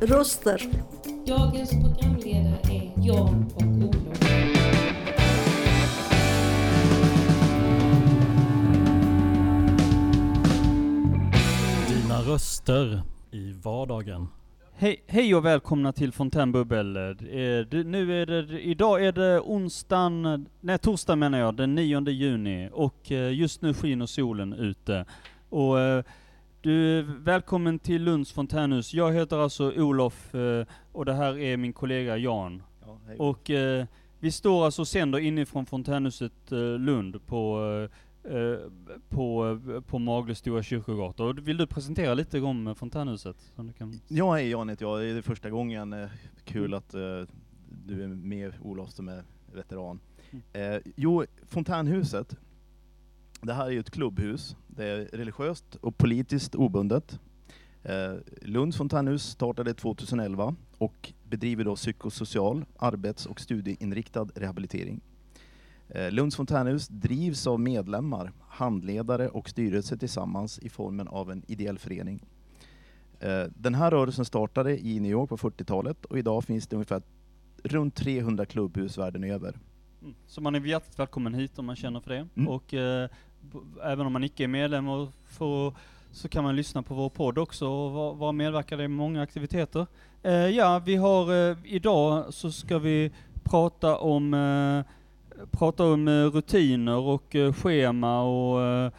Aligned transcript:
Röster. 0.00 0.62
Dagens 1.26 1.70
programledare 1.70 2.60
är 2.70 2.92
Jan 2.96 3.50
och 3.54 3.62
Olof. 3.62 4.20
Dina 11.88 12.20
röster 12.20 13.02
i 13.30 13.52
vardagen. 13.52 14.28
Hej, 14.72 15.04
hej 15.06 15.34
och 15.34 15.44
välkomna 15.44 15.92
till 15.92 16.12
Fontänbubbel. 16.12 16.96
Eh, 16.96 17.02
Nu 17.84 18.22
är 18.22 18.26
det, 18.26 18.60
idag 18.60 19.04
är 19.04 19.12
det 19.12 19.40
onsdagen, 19.40 20.46
nej 20.60 20.78
torsdag 20.78 21.16
menar 21.16 21.38
jag, 21.38 21.54
den 21.56 21.74
9 21.74 22.08
juni 22.08 22.70
och 22.72 23.12
eh, 23.12 23.32
just 23.34 23.62
nu 23.62 23.74
skiner 23.74 24.06
solen 24.06 24.52
ute. 24.52 25.04
Och 25.48 25.80
eh, 25.80 26.04
du 26.62 27.02
välkommen 27.02 27.78
till 27.78 28.02
Lunds 28.04 28.32
fontänhus. 28.32 28.94
Jag 28.94 29.12
heter 29.12 29.38
alltså 29.38 29.72
Olof 29.76 30.34
eh, 30.34 30.66
och 30.92 31.04
det 31.04 31.14
här 31.14 31.38
är 31.38 31.56
min 31.56 31.72
kollega 31.72 32.16
Jan. 32.16 32.62
Ja, 32.86 32.98
hej. 33.06 33.16
Och 33.18 33.50
eh, 33.50 33.86
vi 34.20 34.32
står 34.32 34.64
alltså 34.64 34.82
och 34.82 34.88
sänder 34.88 35.18
inifrån 35.18 35.66
fontänhuset 35.66 36.52
eh, 36.52 36.58
Lund 36.58 37.26
på, 37.26 37.60
eh, 38.24 38.70
på, 39.08 39.58
på 39.86 39.98
Magle 39.98 40.34
Stora 40.34 40.62
Kyrkogata. 40.62 41.32
Vill 41.32 41.56
du 41.56 41.66
presentera 41.66 42.14
lite 42.14 42.40
om 42.40 42.74
fontänhuset? 42.74 43.36
Som 43.54 43.66
du 43.66 43.72
kan... 43.72 44.00
Ja, 44.08 44.34
hej 44.34 44.50
Jan 44.50 44.68
heter 44.68 44.86
jag. 44.86 45.00
Det 45.00 45.06
är 45.06 45.22
första 45.22 45.50
gången. 45.50 46.08
Kul 46.44 46.74
att 46.74 46.90
du 47.86 48.02
är 48.02 48.08
med 48.08 48.52
Olof 48.62 48.90
som 48.90 49.08
är 49.08 49.22
veteran. 49.54 50.00
Eh, 50.52 50.76
jo, 50.96 51.24
Fontänhuset. 51.46 52.36
Det 53.40 53.52
här 53.52 53.66
är 53.66 53.70
ju 53.70 53.80
ett 53.80 53.90
klubbhus. 53.90 54.56
Det 54.66 54.84
är 54.84 55.04
religiöst 55.04 55.74
och 55.74 55.98
politiskt 55.98 56.54
obundet. 56.54 57.20
Eh, 57.82 58.14
Lunds 58.42 58.76
fontänhus 58.76 59.22
startade 59.22 59.74
2011 59.74 60.54
och 60.78 61.12
bedriver 61.24 61.64
då 61.64 61.76
psykosocial, 61.76 62.64
arbets 62.78 63.26
och 63.26 63.40
studieinriktad 63.40 64.28
rehabilitering. 64.34 65.00
Eh, 65.88 66.10
Lunds 66.10 66.36
fontänhus 66.36 66.88
drivs 66.88 67.46
av 67.46 67.60
medlemmar, 67.60 68.32
handledare 68.48 69.28
och 69.28 69.48
styrelse 69.48 69.98
tillsammans 69.98 70.58
i 70.58 70.68
formen 70.68 71.08
av 71.08 71.30
en 71.30 71.42
ideell 71.48 71.78
förening. 71.78 72.24
Eh, 73.20 73.44
Den 73.56 73.74
här 73.74 73.90
rörelsen 73.90 74.24
startade 74.24 74.86
i 74.86 75.00
New 75.00 75.10
York 75.10 75.28
på 75.28 75.36
40-talet 75.36 76.04
och 76.04 76.18
idag 76.18 76.44
finns 76.44 76.66
det 76.66 76.76
ungefär 76.76 77.02
runt 77.62 77.94
300 77.94 78.46
klubbhus 78.46 78.98
världen 78.98 79.24
över. 79.24 79.58
Mm. 80.02 80.14
Så 80.26 80.40
man 80.40 80.54
är 80.54 80.60
hjärtligt 80.60 80.98
välkommen 80.98 81.34
hit 81.34 81.58
om 81.58 81.66
man 81.66 81.76
känner 81.76 82.00
för 82.00 82.10
det. 82.10 82.28
Mm. 82.36 82.48
Och 82.48 82.74
eh, 82.74 83.08
även 83.84 84.06
om 84.06 84.12
man 84.12 84.24
icke 84.24 84.44
är 84.44 84.48
medlem 84.48 84.88
och 84.88 85.08
får, 85.26 85.74
så 86.12 86.28
kan 86.28 86.44
man 86.44 86.56
lyssna 86.56 86.82
på 86.82 86.94
vår 86.94 87.08
podd 87.08 87.38
också 87.38 87.68
och 87.68 88.18
vara, 88.18 88.32
medverkande 88.32 88.84
i 88.84 88.88
många 88.88 89.22
aktiviteter. 89.22 89.86
Eh, 90.22 90.32
ja, 90.32 90.82
vi 90.84 90.96
har 90.96 91.50
eh, 91.50 91.56
idag 91.64 92.34
så 92.34 92.52
ska 92.52 92.78
vi 92.78 93.10
prata 93.42 93.96
om 93.96 94.34
eh, 94.34 94.92
prata 95.50 95.84
om 95.84 96.08
eh, 96.08 96.24
rutiner 96.24 96.98
och 96.98 97.34
eh, 97.34 97.52
schema 97.52 98.22
och 98.22 98.62
eh, 98.62 98.92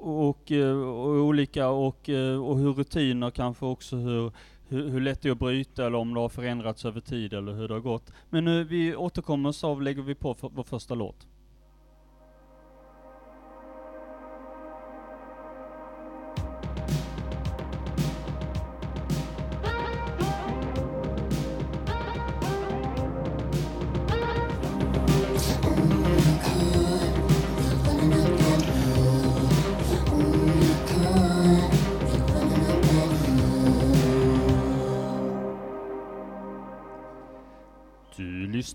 och, 0.00 0.52
eh, 0.52 0.76
och 0.76 1.08
olika 1.08 1.68
och, 1.68 2.08
eh, 2.08 2.44
och 2.44 2.58
hur 2.58 2.72
rutiner 2.72 3.30
kanske 3.30 3.66
också 3.66 3.96
hur, 3.96 4.32
hur, 4.68 4.88
hur 4.88 5.00
lätt 5.00 5.22
det 5.22 5.28
är 5.28 5.32
att 5.32 5.38
bryta 5.38 5.86
eller 5.86 5.98
om 5.98 6.14
det 6.14 6.20
har 6.20 6.28
förändrats 6.28 6.84
över 6.84 7.00
tid 7.00 7.32
eller 7.32 7.52
hur 7.52 7.68
det 7.68 7.74
har 7.74 7.80
gått. 7.80 8.12
Men 8.30 8.44
nu 8.44 8.64
vi 8.64 8.96
återkommer 8.96 9.52
så 9.52 9.80
lägger 9.80 10.02
vi 10.02 10.14
på 10.14 10.34
för, 10.34 10.50
vår 10.54 10.62
första 10.62 10.94
låt. 10.94 11.26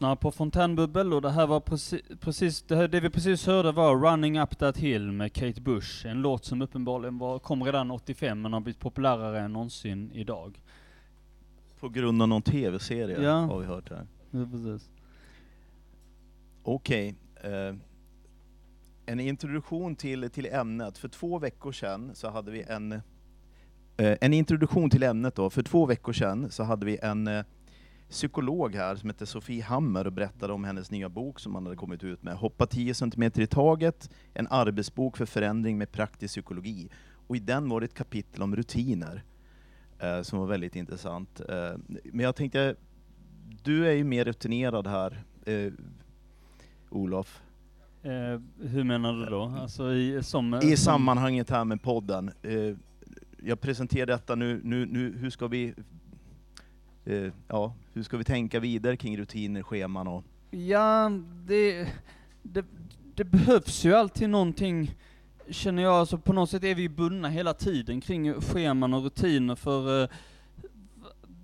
Lyssnar 0.02 0.16
på 0.16 0.32
Fontänbubbel 0.32 1.14
och 1.14 1.22
det 1.22 1.30
här 1.30 1.48
var 1.48 1.60
preci- 1.60 2.18
precis, 2.20 2.62
det, 2.62 2.76
här, 2.76 2.88
det 2.88 3.00
vi 3.00 3.10
precis 3.10 3.46
hörde 3.48 3.72
var 3.72 3.96
Running 4.12 4.40
Up 4.40 4.58
That 4.58 4.78
Hill 4.78 5.12
med 5.12 5.34
Kate 5.34 5.62
Bush. 5.62 6.08
En 6.08 6.22
låt 6.22 6.46
som 6.46 6.62
uppenbarligen 6.62 7.18
var, 7.18 7.40
kom 7.40 7.64
redan 7.64 7.92
85 7.92 8.42
men 8.42 8.54
har 8.54 8.60
blivit 8.60 8.80
populärare 8.80 9.40
än 9.40 9.54
någonsin 9.54 10.12
idag. 10.14 10.62
På 11.80 11.90
grund 11.90 12.22
av 12.22 12.28
någon 12.28 12.42
tv-serie 12.42 13.22
Ja. 13.22 13.32
har 13.34 13.60
vi 13.60 13.66
hört 13.66 13.90
här. 13.90 14.08
Ja, 14.32 14.46
precis. 14.52 14.90
Okej. 16.64 17.16
eh, 17.44 17.76
en 19.06 19.20
introduktion 19.20 19.96
till, 19.96 20.30
till 20.30 20.46
ämnet. 20.46 20.98
För 20.98 21.08
två 21.08 21.40
veckor 21.40 21.72
sedan 21.72 22.12
så 22.14 22.30
hade 22.30 22.52
vi 22.52 22.64
en... 22.64 22.92
eh, 22.92 24.18
en 24.22 24.34
introduktion 24.34 24.90
till 24.90 25.04
ämnet 25.04 25.36
då. 25.36 25.50
För 25.50 25.64
två 25.64 25.86
veckor 25.86 26.14
sedan 26.14 26.52
så 26.52 26.64
hade 26.64 26.86
vi 26.86 26.98
en 27.02 27.28
eh, 27.28 27.44
psykolog 28.12 28.76
här 28.76 28.96
som 28.96 29.10
heter 29.10 29.26
Sofie 29.26 29.64
Hammer 29.64 30.08
och 30.08 30.14
berättade 30.14 30.54
om 30.54 30.64
hennes 30.64 30.92
nya 30.92 31.10
bok 31.10 31.40
som 31.40 31.56
han 31.56 31.66
hade 31.66 31.76
kommit 31.76 32.04
ut 32.04 32.24
med. 32.24 32.34
Hoppa 32.34 32.68
10 32.68 32.94
cm 32.94 33.24
i 33.24 33.48
taget, 33.48 34.10
en 34.34 34.48
arbetsbok 34.50 35.18
för 35.18 35.26
förändring 35.26 35.78
med 35.78 35.92
praktisk 35.92 36.34
psykologi. 36.34 36.90
Och 37.28 37.36
i 37.36 37.40
den 37.40 37.70
var 37.70 37.80
det 37.80 37.86
ett 37.86 37.94
kapitel 37.94 38.42
om 38.42 38.56
rutiner 38.56 39.24
eh, 40.00 40.22
som 40.22 40.40
var 40.40 40.48
väldigt 40.48 40.76
intressant. 40.76 41.42
Eh, 41.50 41.74
men 41.88 42.20
jag 42.20 42.36
tänkte, 42.36 42.76
du 43.64 43.88
är 43.88 43.92
ju 43.94 44.04
mer 44.04 44.26
rutinerad 44.26 44.88
här, 44.88 45.24
eh, 45.46 45.74
Olof. 46.90 47.42
Eh, 48.04 48.68
hur 48.68 48.84
menar 48.84 49.14
du 49.14 49.26
då? 49.26 49.44
Alltså 49.60 49.94
i, 49.94 50.24
som, 50.24 50.56
I 50.56 50.62
som, 50.62 50.78
sammanhanget 50.78 51.50
här 51.50 51.66
med 51.66 51.82
podden. 51.82 52.32
Eh, 52.42 52.76
jag 53.44 53.62
presenterar 53.62 54.06
detta 54.06 54.36
nu, 54.36 54.62
nu, 54.64 54.86
nu 54.86 55.18
hur 55.18 55.30
ska 55.30 55.48
vi 55.48 55.74
eh, 57.06 57.34
ja, 57.48 57.74
hur 57.94 58.04
ska 58.04 58.18
vi 58.18 58.24
tänka 58.24 58.60
vidare 58.60 58.98
kring 58.98 59.18
rutiner, 59.18 59.64
scheman 59.64 60.08
och... 60.08 60.24
Ja, 60.52 61.12
det, 61.48 61.88
det, 62.42 62.66
det 63.16 63.24
behövs 63.24 63.86
ju 63.86 63.94
alltid 63.94 64.30
någonting, 64.30 64.96
känner 65.50 65.84
jag, 65.84 65.94
alltså 65.94 66.18
på 66.18 66.34
något 66.34 66.50
sätt 66.50 66.64
är 66.64 66.76
vi 66.76 66.90
bundna 66.90 67.30
hela 67.30 67.54
tiden 67.54 68.02
kring 68.02 68.42
scheman 68.42 68.94
och 68.94 69.04
rutiner 69.04 69.56
för 69.56 70.04
eh, 70.04 70.10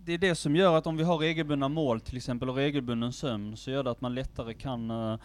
det 0.07 0.13
är 0.13 0.17
det 0.17 0.35
som 0.35 0.55
gör 0.55 0.77
att 0.77 0.87
om 0.87 0.97
vi 0.97 1.03
har 1.03 1.17
regelbundna 1.17 1.69
mål 1.69 1.99
till 1.99 2.17
exempel 2.17 2.49
och 2.49 2.55
regelbunden 2.55 3.13
sömn 3.13 3.57
så 3.57 3.71
gör 3.71 3.83
det 3.83 3.91
att 3.91 4.01
man 4.01 4.15
lättare 4.15 4.53
kan, 4.53 4.91
eh, 4.91 5.17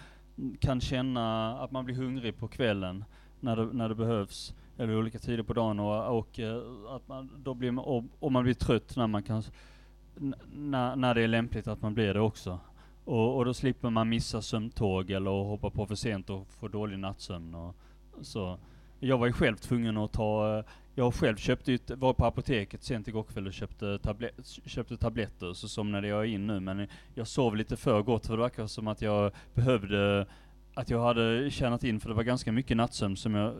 kan 0.60 0.80
känna 0.80 1.58
att 1.58 1.70
man 1.70 1.84
blir 1.84 1.94
hungrig 1.94 2.38
på 2.38 2.48
kvällen 2.48 3.04
när 3.40 3.56
det, 3.56 3.64
när 3.72 3.88
det 3.88 3.94
behövs 3.94 4.54
eller 4.78 4.96
olika 4.96 5.18
tider 5.18 5.42
på 5.42 5.52
dagen 5.52 5.80
och, 5.80 6.18
och 6.18 6.40
eh, 6.40 6.62
att 6.88 7.08
man 7.08 7.30
då 7.36 7.54
blir 7.54 7.70
man, 7.70 7.84
och, 7.84 8.04
och 8.20 8.32
man 8.32 8.44
blir 8.44 8.54
trött 8.54 8.96
när 8.96 9.06
man 9.06 9.22
kan 9.22 9.42
när, 10.52 10.96
när 10.96 11.14
det 11.14 11.22
är 11.22 11.28
lämpligt 11.28 11.66
att 11.66 11.82
man 11.82 11.94
blir 11.94 12.14
det 12.14 12.20
också. 12.20 12.58
Och, 13.04 13.36
och 13.36 13.44
då 13.44 13.54
slipper 13.54 13.90
man 13.90 14.08
missa 14.08 14.42
sömntåg 14.42 15.10
eller 15.10 15.30
hoppa 15.30 15.70
på 15.70 15.86
för 15.86 15.94
sent 15.94 16.30
och 16.30 16.46
få 16.60 16.68
dålig 16.68 16.98
nattsömn 16.98 17.54
och 17.54 17.76
så. 18.20 18.58
Jag 19.00 19.18
var 19.18 19.26
ju 19.26 19.32
själv 19.32 19.56
tvungen 19.56 19.96
att 19.96 20.12
ta, 20.12 20.64
jag 20.94 21.14
själv 21.14 21.36
köpte 21.36 21.72
ut, 21.72 21.90
var 21.90 22.12
på 22.12 22.26
apoteket 22.26 22.82
sent 22.82 23.08
igår 23.08 23.22
kväll 23.22 23.46
och 23.46 23.52
köpte, 23.52 23.98
tablet, 23.98 24.46
köpte 24.66 24.96
tabletter, 24.96 25.52
så 25.52 25.68
somnade 25.68 26.08
jag 26.08 26.26
in 26.26 26.46
nu 26.46 26.60
men 26.60 26.86
jag 27.14 27.26
sov 27.26 27.56
lite 27.56 27.76
för 27.76 28.02
gott 28.02 28.26
för 28.26 28.36
det 28.36 28.42
verkar 28.42 28.66
som 28.66 28.88
att 28.88 29.02
jag 29.02 29.32
behövde 29.54 30.26
att 30.74 30.90
jag 30.90 31.00
hade 31.00 31.50
tjänat 31.50 31.84
in, 31.84 32.00
för 32.00 32.08
det 32.08 32.14
var 32.14 32.22
ganska 32.22 32.52
mycket 32.52 32.76
nattsömn 32.76 33.16
som 33.16 33.34
jag, 33.34 33.54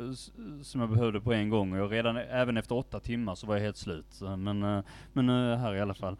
som 0.62 0.80
jag 0.80 0.90
behövde 0.90 1.20
på 1.20 1.32
en 1.32 1.48
gång. 1.48 1.72
Och 1.72 1.78
jag 1.78 1.92
redan, 1.92 2.16
även 2.16 2.56
efter 2.56 2.74
åtta 2.74 3.00
timmar 3.00 3.34
så 3.34 3.46
var 3.46 3.54
jag 3.54 3.62
helt 3.62 3.76
slut. 3.76 4.20
Men, 4.38 4.82
men 5.12 5.26
nu 5.26 5.32
är 5.32 5.50
jag 5.50 5.58
här 5.58 5.74
i 5.74 5.80
alla 5.80 5.94
fall. 5.94 6.16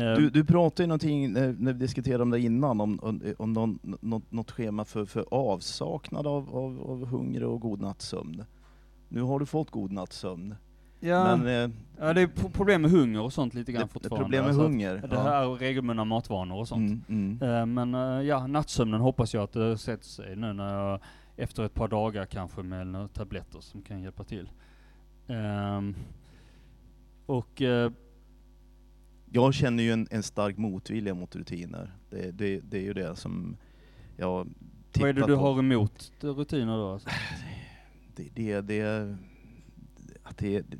Eh, 0.00 0.14
Du, 0.16 0.30
du 0.30 0.44
pratade 0.44 0.82
ju 0.82 0.86
någonting 0.86 1.32
när, 1.32 1.52
när 1.58 1.72
vi 1.72 1.78
diskuterade 1.78 2.22
om 2.22 2.30
det 2.30 2.40
innan, 2.40 2.80
om, 2.80 2.98
om, 3.02 3.20
om 3.38 3.52
någon, 3.52 3.78
något, 4.00 4.32
något 4.32 4.50
schema 4.50 4.84
för, 4.84 5.04
för 5.04 5.24
avsaknad 5.30 6.26
av, 6.26 6.56
av, 6.56 6.80
av 6.90 7.06
hunger 7.06 7.44
och 7.44 7.60
god 7.60 7.80
nattsömn. 7.80 8.44
Nu 9.08 9.22
har 9.22 9.38
du 9.40 9.46
fått 9.46 9.70
god 9.70 9.92
nattsömn. 9.92 10.54
ja, 11.00 11.36
Men 11.36 11.46
eh, 11.70 11.76
ja, 11.98 12.12
det 12.12 12.20
är 12.22 12.26
pro- 12.26 12.50
problem 12.50 12.82
med 12.82 12.90
hunger 12.90 13.20
och 13.22 13.32
sånt 13.32 13.54
lite 13.54 13.72
grann 13.72 13.80
det, 13.82 13.86
det 13.86 13.90
är 13.90 13.92
fortfarande. 13.92 14.24
problem 14.24 14.40
med 14.42 14.48
alltså 14.48 14.62
hunger. 14.62 15.08
Det 15.10 15.18
här 15.18 15.42
är 15.42 15.54
regelbundna 15.54 16.04
matvanor 16.04 16.56
och 16.58 16.68
sånt. 16.68 17.08
Mm, 17.08 17.38
mm. 17.40 17.54
Eh, 17.56 17.66
Men 17.66 17.94
eh, 17.94 18.26
ja, 18.26 18.46
nattsömnen 18.46 19.00
hoppas 19.00 19.34
jag 19.34 19.42
att 19.44 19.52
det 19.52 19.78
sätter 19.78 20.04
sig 20.06 20.36
nu 20.36 20.52
när 20.52 20.74
jag, 20.74 21.00
efter 21.36 21.64
ett 21.64 21.74
par 21.74 21.88
dagar 21.88 22.26
kanske 22.26 22.62
med 22.62 22.86
några 22.86 23.08
tabletter 23.08 23.60
som 23.60 23.82
kan 23.82 24.02
hjälpa 24.02 24.24
till. 24.24 24.50
Ehm, 25.28 25.94
och 27.26 27.62
eh, 27.62 27.90
Jag 29.30 29.54
känner 29.54 29.82
ju 29.82 29.92
en, 29.92 30.08
en 30.10 30.22
stark 30.22 30.56
motvilja 30.56 31.14
mot 31.14 31.36
rutiner. 31.36 31.92
Det, 32.10 32.30
det, 32.30 32.60
det 32.60 32.78
är 32.78 32.82
ju 32.82 32.92
det 32.92 33.16
som 33.16 33.56
jag 34.16 34.48
vad 34.98 35.08
är 35.08 35.12
det 35.12 35.26
du 35.26 35.36
på. 35.36 35.42
har 35.42 35.58
emot 35.58 36.12
rutiner 36.20 36.76
då? 36.76 36.92
Alltså? 36.92 37.08
det, 38.16 38.28
det, 38.34 38.60
det, 38.60 39.16
att 40.22 40.38
det, 40.38 40.60
det, 40.60 40.78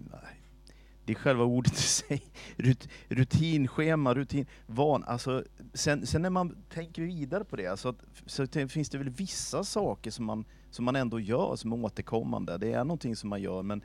det 1.05 1.13
är 1.13 1.15
själva 1.15 1.45
ordet 1.45 1.73
i 1.73 1.83
sig. 1.83 2.23
Rut, 2.57 2.89
rutinschema, 3.09 4.15
rutin, 4.15 4.47
van. 4.67 5.05
Alltså, 5.05 5.45
sen, 5.75 6.07
sen 6.07 6.23
när 6.23 6.31
man 6.31 6.57
tänker 6.69 7.03
vidare 7.03 7.45
på 7.45 7.57
det, 7.57 7.67
alltså 7.67 7.89
att, 7.89 8.03
så 8.27 8.45
det, 8.45 8.69
finns 8.69 8.89
det 8.89 8.99
väl 8.99 9.11
vissa 9.11 9.65
saker 9.65 10.11
som 10.11 10.25
man, 10.25 10.45
som 10.71 10.85
man 10.85 10.97
ändå 10.97 11.21
gör 11.21 11.57
som 11.57 11.73
är 11.73 11.85
återkommande. 11.85 12.59
Det 12.59 12.73
är 12.73 12.85
någonting 12.85 13.17
som 13.17 13.31
man 13.31 13.43
gör, 13.43 13.63
men 13.63 13.83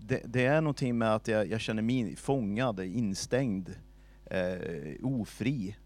det, 0.00 0.22
det 0.26 0.44
är 0.46 0.60
någonting 0.60 0.98
med 0.98 1.14
att 1.14 1.28
jag, 1.28 1.46
jag 1.50 1.60
känner 1.60 1.82
mig 1.82 2.16
fångad, 2.16 2.80
instängd, 2.80 3.70
eh, 4.24 4.94
ofri. 5.02 5.76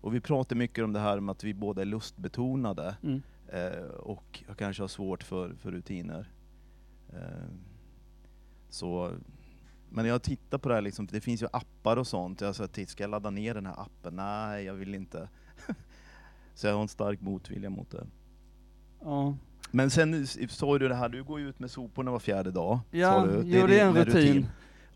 Och 0.00 0.14
vi 0.14 0.20
pratar 0.20 0.56
mycket 0.56 0.84
om 0.84 0.92
det 0.92 1.00
här 1.00 1.20
med 1.20 1.32
att 1.32 1.44
vi 1.44 1.54
båda 1.54 1.80
är 1.82 1.86
lustbetonade 1.86 2.96
Mm. 3.02 3.22
eh, 3.48 3.84
och 3.88 4.44
jag 4.46 4.56
kanske 4.58 4.82
har 4.82 4.88
svårt 4.88 5.22
för, 5.22 5.54
för 5.54 5.70
rutiner. 5.70 6.32
Eh, 7.12 7.48
så, 8.68 9.12
men 9.90 10.06
jag 10.06 10.22
tittar 10.22 10.58
på 10.58 10.68
det 10.68 10.74
här, 10.74 10.82
liksom, 10.82 11.06
det 11.06 11.20
finns 11.20 11.42
ju 11.42 11.46
appar 11.52 11.96
och 11.96 12.06
sånt. 12.06 12.40
Jag 12.40 12.54
sa, 12.54 12.66
"Titt, 12.66 12.88
ska 12.88 13.02
jag 13.04 13.10
ladda 13.10 13.30
ner 13.30 13.54
den 13.54 13.66
här 13.66 13.80
appen? 13.80 14.16
Nej, 14.16 14.64
jag 14.64 14.74
vill 14.74 14.94
inte. 14.94 15.28
så 16.54 16.66
jag 16.66 16.74
har 16.74 16.82
en 16.82 16.88
stark 16.88 17.20
motvilja 17.20 17.70
mot 17.70 17.90
det. 17.90 18.06
Ja. 19.00 19.36
Men 19.70 19.90
sen 19.90 20.26
sa 20.26 20.78
du 20.78 20.88
det 20.88 20.94
här, 20.94 21.08
du 21.08 21.24
går 21.24 21.40
ju 21.40 21.48
ut 21.48 21.58
med 21.58 21.70
soporna 21.70 22.10
var 22.10 22.18
fjärde 22.18 22.50
dag. 22.50 22.78
Ja, 22.90 23.26
du. 23.26 23.42
jo, 23.46 23.66
det 23.66 23.80
är 23.80 23.86
en 23.86 23.94
din 23.94 24.04
rutin. 24.04 24.46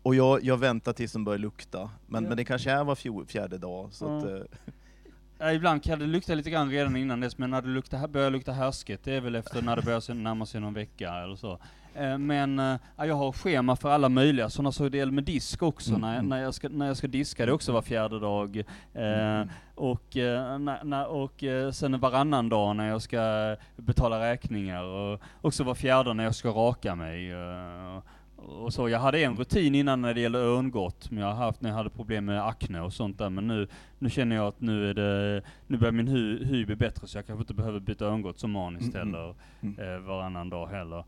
Och 0.03 0.15
jag, 0.15 0.43
jag 0.43 0.57
väntar 0.57 0.93
tills 0.93 1.13
de 1.13 1.23
börjar 1.23 1.39
lukta. 1.39 1.89
Men, 2.07 2.23
Ja. 2.23 2.29
men 2.29 2.37
det 2.37 2.45
kanske 2.45 2.71
är 2.71 2.83
var 2.83 2.95
fjol, 2.95 3.25
fjärde 3.25 3.57
dag. 3.57 3.87
Så 3.93 4.05
Ja. 4.05 4.17
att, 4.17 4.23
eh, 4.25 4.71
Ja, 5.39 5.53
ibland 5.53 5.83
kan 5.83 5.99
det 5.99 6.05
lukta 6.05 6.35
lite 6.35 6.49
grann 6.49 6.69
redan 6.71 6.95
innan 6.95 7.19
dess, 7.19 7.37
men 7.37 7.49
när 7.49 7.61
det 7.61 7.67
luktar, 7.67 8.07
börjar 8.07 8.31
lukta 8.31 8.51
härsket, 8.51 9.03
det 9.03 9.13
är 9.13 9.21
väl 9.21 9.35
efter 9.35 9.61
när 9.61 9.75
det 9.75 9.81
börjar 9.81 10.13
närma 10.13 10.45
sig 10.45 10.61
någon 10.61 10.73
vecka 10.73 11.13
eller 11.13 11.35
så. 11.35 11.59
Eh, 11.97 12.17
Men 12.17 12.59
eh, 12.59 12.75
ja, 12.97 13.05
jag 13.05 13.15
har 13.15 13.31
schema 13.31 13.75
för 13.75 13.89
alla 13.89 14.09
möjliga 14.09 14.49
sådana 14.49 14.71
saker, 14.71 14.89
det 14.89 14.97
gäller 14.97 15.11
med 15.11 15.23
disk 15.23 15.63
också, 15.63 15.89
Mm, 15.89 16.01
när, 16.01 16.13
mm. 16.13 16.25
när, 16.29 16.41
jag 16.41 16.53
ska, 16.53 16.69
när 16.69 16.87
jag 16.87 16.97
ska 16.97 17.07
diska 17.07 17.45
det 17.45 17.51
också 17.51 17.71
var 17.71 17.81
fjärde 17.81 18.19
dag. 18.19 18.57
Eh, 18.93 19.03
Mm. 19.03 19.47
och, 19.75 20.05
när, 20.15 20.83
när, 20.83 21.07
och 21.07 21.43
sen 21.73 21.99
varannan 21.99 22.49
dag 22.49 22.75
när 22.75 22.87
jag 22.89 23.01
ska 23.01 23.55
betala 23.75 24.31
räkningar, 24.31 24.83
och 24.83 25.21
också 25.41 25.63
var 25.63 25.75
fjärde 25.75 26.13
när 26.13 26.23
jag 26.23 26.35
ska 26.35 26.49
raka 26.49 26.95
mig. 26.95 27.33
och 28.37 28.73
så. 28.73 28.89
Jag 28.89 28.99
hade 28.99 29.19
en 29.23 29.35
rutin 29.35 29.75
innan 29.75 30.01
när 30.01 30.13
det 30.13 30.21
gäller 30.21 30.39
örngott, 30.39 31.11
men 31.11 31.19
jag 31.23 31.27
har 31.33 31.45
haft 31.45 31.61
när 31.61 31.69
jag 31.69 31.77
hade 31.77 31.89
problem 31.89 32.25
med 32.25 32.47
akne 32.47 32.81
och 32.81 32.93
sånt 32.93 33.17
där, 33.17 33.29
men 33.29 33.47
nu, 33.47 33.67
nu 33.99 34.09
känner 34.09 34.35
jag 34.35 34.47
att 34.47 34.61
nu 34.61 34.89
är 34.89 34.93
det, 34.93 35.41
nu 35.67 35.77
börjar 35.77 35.91
min 35.91 36.07
hy, 36.07 36.45
hy 36.45 36.65
bli 36.65 36.75
bättre 36.75 37.07
så 37.07 37.17
jag 37.17 37.25
kanske 37.27 37.41
inte 37.41 37.53
behöver 37.53 37.79
byta 37.79 38.05
örngott 38.05 38.39
som 38.39 38.51
maniskt 38.51 38.95
Mm, 38.95 39.07
mm. 39.07 39.13
heller, 39.19 39.35
Mm. 39.61 39.95
eh, 39.95 39.99
varannan 40.07 40.49
dag 40.49 40.67
heller. 40.67 41.03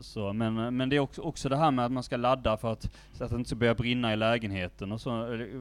Så, 0.00 0.32
men, 0.32 0.76
men 0.76 0.88
det 0.88 0.96
är 0.96 1.00
också, 1.00 1.22
också 1.22 1.48
det 1.48 1.56
här 1.56 1.70
med 1.70 1.84
att 1.84 1.92
man 1.92 2.02
ska 2.02 2.16
ladda 2.16 2.56
för 2.56 2.72
att, 2.72 2.90
så 3.12 3.24
att 3.24 3.30
det 3.30 3.36
inte 3.36 3.48
ska 3.48 3.56
börja 3.56 3.74
brinna 3.74 4.12
i 4.12 4.16
lägenheten 4.16 4.92
och 4.92 5.00
så, 5.00 5.10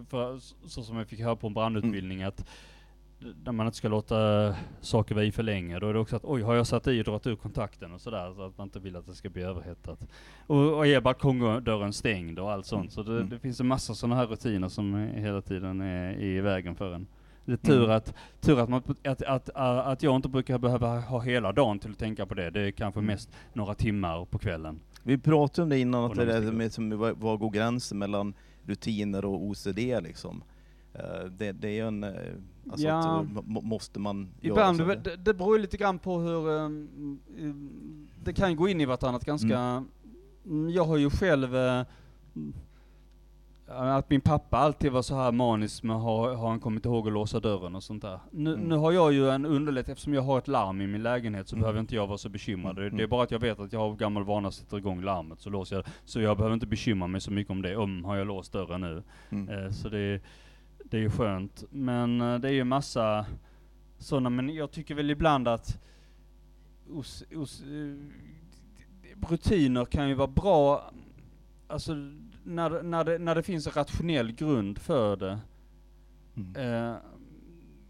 för, 0.10 0.40
så 0.68 0.84
som 0.84 0.98
jag 0.98 1.08
fick 1.08 1.20
höra 1.20 1.36
på 1.36 1.48
en 1.48 1.54
brandutbildning 1.54 2.24
att 2.24 2.38
d- 3.20 3.28
där 3.44 3.52
man 3.52 3.66
inte 3.66 3.78
ska 3.78 3.88
låta 3.88 4.16
saker 4.82 5.16
vara 5.16 5.26
i 5.26 5.32
för 5.32 5.44
länge, 5.44 5.80
då 5.80 5.90
är 5.90 5.94
det 5.94 6.00
också 6.00 6.16
att 6.16 6.26
oj, 6.26 6.42
har 6.42 6.56
jag 6.56 6.68
satt 6.68 6.88
i 6.88 7.02
och 7.02 7.06
dragit 7.06 7.28
ur 7.28 7.36
kontakten 7.36 7.92
och 7.94 8.02
sådär, 8.02 8.34
så 8.36 8.42
att 8.46 8.58
man 8.58 8.68
inte 8.68 8.80
vill 8.80 8.96
att 8.96 9.06
det 9.06 9.16
ska 9.16 9.30
bli 9.30 9.42
överhettat. 9.42 10.08
Och, 10.48 10.74
och 10.78 10.88
är 10.88 11.02
balkongdörren 11.02 11.94
stängd 11.94 12.40
och 12.40 12.52
allt 12.52 12.66
sånt, 12.66 12.92
så 12.92 13.04
det, 13.04 13.12
Mm. 13.16 13.30
det 13.30 13.40
finns 13.40 13.60
en 13.60 13.68
massa 13.68 13.94
sådana 13.94 14.16
här 14.16 14.28
rutiner 14.28 14.68
som 14.70 14.96
är- 14.96 15.20
hela 15.20 15.42
tiden 15.42 15.82
är 15.82 16.22
i 16.22 16.42
vägen 16.42 16.76
för 16.76 16.94
en. 16.94 17.08
Det 17.48 17.54
är 17.54 17.58
tur, 17.58 17.84
Mm. 17.84 17.96
att, 17.98 18.14
tur 18.42 18.60
att, 18.60 18.70
man, 18.70 18.82
att, 19.04 19.22
att, 19.22 19.50
att 19.56 20.04
jag 20.04 20.16
inte 20.16 20.30
brukar 20.30 20.58
behöva 20.58 21.00
ha 21.00 21.20
hela 21.20 21.52
dagen 21.52 21.80
till 21.80 21.92
att 21.92 21.98
tänka 22.00 22.26
på 22.26 22.34
det, 22.34 22.50
det 22.50 22.62
är 22.62 22.72
kanske 22.72 23.00
Mm. 23.00 23.08
mest 23.08 23.30
några 23.54 23.74
timmar 23.76 24.26
på 24.26 24.38
kvällen. 24.38 24.80
Vi 25.04 25.18
pratade 25.18 25.64
om 25.64 25.70
det 25.70 25.80
innan, 25.80 26.04
Och 26.04 26.12
att 26.12 26.18
det 26.18 26.26
man 26.26 26.36
är 26.36 26.40
sticker 26.42 26.58
med, 26.58 26.74
som, 26.74 26.98
var, 26.98 27.12
var 27.12 27.38
går 27.38 27.50
gränsen 27.50 27.98
mellan 27.98 28.34
rutiner 28.66 29.26
och 29.26 29.44
OCD 29.44 29.78
liksom. 30.02 30.44
Eh, 30.94 31.26
det, 31.38 31.52
det 31.52 31.68
är 31.68 31.72
ju 31.74 31.88
en, 31.88 32.04
eh, 32.04 32.10
alltså 32.72 32.88
Ja. 32.88 32.98
att, 33.20 33.26
eh, 33.26 33.42
må- 33.46 33.62
måste 33.62 34.00
man 34.00 34.30
Ibland, 34.42 34.80
göra 34.80 34.96
det, 34.96 35.04
så? 35.04 35.10
det, 35.10 35.16
det 35.16 35.34
beror 35.34 35.56
ju 35.56 35.62
lite 35.62 35.78
grann 35.78 36.00
på 36.00 36.20
hur, 36.20 36.50
um, 36.50 36.90
um, 37.40 38.08
det 38.24 38.34
kan 38.34 38.56
gå 38.56 38.70
in 38.70 38.82
i 38.82 38.86
vartannat 38.86 39.26
ganska, 39.26 39.84
mm. 40.46 40.70
jag 40.70 40.84
har 40.86 40.98
ju 40.98 41.10
själv, 41.10 41.56
mm, 41.56 41.86
att 43.68 44.10
min 44.10 44.22
pappa 44.22 44.58
alltid 44.58 44.92
var 44.92 45.02
så 45.02 45.16
här 45.16 45.32
manisk 45.32 45.84
med 45.84 45.96
har, 46.02 46.36
har 46.36 46.50
han 46.50 46.60
kommit 46.60 46.86
ihåg 46.86 47.08
att 47.08 47.14
låsa 47.14 47.40
dörren 47.40 47.76
och 47.76 47.84
sånt 47.84 48.02
där. 48.02 48.20
Nu, 48.32 48.54
Mm. 48.54 48.66
nu 48.70 48.76
har 48.76 48.92
jag 48.92 49.14
ju 49.14 49.30
en 49.30 49.46
underlätt, 49.46 49.90
eftersom 49.90 50.14
jag 50.14 50.22
har 50.22 50.38
ett 50.38 50.48
larm 50.48 50.82
i 50.82 50.88
min 50.88 51.04
lägenhet 51.04 51.48
så 51.48 51.56
Mm. 51.56 51.62
behöver 51.62 51.80
inte 51.80 51.96
jag 51.96 52.08
vara 52.08 52.18
så 52.18 52.30
bekymrad. 52.30 52.78
Mm. 52.80 52.98
Det 52.98 53.04
är 53.04 53.08
bara 53.08 53.24
att 53.24 53.32
jag 53.32 53.40
vet 53.40 53.60
att 53.60 53.74
jag 53.74 53.82
av 53.82 53.98
gammal 53.98 54.24
vana 54.24 54.52
sätter 54.52 54.78
igång 54.78 55.02
larmet 55.02 55.40
så 55.42 55.50
låser 55.50 55.76
jag, 55.76 55.86
så 56.06 56.22
jag 56.22 56.38
behöver 56.38 56.54
inte 56.54 56.68
bekymra 56.68 57.08
mig 57.08 57.22
så 57.22 57.32
mycket 57.32 57.52
om 57.52 57.62
det, 57.62 57.76
om 57.78 58.06
har 58.06 58.16
jag 58.16 58.28
låst 58.28 58.54
dörren 58.54 58.82
nu. 58.82 59.04
Mm. 59.30 59.50
Eh, 59.66 59.72
Så 59.72 59.90
det, 59.90 60.22
det 60.84 60.98
är 60.98 61.02
ju 61.02 61.10
skönt. 61.10 61.64
Men 61.70 62.22
eh, 62.22 62.40
det 62.40 62.48
är 62.48 62.54
ju 62.54 62.64
massa 62.64 63.26
sådana, 63.98 64.30
men 64.30 64.50
jag 64.50 64.72
tycker 64.72 64.96
väl 64.96 65.10
ibland 65.10 65.48
att 65.48 65.80
os, 66.94 67.24
os, 67.36 67.62
eh, 67.62 67.96
rutiner 69.30 69.86
kan 69.86 70.10
ju 70.10 70.14
vara 70.16 70.28
bra, 70.28 70.92
alltså 71.68 71.94
när, 72.44 72.84
när, 72.84 73.04
det, 73.04 73.18
när 73.18 73.36
det 73.36 73.44
finns 73.44 73.68
en 73.68 73.74
rationell 73.74 74.32
grund 74.32 74.80
för 74.80 75.16
det. 75.16 75.40
Mm. 76.36 76.56
Eh, 76.56 76.96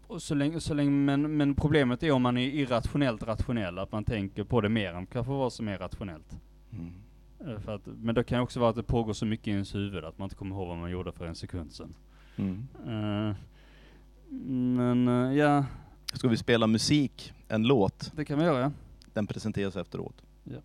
och 0.06 0.22
så 0.22 0.34
länge, 0.34 0.60
så 0.60 0.74
länge, 0.74 0.90
men, 0.90 1.36
men 1.36 1.54
problemet 1.54 2.02
är 2.02 2.10
om 2.10 2.22
man 2.22 2.36
är 2.36 2.46
irrationellt 2.46 3.22
rationell, 3.22 3.78
att 3.78 3.92
man 3.92 4.04
tänker 4.04 4.44
på 4.44 4.60
det 4.60 4.68
mer 4.68 4.92
än 4.92 5.06
kanske 5.06 5.32
vad 5.32 5.52
som 5.52 5.68
är 5.68 5.78
rationellt. 5.78 6.40
Mm. 6.72 6.92
Eh, 7.40 7.60
För 7.60 7.74
att, 7.74 7.86
men 7.86 8.14
det 8.14 8.24
kan 8.24 8.40
också 8.40 8.60
vara 8.60 8.70
att 8.70 8.76
det 8.76 8.82
pågår 8.82 9.12
så 9.12 9.26
mycket 9.26 9.46
i 9.48 9.50
ens 9.50 9.74
huvud 9.74 10.04
att 10.04 10.18
man 10.18 10.26
inte 10.26 10.36
kommer 10.36 10.56
ihåg 10.56 10.68
vad 10.68 10.78
man 10.78 10.90
gjorde 10.90 11.12
för 11.12 11.26
en 11.26 11.34
sekund 11.34 11.72
sedan. 11.72 11.94
Mm. 12.36 12.66
Eh, 12.86 13.36
men 14.50 15.08
eh, 15.08 15.36
ja, 15.38 15.64
Ska 16.12 16.28
vi 16.28 16.36
spela 16.36 16.66
musik, 16.66 17.32
en 17.48 17.62
låt? 17.62 18.12
det 18.16 18.24
kan 18.24 18.38
vi 18.38 18.44
göra. 18.44 18.72
Den 19.12 19.26
presenteras 19.26 19.76
efteråt. 19.76 20.22
Ja. 20.44 20.58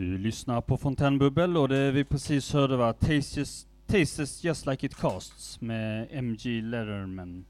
Du 0.00 0.18
lyssnar 0.18 0.60
på 0.60 0.76
Fontänbubbel 0.76 1.56
och 1.56 1.68
det 1.68 1.90
vi 1.90 2.04
precis 2.04 2.52
hörde 2.52 2.76
var 2.76 2.92
Tastes, 2.92 3.66
Tastes 3.86 4.44
Just 4.44 4.66
Like 4.66 4.86
It 4.86 4.94
Costs 4.94 5.60
med 5.60 6.08
MG 6.10 6.62
Letterman. 6.62 7.44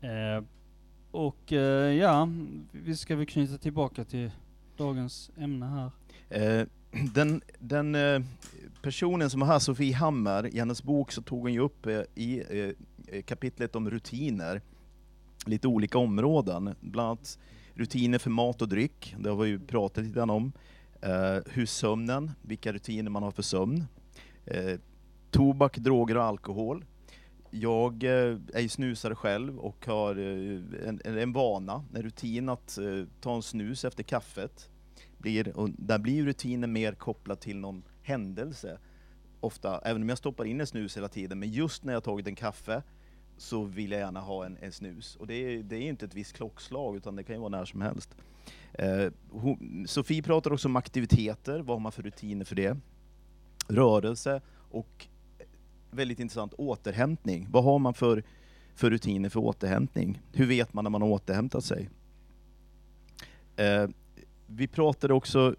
Eh, 0.00 0.44
och 1.10 1.52
eh, 1.52 1.94
ja, 1.94 2.28
vi 2.72 2.96
ska 2.96 3.16
väl 3.16 3.26
knyta 3.26 3.58
tillbaka 3.58 4.04
till 4.04 4.30
dagens 4.76 5.30
ämne 5.38 5.66
här. 5.66 5.90
Eh, 6.28 6.66
den 7.14 7.40
den 7.58 7.94
eh, 7.94 8.22
personen 8.82 9.30
som 9.30 9.40
var 9.40 9.46
här, 9.46 9.58
Sofie 9.58 9.94
Hammer, 9.94 10.46
i 10.46 10.58
hennes 10.58 10.82
bok 10.82 11.12
så 11.12 11.22
tog 11.22 11.40
hon 11.40 11.52
ju 11.52 11.60
upp 11.60 11.86
eh, 11.86 12.00
i 12.14 12.42
eh, 13.06 13.22
kapitlet 13.22 13.76
om 13.76 13.90
rutiner, 13.90 14.60
lite 15.46 15.68
olika 15.68 15.98
områden. 15.98 16.74
Bland 16.80 17.08
annat 17.08 17.38
rutiner 17.74 18.18
för 18.18 18.30
mat 18.30 18.62
och 18.62 18.68
dryck, 18.68 19.14
det 19.18 19.30
har 19.30 19.36
vi 19.36 19.48
ju 19.48 19.58
pratat 19.58 20.04
lite 20.04 20.16
grann 20.16 20.30
om. 20.30 20.52
Eh, 21.00 21.38
hur 21.46 21.66
sömnen, 21.66 22.30
vilka 22.42 22.72
rutiner 22.72 23.10
man 23.10 23.22
har 23.22 23.30
för 23.30 23.42
sömn. 23.42 23.84
Eh, 24.46 24.80
tobak, 25.30 25.78
droger 25.78 26.16
och 26.16 26.24
alkohol. 26.24 26.84
Jag 27.50 28.04
eh, 28.04 28.38
är 28.54 28.60
ju 28.60 28.68
snusare 28.68 29.14
själv 29.14 29.58
och 29.58 29.86
har 29.86 30.16
eh, 30.16 30.88
en, 30.88 31.00
en, 31.04 31.32
vana, 31.32 31.84
en 31.94 32.02
rutin 32.02 32.48
att 32.48 32.78
eh, 32.78 33.04
ta 33.20 33.34
en 33.34 33.42
snus 33.42 33.84
efter 33.84 34.02
kaffet 34.02 34.70
blir, 35.18 35.56
och 35.56 35.70
där 35.70 35.98
blir 35.98 36.24
rutinen 36.24 36.72
mer 36.72 36.92
kopplad 36.92 37.40
till 37.40 37.56
någon 37.56 37.82
händelse. 38.02 38.78
Ofta, 39.40 39.78
även 39.78 40.02
om 40.02 40.08
jag 40.08 40.18
stoppar 40.18 40.44
in 40.44 40.60
en 40.60 40.66
snus 40.66 40.96
hela 40.96 41.08
tiden, 41.08 41.38
men 41.38 41.50
just 41.50 41.84
när 41.84 41.92
jag 41.92 42.04
tagit 42.04 42.26
en 42.26 42.34
kaffe 42.34 42.82
så 43.36 43.64
vill 43.64 43.90
jag 43.90 44.00
gärna 44.00 44.20
ha 44.20 44.46
en, 44.46 44.56
en 44.60 44.72
snus. 44.72 45.16
Och 45.16 45.26
det 45.26 45.34
är, 45.34 45.62
det 45.62 45.76
är 45.76 45.80
inte 45.80 46.04
ett 46.04 46.14
visst 46.14 46.32
klockslag, 46.32 46.96
utan 46.96 47.16
det 47.16 47.22
kan 47.24 47.34
ju 47.36 47.40
vara 47.40 47.48
när 47.48 47.64
som 47.64 47.80
helst. 47.80 48.16
Eh, 48.72 49.12
hon, 49.30 49.84
Sofie 49.88 50.22
pratar 50.22 50.52
också 50.52 50.68
om 50.68 50.76
aktiviteter, 50.76 51.58
vad 51.60 51.76
har 51.76 51.80
man 51.80 51.92
för 51.92 52.02
rutiner 52.02 52.44
för 52.44 52.56
det? 52.56 52.76
Rörelse 53.68 54.40
och 54.70 55.06
väldigt 55.90 56.20
intressant, 56.20 56.52
återhämtning. 56.52 57.46
Vad 57.50 57.64
har 57.64 57.78
man 57.78 57.94
för, 57.94 58.22
för 58.74 58.90
rutiner 58.90 59.28
för 59.28 59.40
återhämtning? 59.40 60.20
Hur 60.32 60.46
vet 60.46 60.74
man 60.74 60.84
när 60.84 60.90
man 60.90 61.02
har 61.02 61.08
återhämtat 61.08 61.64
sig? 61.64 61.90
Eh, 63.56 63.88
vi 64.46 64.68
pratade 64.68 65.14
också 65.14 65.56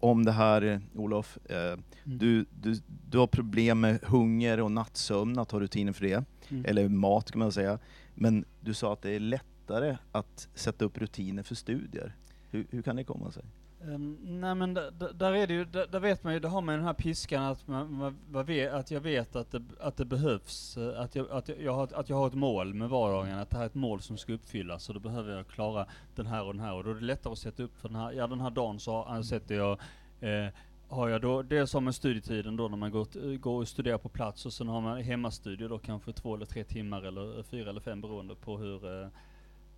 om 0.00 0.24
det 0.24 0.32
här, 0.32 0.80
Olof. 0.94 1.38
Eh, 1.44 1.78
Mm. 2.04 2.18
du, 2.18 2.46
du, 2.62 2.80
du 3.10 3.18
har 3.18 3.26
problem 3.26 3.80
med 3.80 3.98
hunger 4.02 4.60
och 4.60 4.72
nattsömn, 4.72 5.38
att 5.38 5.50
ha 5.50 5.60
rutiner 5.60 5.92
för 5.92 6.04
det. 6.04 6.24
Mm. 6.50 6.64
Eller 6.68 6.88
mat 6.88 7.30
kan 7.30 7.38
man 7.38 7.52
säga. 7.52 7.78
Men 8.14 8.44
du 8.60 8.74
sa 8.74 8.92
att 8.92 9.02
det 9.02 9.10
är 9.10 9.20
lättare 9.20 9.96
att 10.12 10.48
sätta 10.54 10.84
upp 10.84 10.98
rutiner 10.98 11.42
för 11.42 11.54
studier. 11.54 12.16
Hur, 12.50 12.66
hur 12.70 12.82
kan 12.82 12.96
det 12.96 13.04
komma 13.04 13.30
sig? 13.30 13.44
Ehm, 13.82 14.16
nej 14.22 14.54
men 14.54 14.74
där 14.74 15.32
är 15.34 15.46
det 15.46 15.54
ju, 15.54 15.64
där, 15.64 16.00
vet 16.00 16.24
man 16.24 16.32
ju, 16.34 16.40
där 16.40 16.48
har 16.48 16.60
man 16.60 16.74
ju 16.74 16.78
den 16.78 16.86
här 16.86 16.94
piskan 16.94 17.42
att, 17.44 17.66
man, 17.66 17.92
man, 17.92 18.16
man 18.30 18.44
vet, 18.44 18.72
att 18.72 18.90
jag 18.90 19.00
vet 19.00 19.36
att 19.36 19.50
det, 19.52 19.62
att 19.80 19.96
det 19.96 20.04
behövs, 20.04 20.76
eh, 20.76 21.00
att 21.00 21.14
jag, 21.14 21.30
att, 21.30 21.48
jag, 21.60 21.74
har, 21.74 21.88
att 21.94 22.08
jag 22.08 22.16
har 22.16 22.26
ett 22.26 22.34
mål 22.34 22.74
med 22.74 22.88
vardagen, 22.88 23.38
att 23.38 23.50
det 23.50 23.56
här 23.56 23.62
är 23.62 23.66
ett 23.66 23.74
mål 23.74 24.00
som 24.00 24.16
ska 24.16 24.32
uppfyllas, 24.32 24.88
och 24.88 24.94
då 24.94 25.00
behöver 25.00 25.36
jag 25.36 25.46
klara 25.46 25.86
den 26.14 26.26
här 26.26 26.44
och 26.44 26.54
den 26.54 26.62
här, 26.64 26.74
och 26.74 26.84
då 26.84 26.90
är 26.90 26.94
det 26.94 27.00
lättare 27.00 27.32
att 27.32 27.38
sätta 27.38 27.62
upp 27.62 27.76
för 27.80 27.88
den 27.88 27.96
här, 27.96 28.12
ja 28.12 28.26
den 28.26 28.40
här 28.40 28.50
dagen 28.50 28.80
så 28.80 29.02
har- 29.02 29.22
sätter 29.22 29.54
jag, 29.54 29.78
eh, 30.20 30.48
har 30.90 31.08
jag 31.08 31.20
då, 31.20 31.42
det 31.42 31.58
är 31.58 31.66
som 31.66 31.84
med 31.84 31.94
studietiden 31.94 32.56
då 32.56 32.68
när 32.68 32.76
man 32.76 32.90
går, 32.90 33.36
går 33.36 33.60
och 33.60 33.68
studerar 33.68 33.98
på 33.98 34.08
plats, 34.08 34.46
och 34.46 34.52
sen 34.52 34.68
har 34.68 34.80
man 34.80 35.02
hemmastudier 35.02 35.68
då 35.68 35.78
kanske 35.78 36.12
två 36.12 36.34
eller 36.34 36.46
tre 36.46 36.64
timmar, 36.64 37.02
eller 37.02 37.42
fyra 37.42 37.70
eller 37.70 37.80
fem 37.80 38.00
beroende 38.00 38.34
på 38.34 38.58
hur 38.58 39.02
eh, 39.02 39.08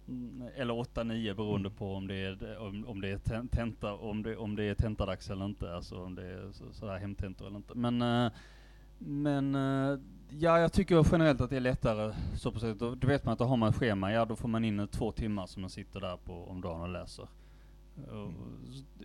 Mm, 0.08 0.48
eller 0.56 0.74
8-9 0.74 1.34
beroende 1.34 1.70
på 1.70 1.94
om 1.94 2.06
det 2.06 2.14
är, 2.14 2.58
om, 2.58 2.88
om 2.88 3.00
det 3.00 3.08
är 3.08 3.18
ten- 3.18 3.48
tenta, 3.48 3.92
om 3.94 4.22
det, 4.22 4.36
om 4.36 4.56
det 4.56 4.64
är 4.64 4.74
tentadags 4.74 5.30
eller 5.30 5.44
inte, 5.44 5.74
alltså 5.74 6.04
om 6.04 6.14
det 6.14 6.22
är 6.22 6.52
så, 6.52 6.64
sådär 6.72 6.98
hemtentor 6.98 7.46
eller 7.46 7.56
inte. 7.56 7.74
Men, 7.74 8.02
eh, 8.02 8.32
men 8.98 9.54
eh, 9.54 9.98
ja, 10.30 10.58
jag 10.58 10.72
tycker 10.72 11.06
generellt 11.12 11.40
att 11.40 11.50
det 11.50 11.56
är 11.56 11.60
lättare 11.60 12.14
så 12.36 12.52
på 12.52 12.60
sätt. 12.60 12.78
Då, 12.78 12.94
då 12.94 13.06
vet 13.06 13.24
man 13.24 13.32
att 13.32 13.38
då 13.38 13.44
har 13.44 13.56
man 13.56 13.68
ett 13.68 13.76
schema, 13.76 14.12
ja 14.12 14.24
då 14.24 14.36
får 14.36 14.48
man 14.48 14.64
in 14.64 14.88
två 14.88 15.12
timmar 15.12 15.46
som 15.46 15.60
man 15.60 15.70
sitter 15.70 16.00
där 16.00 16.16
på 16.16 16.44
om 16.44 16.60
dagen 16.60 16.80
och 16.80 16.88
läser. 16.88 17.28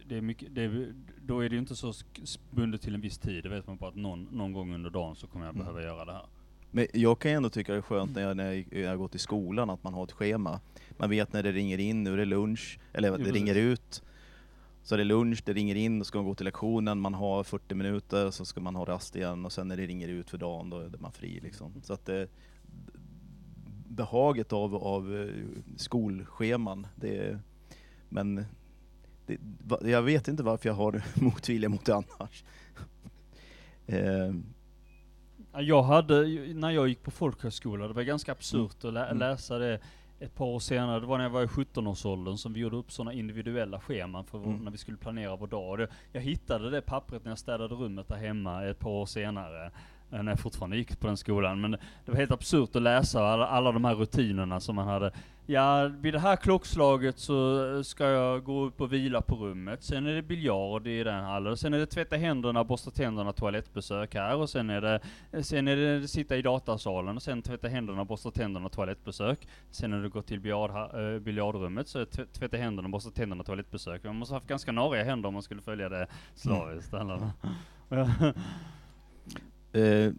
Det 0.05 0.17
är 0.17 0.21
mycket, 0.21 0.55
det 0.55 0.63
är, 0.63 0.93
då 1.25 1.39
är 1.39 1.49
det 1.49 1.55
ju 1.55 1.59
inte 1.59 1.75
så 1.75 1.93
bundet 2.51 2.81
till 2.81 2.95
en 2.95 3.01
viss 3.01 3.17
tid, 3.17 3.43
det 3.43 3.49
vet 3.49 3.67
man 3.67 3.77
på 3.77 3.87
att 3.87 3.95
någon, 3.95 4.23
någon 4.31 4.53
gång 4.53 4.73
under 4.73 4.89
dagen 4.89 5.15
så 5.15 5.27
kommer 5.27 5.45
jag 5.45 5.55
Mm. 5.55 5.65
behöva 5.65 5.83
göra 5.83 6.05
det 6.05 6.13
här. 6.13 6.25
Men 6.71 6.87
jag 6.93 7.19
kan 7.19 7.31
ju 7.31 7.37
ändå 7.37 7.49
tycka 7.49 7.71
det 7.71 7.77
är 7.77 7.81
skönt 7.81 8.15
när 8.15 8.21
jag, 8.21 8.37
när 8.37 8.51
jag, 8.53 8.67
när 8.71 8.79
jag 8.81 8.97
går 8.97 9.07
till 9.07 9.19
skolan 9.19 9.69
att 9.69 9.83
man 9.83 9.93
har 9.93 10.03
ett 10.03 10.11
schema. 10.11 10.59
Man 10.97 11.09
vet 11.09 11.33
när 11.33 11.43
det 11.43 11.51
ringer 11.51 11.77
in, 11.77 12.03
nu 12.03 12.13
är 12.13 12.17
det 12.17 12.25
lunch, 12.25 12.79
eller 12.93 13.09
Jo, 13.09 13.17
det 13.17 13.31
ringer 13.31 13.55
ut. 13.55 14.03
Så 14.83 14.95
är 14.95 14.97
det 14.97 15.03
lunch, 15.03 15.43
det 15.45 15.53
ringer 15.53 15.75
in, 15.75 15.99
då 15.99 16.05
ska 16.05 16.17
man 16.17 16.25
gå 16.25 16.35
till 16.35 16.45
lektionen, 16.45 16.99
man 16.99 17.13
har 17.13 17.43
40 17.43 17.75
minuter, 17.75 18.31
så 18.31 18.45
ska 18.45 18.61
man 18.61 18.75
ha 18.75 18.85
rast 18.85 19.15
igen 19.15 19.45
och 19.45 19.51
sen 19.51 19.67
när 19.67 19.77
det 19.77 19.85
ringer 19.85 20.07
ut 20.07 20.29
för 20.29 20.37
dagen, 20.37 20.69
då 20.69 20.79
är 20.79 20.91
man 20.99 21.11
fri 21.11 21.39
liksom. 21.39 21.73
Så 21.83 21.93
att 21.93 22.05
det, 22.05 22.27
behaget 23.87 24.53
av, 24.53 24.75
av 24.75 25.15
eh, 25.15 25.29
skolscheman, 25.77 26.87
det 26.95 27.17
är, 27.17 27.39
men 28.09 28.45
det, 29.27 29.89
jag 29.89 30.01
vet 30.01 30.27
inte 30.27 30.43
varför 30.43 30.69
jag 30.69 30.73
har 30.73 31.01
motvilja 31.23 31.69
mot 31.69 31.85
det 31.85 31.95
annars. 31.95 32.43
Eh, 33.87 34.33
Ja, 35.53 35.61
Jag 35.61 35.83
hade, 35.83 36.27
när 36.53 36.69
jag 36.71 36.87
gick 36.87 37.03
på 37.03 37.11
folkhögskola, 37.11 37.87
det 37.87 37.93
var 37.93 38.03
ganska 38.03 38.31
absurt 38.31 38.83
att 38.85 38.93
lä 38.93 39.05
Mm. 39.05 39.17
läsa 39.17 39.57
det 39.57 39.79
ett 40.19 40.35
par 40.35 40.45
år 40.45 40.59
senare. 40.59 40.99
Det 40.99 41.05
var 41.05 41.17
när 41.17 41.25
jag 41.25 41.29
var 41.31 41.43
i 41.43 41.47
17-årsåldern 41.47 42.37
som 42.37 42.53
vi 42.53 42.59
gjorde 42.59 42.75
upp 42.77 42.91
sådana 42.91 43.13
individuella 43.13 43.79
scheman 43.79 44.25
för 44.25 44.37
Mm. 44.37 44.57
när 44.57 44.71
vi 44.71 44.77
skulle 44.77 44.97
planera 44.97 45.35
vår 45.35 45.47
dag. 45.47 45.87
Jag 46.11 46.21
hittade 46.21 46.69
det 46.69 46.81
pappret 46.81 47.23
när 47.23 47.31
jag 47.31 47.39
städade 47.39 47.75
rummet 47.75 48.07
där 48.07 48.15
hemma 48.15 48.65
ett 48.65 48.79
par 48.79 48.89
år 48.91 49.05
senare. 49.05 49.71
eh, 50.11 50.23
När 50.23 50.31
jag 50.31 50.39
fortfarande 50.39 50.77
gick 50.77 50.99
på 50.99 51.07
den 51.07 51.17
skolan. 51.17 51.61
Men 51.61 51.71
det 51.71 52.11
var 52.11 52.15
helt 52.15 52.31
absurt 52.31 52.75
att 52.75 52.81
läsa 52.81 53.21
alla, 53.27 53.47
alla 53.47 53.71
de 53.71 53.85
här 53.85 53.95
rutinerna 53.95 54.59
som 54.59 54.75
man 54.75 54.87
hade. 54.87 55.11
Ja, 55.49 55.87
vid 55.87 56.13
det 56.13 56.19
här 56.19 56.35
klockslaget 56.35 57.19
så 57.19 57.83
ska 57.83 58.05
jag 58.05 58.43
gå 58.43 58.65
upp 58.65 58.81
och 58.81 58.93
vila 58.93 59.21
på 59.21 59.35
rummet. 59.35 59.83
Sen 59.83 60.05
är 60.07 60.13
det 60.13 60.21
biljard 60.21 60.87
i 60.87 61.03
den 61.03 61.23
hallen. 61.23 61.57
Sen 61.57 61.73
är 61.73 61.79
det 61.79 61.85
tvätta 61.85 62.15
händerna, 62.15 62.63
borsta 62.63 62.91
tänderna, 62.91 63.33
toalettbesök 63.33 64.15
här. 64.15 64.35
Och 64.35 64.49
sen 64.49 64.69
är 64.69 64.81
det, 64.81 64.99
sen 65.43 65.67
är 65.67 65.75
det 65.75 66.07
sitta 66.07 66.37
i 66.37 66.41
datasalen. 66.41 67.15
Och 67.15 67.21
sen 67.23 67.41
tvätta 67.41 67.67
händerna, 67.67 68.05
borsta 68.05 68.31
tänderna, 68.31 68.69
toalettbesök. 68.69 69.47
Sen 69.71 69.91
när 69.91 70.01
du 70.03 70.09
går 70.09 70.21
till 70.21 70.39
biljard, 70.39 70.71
äh, 71.15 71.19
biljardrummet 71.19 71.87
så 71.87 71.99
är 71.99 72.05
det 72.05 72.11
tv- 72.11 72.27
tvätta 72.33 72.57
händerna, 72.57 72.89
borsta 72.89 73.09
tänderna, 73.11 73.43
toalettbesök. 73.43 74.03
Man 74.03 74.15
måste 74.15 74.33
ha 74.33 74.37
haft 74.39 74.47
ganska 74.47 74.71
nariga 74.71 75.03
händer 75.03 75.27
om 75.27 75.33
man 75.33 75.43
skulle 75.43 75.61
följa 75.61 75.89
det 75.89 76.07
slaviskt. 76.35 76.93
alla. 76.93 77.31
eh, 79.73 80.11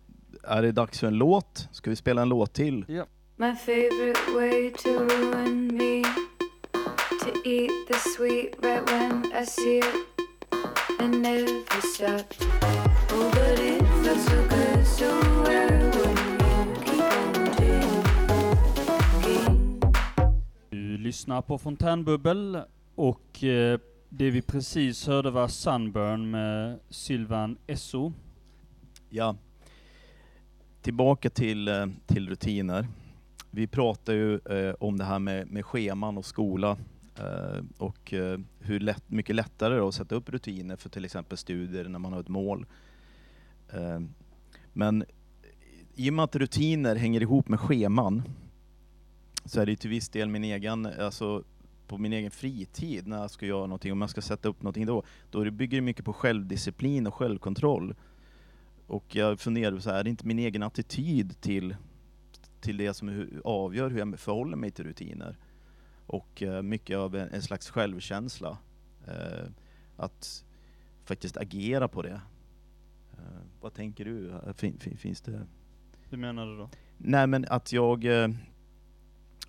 är 0.43 0.63
det 0.63 0.73
dags 0.73 1.01
för 1.01 1.07
en 1.07 1.15
låt? 1.19 1.69
Ska 1.73 1.91
vi 1.91 1.97
spela 1.97 2.23
en 2.23 2.29
låt 2.29 2.53
till? 2.53 2.85
My 3.41 3.55
favorite 3.55 4.35
way 4.35 4.71
to 4.71 4.99
ruin 4.99 5.69
me 5.69 6.03
To 7.21 7.31
eat 7.45 7.71
the 7.87 7.95
sweet 7.95 8.57
right 8.61 8.85
when 8.91 9.33
I 9.33 9.45
see 9.45 9.79
it 9.79 9.95
And 10.99 11.23
never 11.23 11.81
stop 11.95 12.35
Oh 13.13 13.31
but 13.31 13.61
it 13.61 13.83
felt 14.03 14.19
so 14.19 14.49
good 14.49 14.87
so 14.87 15.07
where 15.45 15.91
would 15.95 16.19
you 16.19 16.75
keep 16.85 17.05
on 17.31 17.45
taking 19.23 19.81
Du 20.71 20.99
lyssnar 20.99 21.43
på 21.43 21.59
Fontänbubbel 21.59 22.63
och 22.95 23.45
eh, 23.45 23.79
det 24.09 24.31
vi 24.31 24.43
precis 24.43 25.07
hörde 25.07 25.31
var 25.31 25.49
Sunburn 25.49 26.31
med 26.31 26.79
Sylvan 26.91 27.59
Esso. 27.67 28.13
Ja. 29.11 29.37
Tillbaka 30.83 31.31
till, 31.31 31.69
eh, 31.69 31.87
till 32.07 32.29
rutiner. 32.29 32.87
Vi 33.51 33.67
pratar 33.67 34.13
ju 34.13 34.35
eh, 34.39 34.75
om 34.81 34.99
det 34.99 35.05
här 35.05 35.19
med, 35.19 35.51
med 35.51 35.65
scheman 35.65 36.19
och 36.19 36.27
skola 36.27 36.77
eh, 37.17 37.65
och 37.79 38.15
eh, 38.15 38.39
hur 38.61 38.81
lätt, 38.81 39.11
mycket 39.11 39.37
lättare 39.37 39.75
det 39.75 39.81
är 39.81 39.89
att 39.89 39.95
sätta 39.95 40.15
upp 40.15 40.29
rutiner 40.29 40.77
för 40.77 40.89
till 40.89 41.05
exempel 41.05 41.39
studier 41.39 41.89
när 41.89 41.99
man 41.99 42.13
har 42.13 42.21
ett 42.21 42.29
mål. 42.29 42.67
Eh, 43.73 44.01
men 44.73 45.05
i 45.95 46.11
och 46.11 46.15
med 46.15 46.25
att 46.25 46.37
rutiner 46.37 46.97
hänger 46.97 47.21
ihop 47.21 47.49
med 47.49 47.61
scheman 47.61 48.23
så 49.45 49.61
är 49.61 49.67
det 49.67 49.77
till 49.77 49.91
viss 49.91 50.09
del 50.09 50.29
min 50.29 50.45
egen, 50.45 50.87
alltså 50.87 51.45
på 51.87 51.99
min 51.99 52.13
egen 52.13 52.31
fritid 52.31 53.07
när 53.07 53.21
jag 53.21 53.31
ska 53.31 53.47
göra 53.47 53.67
någonting, 53.67 53.93
om 53.93 54.01
jag 54.01 54.11
ska 54.11 54.21
sätta 54.21 54.49
upp 54.49 54.63
någonting 54.63 54.87
då, 54.87 55.03
då 55.31 55.51
bygger 55.51 55.79
det 55.79 55.83
mycket 55.83 56.05
på 56.05 56.13
självdisciplin 56.13 57.07
och 57.07 57.15
självkontroll. 57.15 57.95
Och 58.87 59.17
jag 59.17 59.41
funderar 59.41 59.79
så 59.79 59.91
här, 59.91 59.99
är 59.99 60.05
det 60.05 60.11
inte 60.11 60.27
min 60.27 60.39
egen 60.39 60.63
attityd 60.63 61.41
till, 61.41 61.77
till 62.61 62.77
det 62.77 62.95
som 62.95 63.29
avgör 63.45 63.91
hur 63.91 63.99
jag 63.99 64.19
förhåller 64.21 64.57
mig 64.57 64.71
till 64.71 64.85
rutiner? 64.85 65.37
Och 66.07 66.43
eh, 66.43 66.63
mycket 66.63 66.97
av 66.97 67.17
en, 67.17 67.43
slags 67.43 67.71
självkänsla. 67.71 68.59
Eh, 69.07 69.51
att 69.97 70.45
faktiskt 71.05 71.37
agera 71.37 71.89
på 71.89 72.03
det. 72.03 72.21
Eh, 73.13 73.41
vad 73.61 73.75
tänker 73.75 74.05
du? 74.05 74.33
Fin, 74.57 74.79
fin, 74.79 74.97
finns 74.97 75.21
det? 75.21 75.47
Hur 76.11 76.19
menar 76.19 76.47
du 76.47 76.57
då? 76.57 76.71
Nej 76.99 77.27
men 77.27 77.45
att 77.49 77.73
jag, 77.73 78.07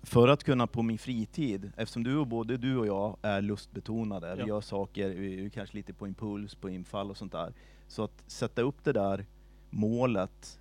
för 0.02 0.28
att 0.28 0.44
kunna 0.44 0.66
på 0.66 0.82
min 0.82 0.98
fritid, 0.98 1.72
eftersom 1.76 2.04
du 2.04 2.16
och 2.16 2.26
både 2.26 2.56
du 2.56 2.76
och 2.76 2.86
jag 2.86 3.16
är 3.22 3.42
lustbetonade, 3.42 4.28
Ja. 4.28 4.34
vi 4.34 4.42
gör 4.48 4.60
saker, 4.60 5.08
vi 5.08 5.44
är 5.44 5.48
kanske 5.48 5.76
lite 5.76 5.94
på 5.94 6.06
impuls, 6.06 6.54
på 6.54 6.68
infall 6.70 7.10
och 7.10 7.16
sånt 7.16 7.32
där. 7.32 7.54
Så 7.88 8.04
att 8.04 8.24
sätta 8.26 8.62
upp 8.62 8.84
det 8.84 8.92
där 8.92 9.26
målet 9.70 10.60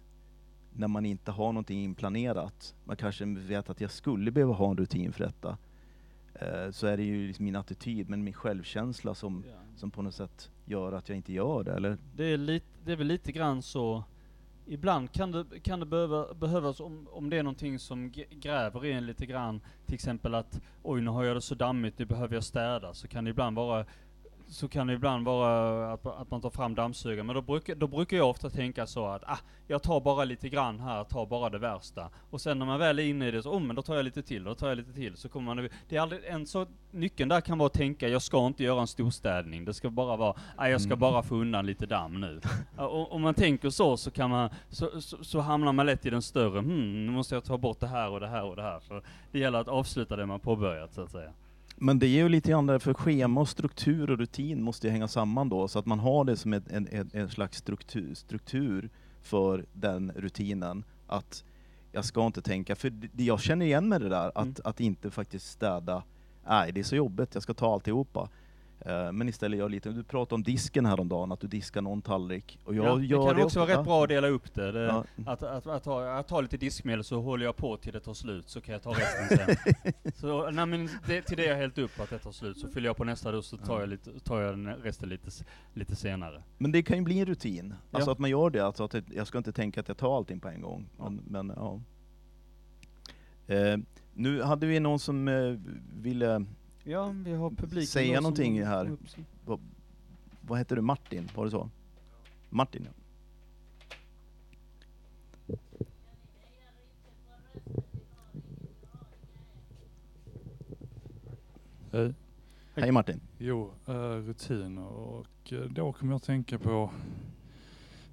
när 0.74 0.88
man 0.88 1.06
inte 1.06 1.32
har 1.32 1.54
någonting 1.54 1.84
inplanerat, 1.84 2.76
man 2.84 2.96
kanske 2.96 3.26
vet 3.26 3.70
att 3.70 3.82
jag 3.82 3.92
skulle 3.92 4.32
behöva 4.32 4.54
ha 4.54 4.72
en 4.72 4.78
rutin 4.78 5.14
för 5.14 5.24
detta, 5.26 5.58
eh, 6.34 6.72
så 6.72 6.88
är 6.88 6.98
det 6.98 7.04
ju 7.04 7.28
liksom 7.28 7.46
min 7.46 7.56
attityd, 7.56 8.10
men 8.10 8.24
min 8.24 8.34
självkänsla 8.34 9.16
som, 9.16 9.44
som 9.76 9.92
på 9.92 10.02
något 10.02 10.16
sätt 10.16 10.52
gör 10.66 10.92
att 10.92 11.10
jag 11.10 11.16
inte 11.16 11.34
gör 11.34 11.64
det, 11.64 11.74
eller? 11.74 11.98
Det 12.16 12.26
är, 12.26 12.38
lite, 12.38 12.66
det 12.86 12.92
är 12.92 12.96
väl 12.96 13.08
lite 13.08 13.32
grann 13.32 13.62
så, 13.62 14.04
ibland 14.66 15.12
kan 15.12 15.32
det, 15.32 15.46
kan 15.64 15.80
det 15.80 15.86
behöva, 15.86 16.34
behövas 16.34 16.80
om, 16.80 17.08
om 17.12 17.30
det 17.30 17.38
är 17.38 17.44
någonting 17.44 17.80
som 17.80 18.12
gräver 18.30 18.86
i 18.86 18.92
en 18.92 19.06
lite 19.06 19.26
grann, 19.26 19.62
till 19.86 19.96
exempel 19.96 20.36
att 20.36 20.62
oj 20.84 21.02
nu 21.02 21.10
har 21.10 21.24
jag 21.24 21.36
det 21.36 21.42
så 21.42 21.56
dammigt, 21.56 22.00
nu 22.00 22.06
behöver 22.06 22.36
jag 22.36 22.44
städa, 22.44 22.94
så 22.94 23.08
kan 23.08 23.24
det 23.24 23.30
ibland 23.30 23.56
vara 23.56 23.86
så 24.50 24.68
kan 24.68 24.88
det 24.88 24.94
ibland 24.94 25.26
vara 25.26 25.94
att, 25.94 26.06
att 26.06 26.32
man 26.32 26.42
tar 26.42 26.50
fram 26.50 26.76
dammsugaren, 26.76 27.26
men 27.26 27.36
då 27.36 27.42
brukar, 27.42 27.76
då 27.76 27.88
brukar 27.88 28.18
jag 28.18 28.30
ofta 28.30 28.50
tänka 28.50 28.86
så 28.88 29.06
att 29.06 29.24
ah, 29.26 29.40
jag 29.68 29.84
tar 29.84 30.00
bara 30.02 30.24
lite 30.24 30.50
grann 30.50 30.80
här, 30.80 31.04
tar 31.04 31.26
bara 31.26 31.50
det 31.50 31.58
värsta. 31.58 32.10
Och 32.30 32.42
sen 32.42 32.60
när 32.60 32.66
man 32.66 32.80
väl 32.80 33.00
är 33.00 33.04
inne 33.04 33.28
i 33.28 33.32
det 33.32 33.44
så, 33.44 33.52
oh 33.52 33.60
men 33.60 33.76
då 33.76 33.82
tar 33.82 33.96
jag 33.96 34.06
lite 34.06 34.22
till, 34.22 34.44
då 34.44 34.56
tar 34.56 34.68
jag 34.68 34.78
lite 34.78 34.94
till. 34.94 35.18
Så 35.18 35.30
kommer 35.30 35.56
man, 35.56 35.70
det 35.90 35.96
är 35.96 36.02
aldrig, 36.02 36.22
en 36.26 36.46
så, 36.46 36.66
nyckeln 36.92 37.30
där 37.30 37.42
kan 37.42 37.58
vara 37.58 37.68
att 37.68 37.74
tänka, 37.74 38.08
jag 38.08 38.22
ska 38.22 38.48
inte 38.48 38.64
göra 38.64 38.82
en 38.82 38.88
storstädning. 38.88 39.66
Det 39.66 39.74
ska 39.74 39.90
bara 39.90 40.16
vara, 40.16 40.36
ah, 40.56 40.68
jag 40.68 40.82
ska 40.82 40.90
Mm. 40.90 41.00
bara 41.00 41.24
få 41.24 41.36
undan 41.36 41.66
lite 41.66 41.86
damm 41.86 42.22
nu. 42.22 42.42
Och, 42.78 43.12
om 43.12 43.22
man 43.22 43.34
tänker 43.34 43.70
så, 43.70 43.98
så 43.98 44.12
kan 44.12 44.30
man, 44.30 44.50
så, 44.70 45.02
så, 45.02 45.24
så 45.24 45.40
hamnar 45.40 45.74
man 45.74 45.86
lätt 45.86 46.06
i 46.06 46.10
den 46.10 46.22
större, 46.22 46.60
hmm, 46.60 47.06
nu 47.06 47.12
måste 47.12 47.36
jag 47.36 47.44
ta 47.44 47.58
bort 47.58 47.80
det 47.80 47.88
här 47.88 48.10
och 48.10 48.20
det 48.20 48.28
här 48.28 48.44
och 48.44 48.56
det 48.56 48.62
här. 48.62 48.80
För 48.80 49.02
det 49.32 49.40
gäller 49.40 49.60
att 49.60 49.68
avsluta 49.68 50.16
det 50.16 50.26
man 50.26 50.40
påbörjat 50.40 50.94
så 50.94 51.02
att 51.02 51.12
säga. 51.12 51.32
Men 51.82 52.00
det 52.00 52.06
är 52.08 52.24
ju 52.24 52.30
lite 52.30 52.50
grann 52.50 52.66
därför 52.66 52.94
schema 52.94 53.42
och 53.42 53.50
struktur 53.50 54.10
och 54.10 54.18
rutin 54.18 54.64
måste 54.64 54.88
ju 54.88 54.92
hänga 54.92 55.08
samman 55.08 55.50
då, 55.50 55.68
så 55.68 55.80
att 55.80 55.86
man 55.86 56.00
har 56.00 56.24
det 56.24 56.38
som 56.38 56.54
en, 56.54 56.64
en, 56.70 57.10
en 57.14 57.30
slags 57.30 57.58
struktur, 57.58 58.14
struktur 58.14 58.90
för 59.22 59.66
den 59.74 60.12
rutinen. 60.16 60.84
Att 61.08 61.44
jag 61.92 62.06
ska 62.06 62.26
inte 62.26 62.42
tänka, 62.42 62.76
för 62.76 62.94
jag 63.18 63.42
känner 63.42 63.66
igen 63.66 63.90
med 63.90 64.02
det 64.02 64.10
där, 64.10 64.28
att, 64.36 64.44
Mm. 64.44 64.56
att 64.64 64.80
inte 64.80 65.12
faktiskt 65.12 65.52
städa, 65.52 66.04
nej 66.48 66.72
det 66.72 66.80
är 66.80 66.84
så 66.84 66.96
jobbigt, 66.96 67.34
jag 67.34 67.44
ska 67.44 67.54
ta 67.54 67.74
alltihopa. 67.74 68.30
Eh, 68.86 69.12
Men 69.12 69.30
istället 69.30 69.60
gör 69.60 69.70
lite, 69.70 69.90
du 69.90 70.04
pratade 70.04 70.36
om 70.36 70.44
disken 70.44 70.86
häromdagen, 70.86 71.32
att 71.32 71.40
du 71.40 71.48
diskar 71.48 71.82
någon 71.82 72.02
tallrik. 72.02 72.60
Och 72.66 72.76
jag 72.76 72.86
ja, 72.86 72.96
det 72.96 73.06
gör 73.06 73.34
kan 73.34 73.44
också 73.44 73.60
vara 73.60 73.78
rätt 73.80 73.86
bra 73.86 74.04
att 74.04 74.10
dela 74.10 74.28
upp 74.28 74.54
det. 74.54 74.72
det 74.72 74.80
Ja. 74.84 75.04
att, 75.26 75.44
att, 75.44 75.68
att, 75.68 75.84
ta, 75.84 76.10
att 76.12 76.28
ta 76.28 76.42
lite 76.42 76.58
diskmedel 76.58 77.04
så 77.04 77.22
håller 77.22 77.46
jag 77.46 77.56
på 77.56 77.78
till 77.78 77.94
det 77.94 78.00
tar 78.00 78.14
slut, 78.14 78.50
så 78.50 78.62
kan 78.62 78.74
jag 78.74 78.84
ta 78.84 78.92
resten 78.92 79.38
sen. 79.38 79.56
så 80.16 80.52
nej, 80.52 80.66
men 80.66 80.90
det, 81.08 81.22
till 81.22 81.38
det 81.38 81.46
jag 81.46 81.56
hällt 81.56 81.78
upp 81.78 82.00
att 82.00 82.10
det 82.10 82.20
tar 82.20 82.32
slut, 82.32 82.58
så 82.58 82.68
fyller 82.68 82.90
jag 82.90 82.98
på 82.98 83.04
nästa 83.04 83.32
dos 83.32 83.48
så 83.48 83.58
tar 83.58 83.74
Ja. 83.74 83.80
jag, 83.80 83.90
lite, 83.90 84.20
tar 84.20 84.42
jag 84.42 84.76
resten 84.84 85.10
lite, 85.10 85.30
lite 85.74 85.96
senare. 85.96 86.44
Men 86.58 86.72
det 86.72 86.84
kan 86.84 86.98
ju 86.98 87.04
bli 87.04 87.20
en 87.20 87.26
rutin, 87.26 87.74
alltså 87.92 88.10
Ja. 88.10 88.14
att 88.14 88.20
man 88.20 88.30
gör 88.30 88.50
det, 88.50 88.60
alltså 88.66 88.84
att 88.84 88.92
det- 88.92 89.04
jag 89.16 89.28
ska 89.28 89.38
inte 89.38 89.52
tänka 89.52 89.80
att 89.80 89.88
jag 89.88 89.98
tar 89.98 90.18
allting 90.18 90.40
på 90.40 90.48
en 90.48 90.62
gång. 90.62 90.90
Men, 90.98 91.22
men 91.28 91.54
ja. 91.56 91.82
Eh, 93.48 93.78
nu 94.14 94.42
hade 94.42 94.68
vi 94.68 94.80
någon 94.80 95.00
som 95.00 95.28
eh, 95.28 95.56
ville, 96.02 96.46
Ja, 96.84 97.16
vi 97.26 97.34
har 97.34 97.50
publiken 97.50 97.88
Säga 97.88 98.22
någonting 98.22 98.66
här. 98.66 98.98
vad 100.42 100.58
heter 100.58 100.76
du, 100.76 100.82
Martin? 100.82 101.30
Var 101.36 101.46
det 101.46 101.52
så? 101.52 101.70
Martin 102.50 102.86
ja. 102.86 102.92
Hej. 111.92 112.14
Hej 112.76 112.92
Martin. 112.92 113.22
Jo, 113.38 113.72
eh, 113.86 113.94
rutiner 113.94 114.88
och 114.88 115.54
eh, 115.54 115.60
då 115.60 115.94
kommer 115.94 116.14
jag 116.14 116.18
att 116.18 116.24
tänka 116.24 116.60
på 116.60 116.92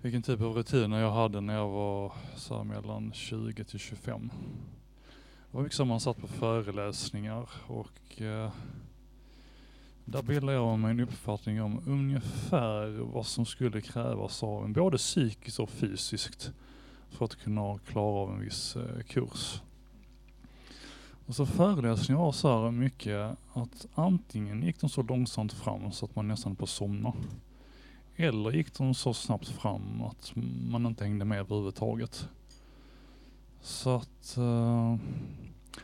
vilken 0.03 0.23
typ 0.23 0.41
av 0.41 0.53
rutiner 0.53 0.99
jag 0.99 1.11
hade 1.11 1.41
när 1.41 1.55
jag 1.55 1.69
var 1.69 2.13
så 2.37 2.65
mellan 2.65 3.13
20 3.13 3.65
till 3.65 3.79
25. 3.79 4.31
Det 5.57 5.59
var 5.59 5.65
mycket 5.65 5.77
som 5.77 5.89
man 5.89 6.01
satt 6.01 6.21
på 6.21 6.27
föreläsningar 6.27 7.49
och 7.67 8.23
eh, 8.23 8.51
där 10.05 10.23
bildade 10.23 10.53
jag 10.53 10.79
mig 10.79 10.91
en 10.91 11.01
uppfattning 11.01 11.63
om 11.63 11.83
ungefär 11.87 12.89
vad 12.89 13.27
som 13.27 13.47
skulle 13.47 13.81
krävas 13.81 14.43
av 14.43 14.65
en 14.65 14.73
både 14.73 14.97
psykiskt 14.97 15.59
och 15.59 15.71
fysiskt 15.71 16.53
för 17.11 17.25
att 17.25 17.37
kunna 17.37 17.79
klara 17.79 18.07
av 18.07 18.33
en 18.33 18.41
viss 18.41 18.77
eh, 18.77 19.03
kurs. 19.03 19.61
Och 21.27 21.35
så 21.35 21.47
föreläsningar 21.47 22.21
var 22.21 22.33
så 22.33 22.63
här 22.63 22.71
mycket 22.71 23.39
att 23.53 23.87
antingen 23.95 24.63
gick 24.63 24.81
de 24.81 24.91
så 24.91 25.03
långsamt 25.03 25.53
fram 25.53 25.93
så 25.93 26.05
att 26.05 26.17
man 26.17 26.29
nästan 26.29 26.57
på 26.57 26.67
somna. 26.67 27.13
Eller 28.17 28.53
gick 28.53 28.79
de 28.79 28.95
så 28.95 29.15
snabbt 29.15 29.49
fram 29.49 30.03
att 30.03 30.33
man 30.71 30.87
inte 30.87 31.05
hängde 31.05 31.25
med 31.25 31.39
överhuvudtaget. 31.39 32.29
Så 33.61 33.97
att 33.97 34.37
uh, 34.39 34.97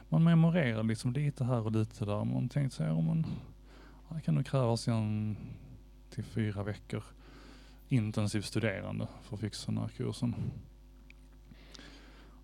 man 0.08 0.24
memorerar 0.24 0.82
liksom 0.82 1.12
lite 1.12 1.44
här 1.44 1.66
och 1.66 1.72
lite 1.72 2.04
där. 2.04 2.24
Man 2.24 2.48
tänkte 2.48 2.76
sig, 2.76 2.86
ja 2.86 3.00
men 3.00 3.26
det 4.08 4.20
kan 4.20 4.34
nog 4.34 4.46
krävas 4.46 4.88
en 4.88 5.36
till 6.10 6.24
fyra 6.24 6.62
veckor 6.62 7.04
intensivt 7.88 8.44
studerande 8.44 9.08
för 9.22 9.36
att 9.36 9.40
fixa 9.40 9.72
den 9.72 9.80
här 9.80 9.88
kursen. 9.88 10.34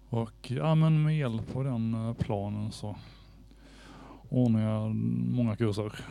Och 0.09 0.51
ja 0.51 0.75
men 0.75 1.03
med 1.03 1.19
hjälp 1.19 1.57
av 1.57 1.64
den 1.64 1.95
eh, 1.95 2.14
planen 2.14 2.73
så 2.73 2.97
ordnade 4.29 4.64
jag 4.64 4.95
många 4.95 5.57
kurser. 5.57 6.05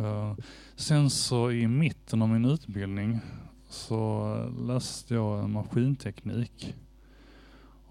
Uh, 0.00 0.34
sen 0.76 1.10
så 1.10 1.50
i 1.50 1.68
mitten 1.68 2.22
av 2.22 2.28
min 2.28 2.44
utbildning 2.44 3.20
så 3.68 4.36
läste 4.66 5.14
jag 5.14 5.50
maskinteknik. 5.50 6.74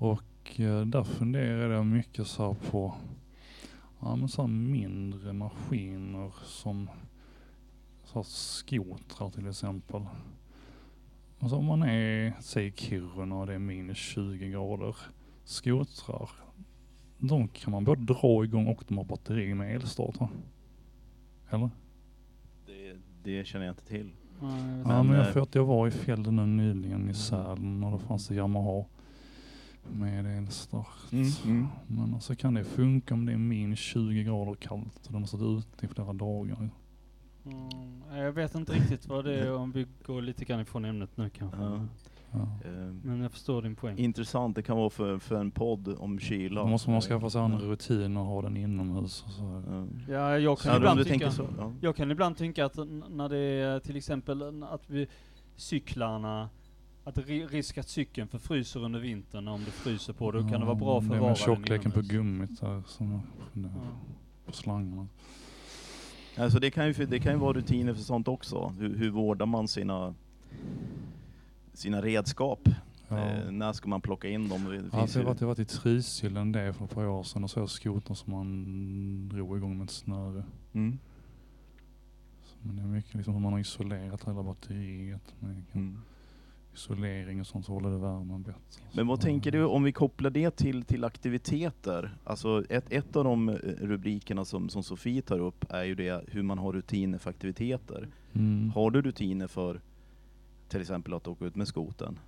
Och 0.04 0.60
eh, 0.60 0.82
där 0.82 1.04
funderade 1.04 1.74
jag 1.74 1.86
mycket 1.86 2.28
så 2.28 2.48
här 2.48 2.72
på 2.72 2.94
ja, 4.02 4.16
men 4.16 4.28
så 4.28 4.42
här 4.42 4.50
mindre 4.50 5.34
maskiner 5.34 6.32
som 6.44 6.89
så 8.04 8.20
här 8.20 8.24
skotrar 8.24 9.30
till 9.30 9.48
exempel. 9.48 10.02
Alltså 11.39 11.56
om 11.56 11.66
man 11.66 11.84
är, 11.84 12.34
säg 12.39 12.74
Kiruna 12.76 13.36
och 13.36 13.48
det 13.48 13.54
är 13.54 13.60
minus 13.60 13.98
20 13.98 14.50
grader. 14.50 14.96
Skotrar, 15.44 16.30
de 17.18 17.48
kan 17.48 17.72
man 17.72 17.84
både 17.84 18.13
dra 18.13 18.44
igång 18.44 18.68
och 18.68 18.84
de 18.88 18.98
har 18.98 19.06
batteri 19.06 19.54
med 19.54 19.76
elstarter. 19.76 20.28
Eller? 21.50 21.70
Det, 22.66 22.98
det 23.24 23.48
känner 23.48 23.66
jag 23.66 23.74
inte 23.74 23.86
till. 23.86 24.12
Jag 24.42 24.48
vet 24.48 24.58
ja 24.58 25.04
Men, 25.04 25.08
men 25.08 25.16
jag 25.16 25.34
får 25.34 25.42
att 25.42 25.56
jag 25.56 25.66
var 25.66 25.88
i 25.88 25.92
fjällen 25.92 26.36
nu 26.36 26.46
nyligen 26.46 27.10
i 27.10 27.13
Sälen 27.13 27.84
och 27.84 27.92
då 27.92 28.00
fanns 28.00 28.28
det 28.28 28.36
Yamaha 28.36 28.86
med 29.91 30.38
elstart. 30.38 30.88
Mm, 31.12 31.28
mm. 31.46 31.67
Men 31.88 32.13
alltså 32.13 32.36
kan 32.36 32.54
det 32.54 32.63
funka 32.63 33.13
om 33.13 33.26
det 33.26 33.32
är 33.34 33.38
minus 33.38 33.80
20 33.80 34.24
grader 34.24 34.54
kallt 34.56 35.06
och 35.08 35.12
de 35.13 35.22
har 35.22 35.28
stått 35.28 35.41
ute 35.41 35.86
i 35.86 35.89
flera 35.89 36.13
dagar? 36.13 36.69
Mm, 37.46 38.04
jag 38.24 38.32
vet 38.32 38.56
inte 38.56 38.72
riktigt 38.74 39.08
vad 39.08 39.26
det 39.26 39.39
är 39.39 39.56
om 39.56 39.72
vi 39.72 39.88
går 40.06 40.22
lite 40.22 40.46
grann 40.46 40.60
ifrån 40.60 40.86
ämnet 40.86 41.17
nu 41.17 41.30
kanske. 41.30 41.62
Ja. 41.62 41.86
Ja. 42.32 42.39
Eh, 42.65 42.72
Men 43.04 43.22
jag 43.22 43.32
förstår 43.32 43.62
din 43.62 43.76
poäng. 43.76 43.98
intressant, 43.98 44.56
det 44.56 44.62
kan 44.63 44.78
vara 44.78 44.89
för, 44.89 45.19
för 45.19 45.36
en 45.36 45.52
podd 45.52 45.96
om 46.00 46.19
kyla. 46.19 46.62
Då 46.62 46.67
måste 46.67 46.89
man 46.89 47.02
skaffa 47.02 47.30
sig 47.30 47.41
en 47.41 47.60
rutin 47.60 48.17
och 48.17 48.26
ha 48.26 48.41
den 48.41 48.58
inomhus 48.58 49.24
och 49.28 49.32
så. 49.32 49.63
Ja. 49.67 49.88
Ja, 50.13 50.39
jag 50.39 50.60
kan 50.60 50.72
Ja, 50.72 50.78
ibland 50.78 51.06
tycka... 51.06 51.32
så. 51.32 51.48
Ja. 51.58 51.72
Jag 51.82 51.96
kan 51.96 52.12
ibland 52.12 52.38
tänka 52.38 52.65
att 52.65 52.78
när 53.10 53.30
det 53.30 53.38
är 53.38 53.80
till 53.80 53.96
exempel 53.96 54.63
att 54.63 54.89
vi 54.89 55.08
cyklarna, 55.56 56.50
att 57.04 57.18
risk 57.28 57.78
att 57.78 57.89
cykeln 57.89 58.28
förfryser 58.28 58.80
under 58.84 59.00
vintern 59.00 59.48
om 59.48 59.63
det 59.66 59.72
fryser 59.72 60.13
på, 60.13 60.32
då 60.32 60.39
kan 60.39 60.60
det 60.60 60.66
vara 60.66 60.76
bra 60.76 60.98
att 60.98 61.04
är 61.04 61.08
förvara 61.08 61.28
den 61.28 61.36
tjockleken 61.36 61.92
på 61.92 62.02
gummit 62.02 62.62
där 62.62 62.84
som 62.88 63.22
Ja. 63.54 63.70
på 64.46 64.52
slangarna. 64.52 65.08
Alltså 66.38 66.60
det 66.60 66.72
kan 66.72 66.88
ju, 66.88 66.94
det 66.94 67.20
kan 67.20 67.34
ju 67.34 67.39
vara 67.39 67.54
rutiner 67.54 67.94
för 67.94 68.02
sånt 68.02 68.28
också. 68.28 68.74
Hur, 68.80 68.98
hur 68.98 69.10
vårdar 69.10 69.46
man 69.46 69.68
sina, 69.68 70.16
sina 71.74 72.02
redskap? 72.02 72.70
Ja. 73.08 73.20
Eh, 73.20 73.52
när 73.52 73.74
ska 73.74 73.89
man 73.89 74.02
plocka 74.02 74.30
in 74.30 74.50
dem? 74.50 74.66
Det 74.66 74.89
Ja, 74.92 75.02
alltså 75.02 75.20
jag 75.20 75.26
varit, 75.26 75.42
jag 75.42 75.48
varit 75.48 75.60
i 75.60 75.66
Trysil 75.66 76.52
det 76.52 76.74
för 76.74 76.86
ett 76.86 76.92
par 76.92 77.06
år 77.06 77.24
sedan 77.24 77.44
och 77.44 77.50
så 77.50 77.60
jag 77.60 77.70
skoter 77.70 78.13
som 78.13 78.34
man 78.34 79.30
drog 79.30 79.58
igång 79.58 79.78
med 79.78 79.86
ett 79.86 79.92
snöre. 79.92 80.44
Mm. 80.74 81.00
Så, 82.44 82.56
men 82.62 82.76
det 82.76 82.82
är 82.82 82.86
mycket 82.86 83.13
liksom 83.13 83.34
hur 83.34 83.42
man 83.42 83.54
har 83.54 83.60
isolerat 83.60 84.28
hela 84.28 84.44
batteriet 84.44 85.34
med 85.39 85.63
Mm. 85.74 85.98
Isolering 86.74 87.40
och 87.40 87.48
sånt 87.48 87.66
så 87.66 87.74
håller 87.74 87.90
det 87.90 87.98
värmen 87.98 88.42
bättre. 88.44 88.84
Men 88.94 89.08
vad 89.08 89.22
tänker 89.22 89.52
du 89.52 89.64
om 89.64 89.84
vi 89.84 89.92
kopplar 89.92 90.30
det 90.30 90.52
till, 90.56 90.84
till 90.84 91.04
aktiviteter? 91.04 92.18
Alltså 92.24 92.64
ett, 92.70 92.86
ett 92.90 93.16
av 93.16 93.24
de 93.24 93.50
eh, 93.50 93.56
rubrikerna 93.82 94.46
som, 94.46 94.70
som 94.70 94.84
Sofie 94.84 95.22
tar 95.22 95.40
upp 95.40 95.66
är 95.70 95.84
ju 95.84 95.96
det 95.96 96.24
hur 96.28 96.44
man 96.44 96.58
har 96.58 96.74
rutiner 96.74 97.18
för 97.18 97.30
aktiviteter. 97.30 98.08
Mm. 98.34 98.72
Har 98.76 98.92
du 98.92 99.02
rutiner 99.02 99.48
för 99.48 99.82
till 100.70 100.82
exempel 100.82 101.14
att 101.14 101.28
åka 101.28 101.46
ut 101.46 101.56
med 101.56 101.68
skoten? 101.68 102.20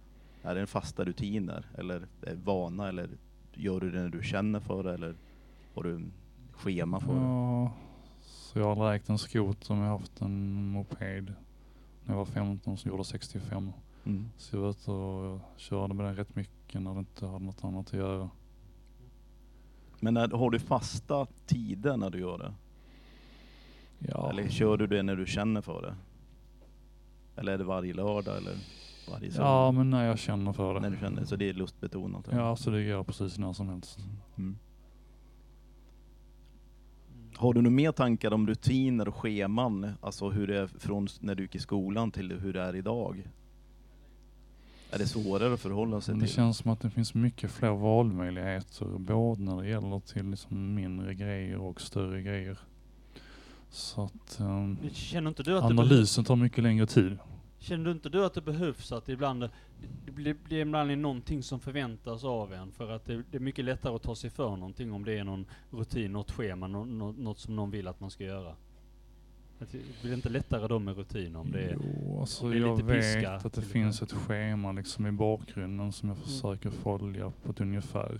Är 0.43 0.55
det 0.55 0.67
fasta 0.67 1.03
rutiner 1.03 1.65
eller 1.77 2.07
är 2.21 2.35
vana 2.35 2.89
eller 2.89 3.09
gör 3.53 3.79
du 3.79 3.91
det 3.91 4.01
när 4.01 4.09
du 4.09 4.23
känner 4.23 4.59
för 4.59 4.83
det 4.83 4.93
eller 4.93 5.15
har 5.73 5.83
du 5.83 6.05
schema 6.51 6.99
för 6.99 7.13
det? 7.13 7.19
Ja, 7.19 7.73
så 8.21 8.59
jag 8.59 8.75
har 8.75 8.93
ägt 8.93 9.09
en 9.09 9.17
skoter 9.17 9.73
men 9.73 9.83
jag 9.83 9.91
har 9.91 9.97
haft 9.97 10.21
en 10.21 10.63
moped 10.71 11.33
när 12.03 12.13
jag 12.13 12.17
var 12.17 12.25
15 12.25 12.77
som 12.77 12.91
gjorde 12.91 13.03
65. 13.03 13.71
Mm. 14.05 14.29
Så 14.37 14.55
jag 14.55 14.61
var 14.61 14.69
ute 14.69 14.91
och 14.91 15.41
körde 15.57 15.93
med 15.93 16.05
den 16.05 16.15
rätt 16.15 16.35
mycket 16.35 16.81
när 16.81 16.93
det 16.93 16.99
inte 16.99 17.25
hade 17.25 17.45
något 17.45 17.63
annat 17.63 17.87
att 17.87 17.93
göra. 17.93 18.29
Men 19.99 20.13
när, 20.13 20.27
har 20.27 20.51
du 20.51 20.59
fasta 20.59 21.27
tider 21.45 21.97
när 21.97 22.09
du 22.09 22.19
gör 22.19 22.37
det? 22.37 22.53
Ja, 23.99 24.29
Eller 24.29 24.49
kör 24.49 24.77
du 24.77 24.87
det 24.87 25.03
när 25.03 25.15
du 25.15 25.25
känner 25.25 25.61
för 25.61 25.81
det? 25.81 25.95
Eller 27.41 27.51
är 27.51 27.57
det 27.57 27.63
varje 27.63 27.93
lördag 27.93 28.37
eller 28.37 28.55
varje 29.11 29.31
söndag? 29.31 29.49
ja 29.49 29.71
men 29.71 29.89
när 29.89 30.05
jag 30.05 30.19
känner 30.19 30.53
för 30.53 30.73
det. 30.73 30.79
När 30.79 30.89
du 30.89 30.97
känner, 30.97 31.25
så 31.25 31.35
det 31.35 31.49
är 31.49 31.53
lustbetonat? 31.53 32.27
eller? 32.27 32.39
Ja, 32.39 32.55
så 32.55 32.69
det 32.69 32.81
gör 32.81 32.97
jag 32.97 33.07
precis 33.07 33.37
när 33.37 33.53
som 33.53 33.69
helst. 33.69 33.99
Mm. 34.37 34.57
Har 37.35 37.53
du 37.53 37.61
några 37.61 37.75
mer 37.75 37.91
tankar 37.91 38.33
om 38.33 38.47
rutiner 38.47 39.07
och 39.07 39.15
scheman? 39.15 39.91
Alltså 40.01 40.29
hur 40.29 40.47
det 40.47 40.59
är 40.59 40.67
från 40.67 41.07
när 41.19 41.35
du 41.35 41.43
gick 41.43 41.55
i 41.55 41.59
skolan 41.59 42.11
till 42.11 42.31
hur 42.31 42.53
det 42.53 42.61
är 42.61 42.75
idag? 42.75 43.29
Är 44.91 44.97
det 44.99 45.07
svårare 45.07 45.53
att 45.53 45.59
förhålla 45.59 46.01
sig 46.01 46.13
Men 46.13 46.19
det 46.19 46.25
till? 46.25 46.35
känns 46.35 46.57
som 46.57 46.71
att 46.71 46.79
det 46.79 46.89
finns 46.89 47.13
mycket 47.13 47.51
fler 47.51 47.69
valmöjligheter 47.71 48.85
både 48.85 49.41
när 49.41 49.61
det 49.61 49.67
gäller 49.67 49.99
till 49.99 50.29
liksom 50.29 50.75
mindre 50.75 51.13
grejer 51.15 51.57
och 51.57 51.81
större 51.81 52.21
grejer. 52.21 52.57
Så 53.69 54.03
att 54.03 54.39
um, 54.39 54.77
Känner 54.93 55.29
inte 55.29 55.43
du 55.43 55.57
att 55.57 55.63
det 55.63 55.81
analysen 55.81 56.23
tar 56.23 56.35
mycket 56.35 56.63
längre 56.63 56.85
tid. 56.87 57.17
Känner 57.59 57.85
du 57.85 57.91
inte 57.91 58.09
du 58.09 58.25
att 58.25 58.33
det 58.33 58.41
behövs 58.41 58.91
att 58.91 59.09
ibland, 59.09 59.49
det 60.05 60.11
blir, 60.11 60.33
blir 60.43 60.57
ibland 60.61 60.97
någonting 60.97 61.43
som 61.43 61.59
förväntas 61.59 62.23
av 62.23 62.53
en 62.53 62.71
för 62.71 62.91
att 62.91 63.05
det, 63.05 63.23
det 63.31 63.37
är 63.37 63.41
mycket 63.41 63.65
lättare 63.65 63.95
att 63.95 64.01
ta 64.03 64.15
sig 64.15 64.29
för 64.29 64.49
någonting 64.49 64.93
om 64.93 65.05
det 65.05 65.17
är 65.17 65.23
någon 65.23 65.45
rutin, 65.71 66.11
något 66.13 66.31
schema, 66.31 66.67
nå- 66.67 67.11
något 67.11 67.39
som 67.39 67.55
någon 67.55 67.71
vill 67.71 67.87
att 67.87 67.99
man 67.99 68.11
ska 68.11 68.23
göra? 68.23 68.55
Det 69.59 69.67
blir 70.01 70.13
inte 70.13 70.29
lättare 70.29 70.67
då 70.67 70.79
med 70.79 70.95
rutiner 70.97 71.39
om 71.39 71.51
det 71.51 71.59
är... 71.61 71.77
Jo, 71.81 72.19
alltså 72.19 72.43
om 72.45 72.51
det 72.51 72.57
är 72.57 72.61
jag 72.61 72.77
lite 72.77 72.87
vet 72.87 73.01
piska 73.15 73.31
att 73.35 73.53
det 73.53 73.61
finns 73.61 74.01
ett 74.01 74.11
schema 74.11 74.71
liksom 74.71 75.07
i 75.07 75.11
bakgrunden 75.11 75.91
som 75.91 76.09
jag 76.09 76.17
Mm. 76.17 76.27
försöker 76.29 76.69
följa 76.69 77.31
på 77.43 77.51
ett 77.51 77.61
ungefär. 77.61 78.19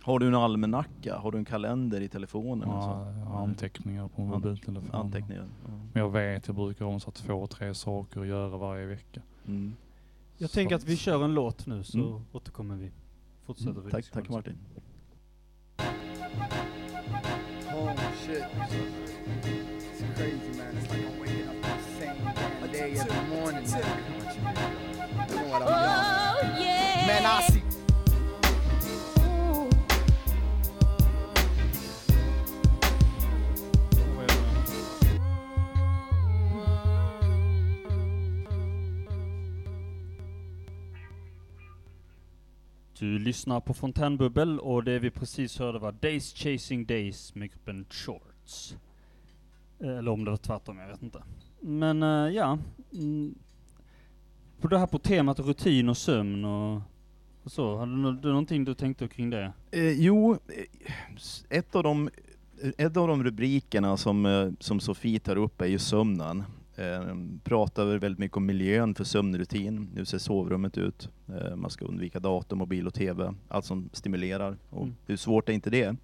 Har 0.00 0.18
du 0.18 0.26
en 0.26 0.34
almanacka? 0.34 1.16
Har 1.18 1.32
du 1.32 1.38
en 1.38 1.44
kalender 1.44 2.00
i 2.00 2.08
telefonen? 2.08 2.68
Ja, 2.68 3.12
så? 3.26 3.32
anteckningar 3.32 4.08
på 4.08 4.22
mobiltelefonen. 4.22 4.94
Anteckningar. 4.94 5.44
Ja. 5.64 5.70
Men 5.92 6.02
jag 6.02 6.10
vet, 6.10 6.46
jag 6.46 6.56
brukar 6.56 6.84
ha 6.84 7.00
så 7.00 7.10
två, 7.10 7.46
tre 7.46 7.74
saker 7.74 8.20
att 8.20 8.26
göra 8.26 8.56
varje 8.56 8.86
vecka. 8.86 9.22
Mm. 9.46 9.74
Jag 10.38 10.50
tänker 10.50 10.76
att 10.76 10.84
vi 10.84 10.96
kör 10.96 11.24
en 11.24 11.34
låt 11.34 11.66
nu 11.66 11.84
så 11.84 11.98
Mm. 11.98 12.20
återkommer 12.32 12.76
vi. 12.76 12.90
Fortsätter 13.46 13.72
vi 13.72 13.78
Mm. 13.78 13.90
Tack, 13.90 14.10
tack 14.10 14.22
diskussionen. 14.28 14.36
Martin. 14.36 14.58
Oh 17.74 19.65
crazy, 20.16 20.58
man. 20.58 20.76
It's 20.78 20.90
like 20.90 21.04
I'm 21.04 21.20
waking 21.20 21.48
up 21.48 21.62
the 21.62 21.76
same 22.00 22.72
day 22.72 22.98
every 22.98 23.28
morning. 23.28 23.70
Man. 23.70 23.84
You 25.28 25.36
know 25.36 25.48
what 25.48 25.62
I'm 25.62 26.56
doing. 26.56 27.06
Man, 27.06 27.26
I 27.26 27.42
see. 27.50 27.62
Du 42.98 43.18
lyssnar 43.18 43.60
på 43.60 43.74
Fontänbubbel 43.74 44.60
och 44.60 44.84
det 44.84 44.98
vi 44.98 45.10
precis 45.10 45.58
hörde 45.58 45.78
var 45.78 45.92
Days 45.92 46.34
Chasing 46.34 46.86
Days 46.86 47.34
med 47.34 47.50
gruppen 47.50 47.86
Shorts. 47.90 48.76
Eller 49.80 50.08
om 50.08 50.24
det 50.24 50.30
var 50.30 50.38
tvärtom, 50.38 50.78
jag 50.78 50.88
vet 50.88 51.02
inte. 51.02 51.22
Men 51.60 52.02
eh, 52.02 52.08
ja, 52.34 52.58
mm, 52.92 53.34
på 54.60 54.68
det 54.68 54.78
här 54.78 54.86
på 54.86 54.98
temat 54.98 55.40
rutin 55.40 55.88
och 55.88 55.96
sömn 55.96 56.44
och, 56.44 56.80
och 57.42 57.52
så, 57.52 57.76
hade 57.78 57.92
du, 57.92 57.98
nå- 57.98 58.10
du 58.12 58.28
någonting 58.28 58.64
du 58.64 58.74
tänkte 58.74 59.08
kring 59.08 59.30
det? 59.30 59.52
Eh, 59.70 59.90
jo, 59.90 60.32
eh, 60.32 61.58
ett 61.58 61.74
av 61.74 61.82
de, 61.82 62.10
ett 62.78 62.96
av 62.96 63.08
de 63.08 63.24
rubrikerna 63.24 63.96
som, 63.96 64.26
eh, 64.26 64.50
som 64.60 64.80
Sofie 64.80 65.18
tar 65.20 65.36
upp 65.36 65.60
är 65.60 65.66
ju 65.66 65.78
sömnen. 65.78 66.44
Eh, 66.76 67.14
pratar 67.44 67.84
väl 67.84 67.98
väldigt 67.98 68.18
mycket 68.18 68.36
om 68.36 68.46
miljön 68.46 68.94
för 68.94 69.04
sömnrutin. 69.04 69.88
Hur 69.94 70.04
ser 70.04 70.18
sovrummet 70.18 70.78
ut? 70.78 71.08
Eh, 71.28 71.56
man 71.56 71.70
ska 71.70 71.84
undvika 71.84 72.20
dator, 72.20 72.56
mobil 72.56 72.86
och 72.86 72.94
TV. 72.94 73.34
Allt 73.48 73.64
som 73.64 73.90
stimulerar. 73.92 74.56
Och 74.70 74.82
Mm. 74.82 74.94
Hur 75.06 75.16
svårt 75.16 75.48
är 75.48 75.52
inte 75.52 75.70
det? 75.70 75.96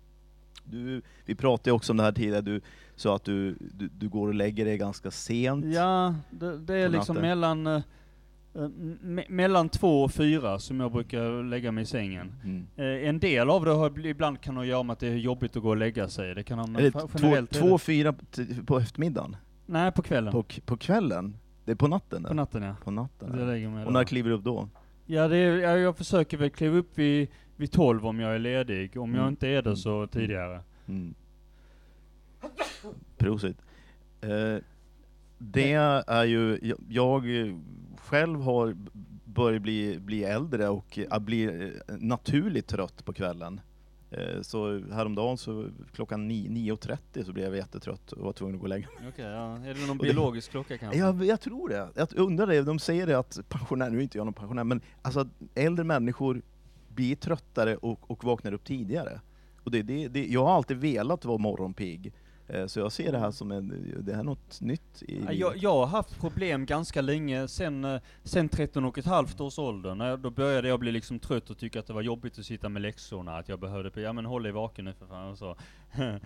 Du, 0.64 1.02
vi 1.24 1.34
pratade 1.34 1.70
ju 1.70 1.74
också 1.74 1.92
om 1.92 1.96
det 1.96 2.02
här 2.02 2.12
tidigare, 2.12 2.40
du 2.40 2.60
sa 2.96 3.16
att 3.16 3.24
du, 3.24 3.56
du, 3.74 3.88
du 3.88 4.08
går 4.08 4.28
och 4.28 4.34
lägger 4.34 4.64
dig 4.64 4.78
ganska 4.78 5.10
sent. 5.10 5.64
Ja, 5.74 6.14
det, 6.30 6.58
det 6.58 6.74
är 6.74 6.88
liksom 6.88 7.16
mellan, 7.16 7.66
eh, 7.66 7.80
me, 9.00 9.24
mellan 9.28 9.68
två 9.68 10.02
och 10.02 10.12
fyra 10.12 10.58
som 10.58 10.80
jag 10.80 10.92
brukar 10.92 11.42
lägga 11.44 11.72
mig 11.72 11.82
i 11.82 11.86
sängen. 11.86 12.32
Mm. 12.44 12.66
Eh, 12.76 13.08
en 13.08 13.18
del 13.18 13.50
av 13.50 13.64
det 13.64 13.70
har, 13.70 13.90
bl- 13.90 14.06
ibland 14.06 14.40
kan 14.40 14.56
ha 14.56 14.62
att 14.62 14.68
göra 14.68 14.82
med 14.82 14.92
att 14.92 15.00
det 15.00 15.08
är 15.08 15.16
jobbigt 15.16 15.56
att 15.56 15.62
gå 15.62 15.68
och 15.68 15.76
lägga 15.76 16.08
sig. 16.08 16.34
Det 16.34 16.42
kan 16.42 16.58
ha, 16.58 16.66
det 16.66 16.90
två, 16.90 17.72
det- 17.72 17.78
fyra 17.78 18.14
på 18.66 18.78
eftermiddagen? 18.78 19.36
Nej, 19.66 19.92
på 19.92 20.02
kvällen. 20.02 20.32
På, 20.32 20.44
på 20.64 20.76
kvällen? 20.76 21.36
Det 21.64 21.72
är 21.72 21.76
på 21.76 21.88
natten? 21.88 22.24
På 22.24 22.34
natten 22.34 22.62
ja. 22.62 22.76
På 22.84 22.90
natten? 22.90 23.30
Och 23.86 23.92
när 23.92 24.04
kliver 24.04 24.30
du 24.30 24.36
upp 24.36 24.44
då? 24.44 24.68
Ja, 25.06 25.28
det 25.28 25.36
är, 25.36 25.56
jag, 25.58 25.78
jag 25.78 25.96
försöker 25.96 26.36
väl 26.36 26.50
kliva 26.50 26.76
upp 26.76 26.98
vid, 26.98 27.28
vid 27.62 27.72
12 27.72 28.06
om 28.06 28.20
jag 28.20 28.34
är 28.34 28.38
ledig. 28.38 28.96
Om 28.96 29.10
jag 29.14 29.20
Mm. 29.20 29.28
inte 29.32 29.48
är 29.48 29.62
det 29.62 29.70
Mm. 29.70 29.76
så 29.76 30.06
tidigare. 30.06 30.60
Mm. 30.88 31.14
Prosit. 33.16 33.56
Eh, 34.20 34.56
det 35.38 35.72
är 35.72 36.24
ju, 36.24 36.58
jag, 36.62 36.78
jag 36.88 37.24
själv 37.98 38.40
har 38.40 38.76
börjat 39.24 39.62
bli, 39.62 39.98
bli 39.98 40.24
äldre 40.24 40.68
och 40.68 40.98
blir 41.20 41.62
eh, 41.88 41.94
naturligt 41.98 42.66
trött 42.66 43.04
på 43.04 43.12
kvällen. 43.12 43.60
Eh, 44.10 44.40
så 44.42 44.80
häromdagen 44.92 45.38
så 45.38 45.68
klockan 45.94 46.28
ni- 46.28 46.48
9.30 46.48 47.24
så 47.24 47.32
blev 47.32 47.46
jag 47.46 47.56
jättetrött 47.56 48.12
och 48.12 48.24
var 48.24 48.32
tvungen 48.32 48.54
att 48.54 48.60
gå 48.60 48.64
och 48.64 48.68
lägga 48.68 48.86
mig. 49.00 49.08
Okej, 49.08 49.24
ja. 49.24 49.56
Är 49.56 49.74
det 49.74 49.80
någon 49.86 49.90
Och 49.90 49.96
det- 50.06 50.12
biologisk 50.12 50.50
klocka 50.50 50.78
kanske? 50.78 50.98
Jag, 50.98 51.24
jag 51.24 51.40
tror 51.40 51.68
det. 51.68 51.88
Jag 51.94 52.08
undrar 52.16 52.46
det. 52.46 52.62
De 52.62 52.78
säger 52.78 53.06
det 53.06 53.18
att 53.18 53.38
pensionärer, 53.48 53.90
nu 53.90 53.98
är 53.98 54.02
inte 54.02 54.18
jag 54.18 54.24
någon 54.24 54.34
pensionär, 54.34 54.64
men 54.64 54.80
alltså 55.02 55.28
äldre 55.54 55.84
människor 55.84 56.42
blir 56.94 57.16
tröttare 57.16 57.76
och, 57.76 58.10
och 58.10 58.24
vaknar 58.24 58.52
upp 58.54 58.64
tidigare. 58.64 59.20
Och 59.64 59.70
det, 59.70 59.82
det, 59.82 60.08
det, 60.08 60.26
jag 60.26 60.44
har 60.44 60.54
alltid 60.54 60.76
velat 60.76 61.24
vara 61.24 61.38
morgonpigg. 61.38 62.12
Eh, 62.48 62.66
Så 62.66 62.80
jag 62.80 62.92
ser 62.92 63.12
det 63.12 63.18
här 63.18 63.30
som 63.30 63.52
en, 63.52 63.94
det 64.00 64.12
här 64.12 64.20
är 64.20 64.24
något 64.24 64.60
nytt 64.60 65.02
i 65.02 65.22
Ja. 65.26 65.32
Jag, 65.32 65.56
jag 65.56 65.74
har 65.74 65.86
haft 65.86 66.20
problem 66.20 66.66
ganska 66.66 67.00
länge, 67.00 67.48
sen, 67.48 67.84
eh, 67.84 68.00
sen 68.24 68.48
13 68.48 68.84
och 68.84 68.98
ett 68.98 69.06
halvt 69.06 69.40
års 69.40 69.58
ålder. 69.58 69.94
När 69.94 70.08
jag, 70.08 70.20
då 70.20 70.30
började 70.30 70.68
jag 70.68 70.80
bli 70.80 70.92
liksom 70.92 71.18
trött 71.18 71.50
och 71.50 71.58
tycka 71.58 71.80
att 71.80 71.86
det 71.86 71.92
var 71.92 72.02
jobbigt 72.02 72.38
att 72.38 72.44
sitta 72.44 72.68
med 72.68 72.82
läxorna, 72.82 73.36
att 73.36 73.48
jag 73.48 73.60
behövde, 73.60 74.00
ja 74.00 74.12
men 74.12 74.24
håll 74.26 74.42
dig 74.42 74.52
vaken 74.52 74.84
nu 74.84 74.92
för 74.92 75.06
fan 75.06 75.30
och 75.30 75.38
så. 75.38 75.56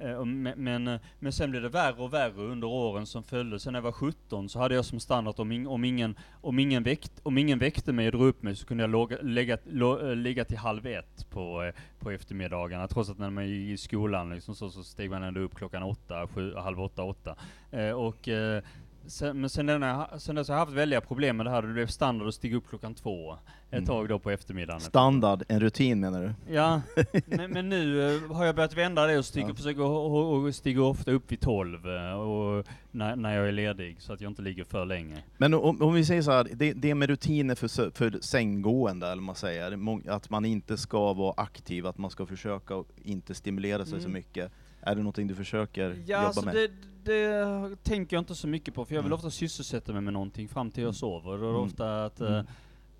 Eh, 0.00 0.24
men, 0.24 0.88
eh, 0.88 1.00
men, 1.18 1.32
sen 1.32 1.50
blev 1.50 1.62
det 1.62 1.68
värre 1.68 2.02
och 2.02 2.12
värre 2.12 2.42
under 2.42 2.68
åren 2.68 3.06
som 3.06 3.22
följde. 3.22 3.60
Sen 3.60 3.72
när 3.72 3.78
jag 3.78 3.84
var 3.84 3.92
17 3.92 4.48
så 4.48 4.58
hade 4.58 4.74
jag 4.74 4.84
som 4.84 5.00
standard 5.00 5.30
att 5.30 5.40
om, 5.40 5.52
in, 5.52 5.66
om, 5.66 5.84
ingen, 5.84 6.14
om, 6.40 6.58
ingen, 6.58 6.82
väkt, 6.82 7.12
om 7.22 7.38
ingen 7.38 7.58
väckte 7.58 7.92
mig 7.92 8.06
och 8.06 8.12
drog 8.12 8.26
upp 8.28 8.42
mig 8.42 8.56
så 8.56 8.66
kunde 8.66 8.82
jag 8.82 8.90
låga, 8.90 9.16
lägga, 9.22 9.58
lo, 9.64 10.10
eh, 10.10 10.16
ligga 10.16 10.44
till 10.44 10.58
halv 10.58 10.86
ett 10.86 11.30
på, 11.30 11.72
på 11.98 12.10
eftermiddagarna. 12.10 12.88
Trots 12.88 13.10
att 13.10 13.18
när 13.18 13.30
man 13.30 13.48
gick 13.48 13.74
i 13.74 13.76
skolan 13.76 14.30
liksom 14.34 14.54
så, 14.54 14.70
så 14.70 14.84
steg 14.84 15.10
man 15.10 15.22
ändå 15.22 15.40
upp 15.40 15.54
klockan 15.54 15.82
åtta, 15.82 16.28
sju, 16.28 16.54
halv 16.54 16.80
åtta, 16.80 17.02
åtta. 17.02 17.36
Eh, 17.70 17.90
och, 17.90 18.28
eh, 18.28 18.62
sen, 19.10 19.40
men 19.40 19.50
sen, 19.50 19.66
den 19.66 19.82
har, 19.82 20.18
sen 20.18 20.34
dess 20.34 20.48
har 20.48 20.54
jag 20.54 20.60
haft 20.60 20.72
väldiga 20.72 21.00
problem 21.00 21.36
med 21.36 21.46
det 21.46 21.50
här. 21.50 21.62
Det 21.62 21.72
blev 21.72 21.86
standard 21.86 22.28
att 22.28 22.34
stiga 22.34 22.56
upp 22.56 22.68
klockan 22.68 22.94
två. 22.94 23.32
Ett 23.32 23.38
Mm. 23.72 23.86
tag 23.86 24.08
då 24.08 24.18
på 24.18 24.30
eftermiddagen. 24.30 24.80
Standard, 24.80 25.42
en 25.48 25.60
rutin 25.60 26.00
menar 26.00 26.22
du? 26.22 26.54
Ja, 26.54 26.82
men, 27.26 27.50
men 27.50 27.68
nu 27.68 28.14
eh, 28.16 28.32
har 28.32 28.44
jag 28.46 28.54
börjat 28.56 28.76
vända 28.76 29.06
det 29.06 29.18
och 29.18 29.24
stiga, 29.24 29.48
Ja. 29.48 29.54
försöka 29.54 29.82
och, 29.84 30.54
stiga 30.54 30.82
ofta 30.82 31.10
upp 31.10 31.32
vid 31.32 31.40
12 31.40 31.88
eh, 31.88 32.12
och 32.12 32.66
när, 32.90 33.16
när 33.16 33.36
jag 33.36 33.48
är 33.48 33.52
ledig 33.52 33.96
så 34.00 34.12
att 34.12 34.20
jag 34.20 34.30
inte 34.30 34.42
ligger 34.42 34.64
för 34.64 34.84
länge. 34.84 35.16
Men 35.38 35.54
om, 35.54 35.82
om 35.82 35.94
vi 35.94 36.04
säger 36.04 36.22
så 36.22 36.30
här, 36.30 36.48
det, 36.54 36.72
det 36.72 36.94
med 36.94 37.08
rutiner 37.08 37.54
för, 37.54 37.90
för 37.90 38.18
sänggående, 38.20 39.08
eller 39.08 39.22
man 39.22 39.34
säger, 39.34 39.78
att 40.10 40.30
man 40.30 40.44
inte 40.44 40.76
ska 40.76 41.12
vara 41.12 41.34
aktiv, 41.36 41.86
att 41.86 41.98
man 41.98 42.10
ska 42.10 42.26
försöka 42.26 42.84
inte 43.04 43.34
stimulera 43.34 43.84
sig 43.84 44.00
så 44.00 44.08
Mm. 44.08 44.12
mycket. 44.12 44.52
Är 44.82 44.94
det 44.94 45.00
någonting 45.02 45.26
du 45.26 45.34
försöker 45.34 45.90
Ja, 45.90 46.16
jobba 46.16 46.26
alltså 46.26 46.44
med? 46.44 46.54
det, 46.54 46.70
det 47.04 47.76
tänker 47.82 48.16
jag 48.16 48.20
inte 48.20 48.34
så 48.34 48.48
mycket 48.48 48.74
på, 48.74 48.84
för 48.84 48.94
jag 48.94 49.02
vill 49.02 49.06
Mm. 49.12 49.16
ofta 49.16 49.30
sysselsätta 49.30 49.92
mig 49.92 50.02
med 50.02 50.12
någonting 50.12 50.48
fram 50.48 50.70
till 50.70 50.82
jag 50.82 50.94
sover. 50.94 51.28
Då 51.30 51.34
är 51.34 51.38
det 51.38 51.48
Mm. 51.48 51.60
ofta 51.60 52.04
att, 52.04 52.20
Mm. 52.20 52.46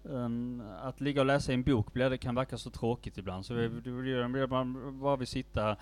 En- 0.04 0.62
att 0.82 1.00
ligga 1.00 1.20
och 1.20 1.26
läsa 1.26 1.52
i 1.52 1.54
en 1.54 1.62
bok 1.62 1.92
blir, 1.92 2.10
det 2.10 2.18
kan 2.18 2.34
verka 2.34 2.58
så 2.58 2.70
tråkigt 2.70 3.18
ibland, 3.18 3.46
så 3.46 3.54
Mm. 3.54 4.50
man 4.50 5.00
bara 5.00 5.16
vill 5.16 5.26
sitta, 5.26 5.76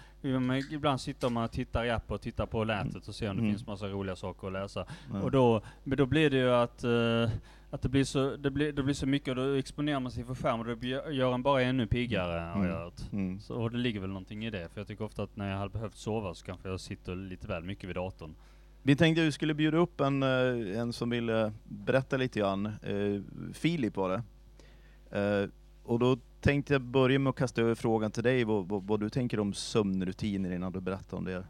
ibland 0.71 1.01
sitter 1.01 1.29
man 1.31 1.45
och 1.45 1.51
tittar 1.53 1.85
i 1.85 1.91
app 1.91 2.11
och 2.11 2.21
tittar 2.21 2.47
på 2.47 2.65
nätet 2.65 3.09
och 3.09 3.15
ser 3.15 3.31
om 3.31 3.37
det 3.37 3.43
Mm. 3.43 3.55
finns 3.55 3.67
massa 3.67 3.89
roliga 3.89 4.17
saker 4.17 4.47
att 4.47 4.53
läsa. 4.53 4.87
Ja. 5.13 5.23
Och 5.23 5.31
då, 5.31 5.63
men 5.85 5.99
då 5.99 6.07
blir 6.07 6.31
det 6.31 6.37
ju 6.37 6.51
att, 6.51 6.85
eh, 6.85 7.31
att 7.71 7.83
det 7.83 7.89
blir 7.89 8.05
så, 8.05 8.37
det 8.37 8.51
blir, 8.51 8.73
det 8.73 8.83
blir 8.83 8.95
så 8.95 9.07
mycket 9.07 9.29
och 9.29 9.37
då 9.37 9.53
exponerar 9.55 10.01
man 10.01 10.13
sig 10.13 10.25
för 10.25 10.35
skärm 10.35 10.61
och 10.61 10.79
blir- 10.79 11.11
gör 11.11 11.35
en 11.35 11.43
bara 11.43 11.63
ännu 11.63 11.87
piggare 11.87 12.41
har 12.41 12.57
Mm. 12.61 12.69
jag 12.71 12.77
hört. 12.79 13.13
Mm. 13.13 13.41
Så, 13.41 13.55
och 13.55 13.71
det 13.71 13.79
ligger 13.79 14.01
väl 14.01 14.09
någonting 14.11 14.45
i 14.45 14.51
det, 14.51 14.69
för 14.73 14.81
jag 14.81 14.87
tycker 14.89 15.05
ofta 15.05 15.23
att 15.23 15.37
när 15.37 15.51
jag 15.51 15.59
hade 15.59 15.71
behövt 15.71 15.97
sova 15.97 16.35
så 16.35 16.47
kanske 16.47 16.69
jag 16.69 16.81
sitter 16.81 17.15
lite 17.17 17.47
väl 17.49 17.65
mycket 17.65 17.89
vid 17.89 17.97
datorn. 17.97 18.35
Vi 18.83 18.97
tänkte 18.97 19.23
att 19.23 19.27
vi 19.29 19.33
skulle 19.33 19.55
bjuda 19.55 19.79
upp 19.79 20.01
en, 20.01 20.23
eh, 20.23 20.79
en 20.81 20.93
som 20.93 21.11
ville 21.11 21.53
berätta 21.65 22.17
lite 22.17 22.39
grann. 22.41 22.67
Eh, 22.67 23.23
Filip 23.55 23.97
var 23.97 24.09
det. 24.09 24.23
Eh, 25.21 25.49
och 25.85 25.99
då 25.99 26.19
tänkte 26.41 26.73
jag 26.73 26.83
börja 26.83 27.19
med 27.19 27.31
att 27.31 27.37
kasta 27.37 27.61
över 27.61 27.75
frågan 27.75 28.11
till 28.11 28.23
dig, 28.23 28.45
vad, 28.45 28.69
vad, 28.69 28.87
vad 28.87 29.01
du 29.01 29.11
tänker 29.11 29.41
om 29.41 29.55
sömnrutiner 29.55 30.51
innan 30.53 30.73
du 30.73 30.81
berättar 30.81 31.17
om 31.17 31.25
det. 31.25 31.45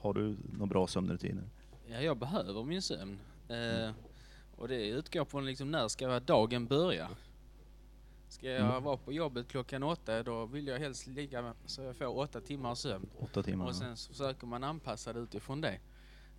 Har 0.00 0.14
du 0.14 0.36
några 0.52 0.66
bra 0.66 0.86
sömnrutiner? 0.86 1.44
Ja, 1.86 2.00
jag 2.00 2.16
behöver 2.18 2.64
min 2.64 2.82
sömn. 2.82 3.18
Eh, 3.48 3.90
och 4.56 4.68
det 4.68 4.88
utgår 4.88 5.24
från 5.24 5.46
liksom 5.46 5.70
när 5.70 5.88
ska 5.88 6.20
dagen 6.20 6.66
börja. 6.66 7.08
Ska 8.28 8.50
jag 8.50 8.70
Mm. 8.70 8.82
vara 8.82 8.96
på 8.96 9.12
jobbet 9.12 9.48
klockan 9.48 9.82
åtta, 9.82 10.22
då 10.22 10.46
vill 10.46 10.66
jag 10.66 10.78
helst 10.78 11.06
ligga 11.06 11.54
så 11.66 11.82
jag 11.82 11.96
får 11.96 12.18
åtta 12.18 12.40
timmars 12.40 12.78
sömn. 12.78 13.06
Åtta 13.18 13.42
timmar? 13.42 13.66
Och 13.66 13.74
sen 13.74 13.96
så 13.96 14.12
försöker 14.12 14.46
man 14.46 14.64
anpassa 14.64 15.12
det 15.12 15.20
utifrån 15.20 15.60
det. 15.60 15.78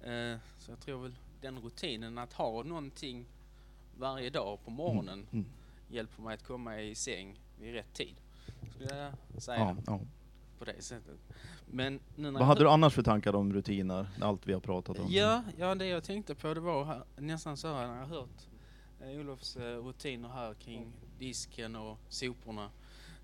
Eh, 0.04 0.38
så 0.60 0.72
jag 0.72 0.80
tror 0.80 1.02
väl 1.02 1.16
den 1.42 1.60
rutinen 1.60 2.18
att 2.18 2.34
ha 2.34 2.64
någonting 2.64 3.26
varje 3.98 4.30
dag 4.30 4.60
på 4.66 4.72
morgonen 4.72 5.28
Mm. 5.32 5.46
hjälper 5.90 6.22
mig 6.22 6.34
att 6.34 6.44
komma 6.44 6.82
i 6.82 6.96
säng 6.96 7.40
vid 7.60 7.74
rätt 7.74 7.94
tid. 7.94 8.16
Skulle 8.76 8.96
jag 9.34 9.42
säga 9.42 9.60
Ja, 9.60 9.76
ja. 9.88 10.00
på 10.60 10.66
det 10.66 10.82
sättet. 10.82 11.18
Men 11.66 12.00
Vad 12.16 12.42
hade 12.42 12.64
du 12.64 12.70
annars 12.70 12.94
för 12.94 13.04
tankar 13.04 13.36
om 13.36 13.54
rutiner? 13.54 14.08
Allt 14.22 14.48
vi 14.48 14.54
har 14.54 14.60
pratat 14.60 15.00
om. 15.00 15.08
Ja, 15.10 15.44
ja, 15.58 15.76
det 15.76 15.86
jag 15.88 16.04
tänkte 16.04 16.36
på 16.36 16.54
det 16.54 16.60
var 16.60 16.86
här, 16.86 17.04
nästan 17.18 17.58
så 17.58 17.74
här 17.74 17.88
när 17.88 18.00
jag 18.00 18.08
hört 18.08 18.48
eh, 19.02 19.10
Olofs 19.20 19.56
eh, 19.58 19.78
rutiner 19.86 20.30
här 20.30 20.54
kring 20.54 20.94
disken 21.20 21.76
och 21.76 21.98
soporna. 22.10 22.70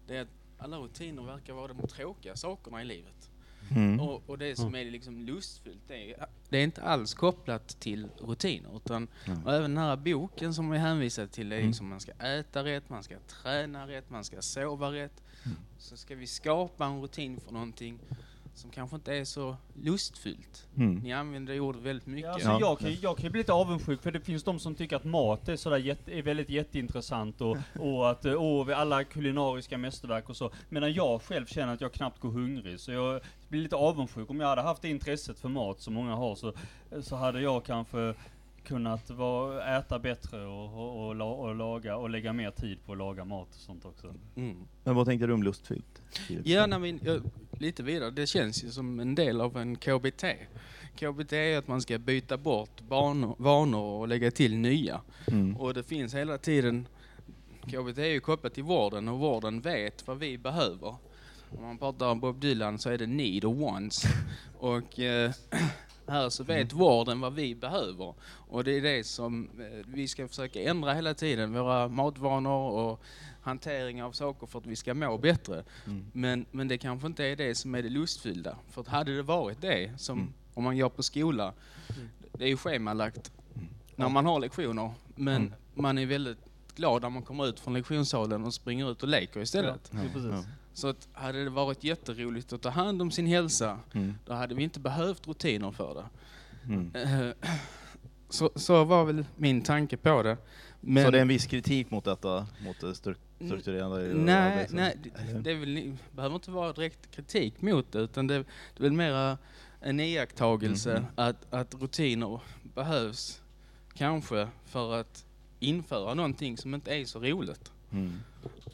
Det 0.08 0.18
är 0.18 0.22
att 0.22 0.28
alla 0.58 0.78
rutiner 0.78 1.22
verkar 1.24 1.54
vara 1.54 1.68
de 1.74 1.88
tråkiga 1.88 2.36
sakerna 2.36 2.82
i 2.82 2.86
livet. 2.86 3.29
Mm. 3.72 4.00
Och, 4.00 4.24
och 4.30 4.38
det 4.38 4.56
som 4.56 4.76
är 4.76 4.86
liksom 4.86 5.18
lustfyllt 5.26 5.82
det 5.88 6.12
är 6.14 6.26
det 6.50 6.58
är 6.58 6.64
inte 6.64 6.82
alls 6.84 7.14
kopplat 7.14 7.68
till 7.80 8.08
rutiner. 8.18 8.70
Utan, 8.78 9.08
Mm. 9.28 9.44
och 9.46 9.54
även 9.54 9.76
den 9.76 9.84
här 9.84 9.96
boken 9.96 10.54
som 10.54 10.70
vi 10.70 10.78
hänvisade 10.78 11.28
till, 11.28 11.50
det 11.50 11.56
är 11.56 11.60
Mm. 11.60 11.68
liksom 11.70 11.90
man 11.90 12.00
ska 12.00 12.12
äta 12.12 12.64
rätt, 12.64 12.90
man 12.90 13.04
ska 13.04 13.16
träna 13.44 13.88
rätt, 13.88 14.10
man 14.10 14.24
ska 14.24 14.42
sova 14.42 14.92
rätt. 14.92 15.24
Mm. 15.46 15.58
Så 15.78 15.98
ska 15.98 16.16
vi 16.16 16.28
skapa 16.28 16.86
en 16.86 17.02
rutin 17.02 17.40
för 17.40 17.54
någonting 17.54 18.00
som 18.56 18.70
kanske 18.72 18.96
inte 18.96 19.16
är 19.16 19.26
så 19.26 19.56
lustfyllt. 19.74 20.68
Mm. 20.78 20.96
Ni 20.96 21.14
använder 21.14 21.54
det 21.54 21.60
ordet 21.60 21.82
väldigt 21.82 22.08
mycket. 22.08 22.26
Ja, 22.26 22.34
alltså 22.34 22.50
Ja. 22.50 22.60
jag, 22.60 22.80
kan, 22.80 22.96
jag 23.02 23.18
kan 23.18 23.32
bli 23.32 23.40
lite 23.40 23.54
avundsjuk 23.54 24.02
för 24.02 24.12
det 24.12 24.20
finns 24.22 24.44
de 24.44 24.60
som 24.60 24.76
tycker 24.76 24.96
att 24.96 25.04
mat 25.04 25.50
är, 25.50 25.56
sådär 25.56 25.78
jätte, 25.78 26.12
är 26.18 26.22
väldigt 26.22 26.50
jätteintressant 26.50 27.42
och, 27.42 27.58
och 27.80 28.10
att 28.12 28.26
åh, 28.26 28.66
vi 28.66 28.74
alla 28.74 29.04
kulinariska 29.04 29.78
mästerverk 29.78 30.30
och 30.30 30.38
så. 30.38 30.52
Medan 30.70 30.94
jag 30.94 31.22
själv 31.22 31.46
känner 31.46 31.74
att 31.74 31.82
jag 31.82 31.94
knappt 31.94 32.20
går 32.20 32.30
hungrig. 32.32 32.80
Så 32.80 32.92
jag 32.92 33.22
blir 33.50 33.62
lite 33.62 33.76
avundsjuk. 33.76 34.30
Om 34.30 34.40
jag 34.40 34.48
hade 34.48 34.62
haft 34.62 34.82
det 34.82 34.90
intresset 34.90 35.40
för 35.40 35.50
mat 35.50 35.80
som 35.80 35.94
många 35.94 36.16
har 36.16 36.36
så, 36.36 36.54
så 37.02 37.16
hade 37.16 37.42
jag 37.42 37.66
kanske 37.66 38.14
kunnat 38.64 39.10
vara, 39.10 39.78
äta 39.78 40.00
bättre 40.00 40.46
och, 40.46 40.74
och, 40.74 41.08
och, 41.08 41.16
la, 41.16 41.26
och 41.26 41.56
laga 41.56 41.96
och 41.98 42.10
lägga 42.10 42.34
mer 42.34 42.52
tid 42.52 42.78
på 42.86 42.92
att 42.92 42.98
laga 42.98 43.26
mat 43.26 43.48
och 43.50 43.62
sånt 43.62 43.86
också. 43.86 44.14
Mm. 44.36 44.58
Men 44.84 44.96
vad 44.96 45.06
tänkte 45.06 45.28
du 45.28 45.34
om 45.34 45.44
lustfyllt? 45.44 46.02
Ja, 46.44 46.66
nej, 46.66 46.80
men, 46.80 47.00
jag, 47.04 47.22
lite 47.52 47.84
vidare. 47.84 48.12
Det 48.12 48.28
känns 48.28 48.64
ju 48.64 48.70
som 48.70 49.00
en 49.00 49.16
del 49.16 49.42
av 49.42 49.58
en 49.58 49.76
KBT. 49.76 50.24
KBT 50.96 51.34
är 51.34 51.58
att 51.58 51.68
man 51.68 51.82
ska 51.82 51.98
byta 51.98 52.38
bort 52.38 52.82
banor, 52.82 53.36
vanor 53.38 54.00
och 54.00 54.08
lägga 54.08 54.32
till 54.32 54.58
nya. 54.58 55.02
Mm. 55.28 55.58
Och 55.58 55.74
det 55.74 55.84
finns 55.84 56.16
hela 56.16 56.38
tiden, 56.38 56.88
KBT 57.62 57.98
är 57.98 58.06
ju 58.06 58.20
kopplat 58.20 58.54
till 58.54 58.64
vården 58.64 59.08
och 59.08 59.20
vården 59.20 59.62
vet 59.62 60.08
vad 60.08 60.20
vi 60.20 60.38
behöver. 60.38 60.96
Om 61.58 61.62
man 61.64 61.78
pratar 61.78 62.08
om 62.12 62.20
Bob 62.20 62.40
Dylan 62.40 62.80
så 62.80 62.90
är 62.90 62.98
det 62.98 63.08
need 63.08 63.46
och 63.46 63.56
wants. 63.56 64.04
Och 64.60 65.00
eh, 65.00 65.32
här 66.08 66.30
så 66.30 66.44
vet 66.44 66.74
vården 66.74 67.20
vad 67.20 67.34
vi 67.34 67.56
behöver. 67.56 68.14
Och 68.24 68.64
det 68.64 68.72
är 68.72 68.82
det 68.82 69.04
som 69.04 69.50
eh, 69.60 69.86
vi 69.88 70.08
ska 70.08 70.28
försöka 70.28 70.62
ändra 70.62 70.94
hela 70.94 71.14
tiden, 71.14 71.54
våra 71.54 71.88
matvanor 71.88 72.72
och 72.72 73.02
hantering 73.42 74.04
av 74.04 74.12
saker 74.12 74.48
för 74.48 74.60
att 74.60 74.66
vi 74.66 74.76
ska 74.76 74.94
må 74.94 75.18
bättre. 75.18 75.64
Mm. 75.86 76.06
Men, 76.14 76.46
men 76.52 76.68
det 76.68 76.78
kanske 76.78 77.08
inte 77.08 77.26
är 77.26 77.36
det 77.36 77.56
som 77.56 77.76
är 77.76 77.84
det 77.84 77.90
lustfyllda. 77.90 78.56
För 78.70 78.82
att 78.82 78.88
hade 78.88 79.16
det 79.16 79.24
varit 79.24 79.62
det, 79.62 79.92
som 80.00 80.18
Mm. 80.20 80.34
om 80.54 80.64
man 80.64 80.78
går 80.78 80.90
på 80.90 81.04
skola, 81.04 81.54
det 82.32 82.44
är 82.44 82.48
ju 82.50 82.58
schemalagt 82.58 83.32
när 83.96 84.10
man 84.10 84.26
har 84.26 84.40
lektioner, 84.40 84.92
men 85.16 85.36
Mm. 85.42 85.54
man 85.74 85.98
är 85.98 86.06
väldigt 86.06 86.38
glad 86.76 87.02
när 87.02 87.10
man 87.10 87.24
kommer 87.24 87.48
ut 87.48 87.60
från 87.60 87.74
lektionssalen 87.74 88.46
och 88.46 88.54
springer 88.54 88.92
ut 88.92 89.04
och 89.04 89.10
leker 89.10 89.40
istället. 89.42 89.92
Ja. 89.94 90.00
Ja. 90.32 90.44
Så 90.80 90.88
att 90.88 91.08
hade 91.14 91.44
det 91.44 91.50
varit 91.50 91.84
jätteroligt 91.84 92.54
att 92.54 92.62
ta 92.62 92.70
hand 92.70 93.02
om 93.02 93.12
sin 93.12 93.26
hälsa, 93.28 93.80
Mm. 93.94 94.14
då 94.26 94.34
hade 94.34 94.56
vi 94.56 94.64
inte 94.64 94.80
behövt 94.80 95.28
rutiner 95.28 95.72
för 95.72 95.94
det. 95.96 96.06
Mm. 96.74 96.92
Eh, 96.96 97.34
Så, 98.32 98.52
så 98.56 98.84
var 98.84 99.06
väl 99.06 99.26
min 99.36 99.62
tanke 99.62 99.98
på 99.98 100.24
det. 100.24 100.38
Men, 100.82 101.06
Så 101.06 101.12
det 101.12 101.18
är 101.18 101.22
en 101.22 101.28
viss 101.28 101.46
kritik 101.46 101.92
mot 101.92 102.04
detta, 102.06 102.48
mot 102.66 102.98
strukturerande 102.98 104.14
Nej, 104.14 104.68
nej 104.70 104.98
det, 105.04 105.40
det 105.40 105.54
väl, 105.54 105.96
behöver 106.12 106.36
inte 106.36 106.52
vara 106.52 106.74
direkt 106.74 107.12
kritik 107.12 107.62
mot 107.62 107.92
det, 107.92 108.00
utan 108.00 108.28
det, 108.28 108.34
det 108.38 108.44
är 108.80 108.84
väl 108.84 108.92
mera 108.92 109.38
en 109.82 110.00
iakttagelse 110.00 110.94
Mhm. 111.00 111.06
att, 111.16 111.54
att 111.54 111.76
rutiner 111.82 112.40
behövs 112.76 113.42
kanske 113.94 114.48
för 114.66 114.94
att 115.00 115.26
införa 115.60 116.14
någonting 116.14 116.58
som 116.58 116.74
inte 116.74 116.96
är 116.96 117.06
så 117.06 117.20
roligt. 117.20 117.72
Mm. 117.92 118.20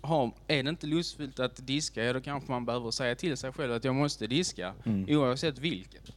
Har, 0.01 0.31
är 0.47 0.63
det 0.63 0.69
inte 0.69 0.87
lustfyllt 0.87 1.39
att 1.39 1.67
diska, 1.67 2.03
ja 2.03 2.13
då 2.13 2.21
kanske 2.21 2.51
man 2.51 2.65
behöver 2.65 2.91
säga 2.91 3.15
till 3.15 3.37
sig 3.37 3.51
själv 3.51 3.73
att 3.73 3.83
jag 3.83 3.95
måste 3.95 4.27
diska, 4.27 4.73
Mm. 4.85 5.17
oavsett 5.17 5.59
vilket. 5.59 6.11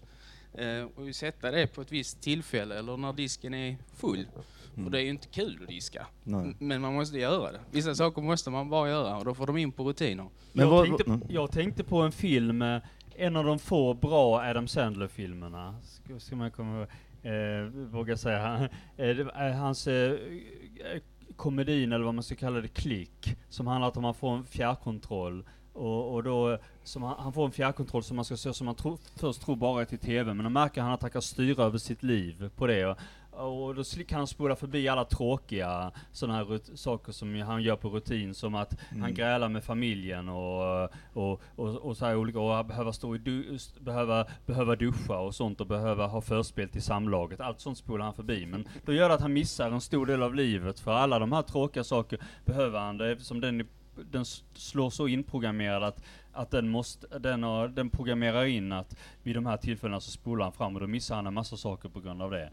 Eh, 0.54 0.84
och 0.96 1.14
sätta 1.14 1.50
det 1.50 1.66
på 1.66 1.80
ett 1.80 1.92
visst 1.92 2.20
tillfälle 2.20 2.78
eller 2.78 2.96
när 2.96 3.12
disken 3.12 3.54
är 3.54 3.76
full. 3.96 4.26
För 4.74 4.80
Mm. 4.80 4.92
det 4.92 4.98
är 4.98 5.02
ju 5.02 5.08
inte 5.10 5.28
kul 5.28 5.58
att 5.62 5.68
diska. 5.68 6.06
Nej. 6.24 6.56
Men 6.58 6.80
man 6.80 6.94
måste 6.94 7.18
göra 7.18 7.52
det. 7.52 7.60
Vissa 7.70 7.94
saker 7.94 8.22
måste 8.22 8.50
man 8.50 8.70
bara 8.70 8.88
göra 8.88 9.16
och 9.16 9.24
då 9.24 9.34
får 9.34 9.46
de 9.46 9.56
in 9.56 9.72
på 9.72 9.84
rutiner. 9.84 10.28
Men 10.52 10.64
jag, 10.64 10.70
vad- 10.70 10.86
tänkte, 10.86 11.04
mm. 11.04 11.22
jag 11.28 11.52
tänkte 11.52 11.84
på 11.84 12.00
en 12.02 12.12
film, 12.12 12.62
eh, 12.62 12.82
en 13.16 13.36
av 13.36 13.44
de 13.44 13.58
få 13.58 13.94
bra 13.94 14.40
Adam 14.40 14.68
Sandler-filmerna, 14.68 15.74
ska, 15.82 16.20
ska 16.20 16.36
man 16.36 16.50
komma 16.50 16.78
ihåg, 16.78 16.88
eh, 17.32 17.64
våga 17.72 18.16
säga. 18.16 18.38
Han, 18.46 18.62
eh, 18.96 19.26
är 19.34 19.50
hans 19.52 19.86
eh, 19.86 20.12
eh, 20.12 21.00
komedin, 21.38 21.92
eller 21.92 22.04
vad 22.04 22.14
man 22.14 22.24
ska 22.24 22.34
kalla 22.34 22.60
det, 22.60 22.68
klick, 22.68 23.36
som 23.48 23.66
handlar 23.66 23.86
om 23.86 23.90
att 23.90 24.02
man 24.02 24.14
får 24.14 24.36
en 24.36 24.44
fjärrkontroll. 24.44 25.44
Och, 25.72 26.14
och 26.14 26.22
då, 26.22 26.58
som 26.82 27.02
han, 27.02 27.14
han 27.18 27.32
får 27.32 27.46
en 27.46 27.52
fjärrkontroll 27.52 28.02
som 28.02 28.16
man 28.16 28.24
ska 28.24 28.36
se 28.36 28.54
som 28.54 28.64
man 28.64 28.74
tro, 28.74 28.98
först 29.16 29.42
tror 29.42 29.56
bara 29.56 29.80
är 29.80 29.84
till 29.84 29.98
TV, 29.98 30.34
men 30.34 30.44
då 30.44 30.50
märker 30.50 30.80
han 30.80 30.92
att 30.92 31.02
han 31.02 31.10
kan 31.10 31.22
styra 31.22 31.64
över 31.64 31.78
sitt 31.78 32.02
liv 32.02 32.50
på 32.56 32.66
det. 32.66 32.86
Och, 32.86 32.98
och 33.38 33.74
då 33.74 33.82
kan 33.84 34.18
han 34.18 34.26
spola 34.26 34.56
förbi 34.56 34.88
alla 34.88 35.04
tråkiga 35.04 35.92
sådana 36.12 36.38
här 36.38 36.76
saker 36.76 37.12
som 37.12 37.40
han 37.40 37.62
gör 37.62 37.76
på 37.76 37.88
rutin, 37.88 38.34
som 38.34 38.54
att 38.54 38.76
han 38.90 38.98
Mm. 38.98 39.14
grälar 39.14 39.48
med 39.48 39.64
familjen 39.64 40.28
och, 40.28 40.82
och, 41.12 41.42
och, 41.56 41.76
och 41.76 41.96
så 41.96 42.06
här 42.06 42.16
olika, 42.16 42.40
och 42.40 42.66
behöva 42.66 42.92
stå 42.92 43.14
i 43.14 43.18
du, 43.18 43.58
behöva, 43.80 44.26
behöva 44.46 44.76
duscha 44.76 45.18
och 45.18 45.34
sånt 45.34 45.60
och 45.60 45.66
behöva 45.66 46.06
ha 46.06 46.20
förspel 46.20 46.68
till 46.68 46.82
samlaget. 46.82 47.40
Allt 47.40 47.60
sånt 47.60 47.78
spolar 47.78 48.04
han 48.04 48.14
förbi. 48.14 48.46
Men 48.46 48.68
då 48.84 48.92
gör 48.92 49.08
det 49.08 49.14
att 49.14 49.20
han 49.20 49.32
missar 49.32 49.70
en 49.70 49.80
stor 49.80 50.06
del 50.06 50.22
av 50.22 50.34
livet, 50.34 50.80
för 50.80 50.92
alla 50.92 51.18
de 51.18 51.32
här 51.32 51.42
tråkiga 51.42 51.84
saker 51.84 52.18
behöver 52.44 52.78
han 52.78 52.98
det, 52.98 53.12
eftersom 53.12 53.40
den, 53.40 53.68
den 54.10 54.24
slår 54.54 54.90
så 54.90 55.08
inprogrammerad 55.08 55.82
att, 55.84 56.02
att 56.32 56.50
den, 56.50 56.68
måste, 56.68 57.18
den, 57.18 57.42
har, 57.42 57.68
den 57.68 57.90
programmerar 57.90 58.44
in 58.44 58.72
att 58.72 58.96
vid 59.22 59.34
de 59.34 59.46
här 59.46 59.56
tillfällena 59.56 60.00
så 60.00 60.10
spolar 60.10 60.44
han 60.44 60.52
fram 60.52 60.74
och 60.74 60.80
då 60.80 60.86
missar 60.86 61.16
han 61.16 61.26
en 61.26 61.34
massa 61.34 61.56
saker 61.56 61.88
på 61.88 62.00
grund 62.00 62.22
av 62.22 62.30
det. 62.30 62.50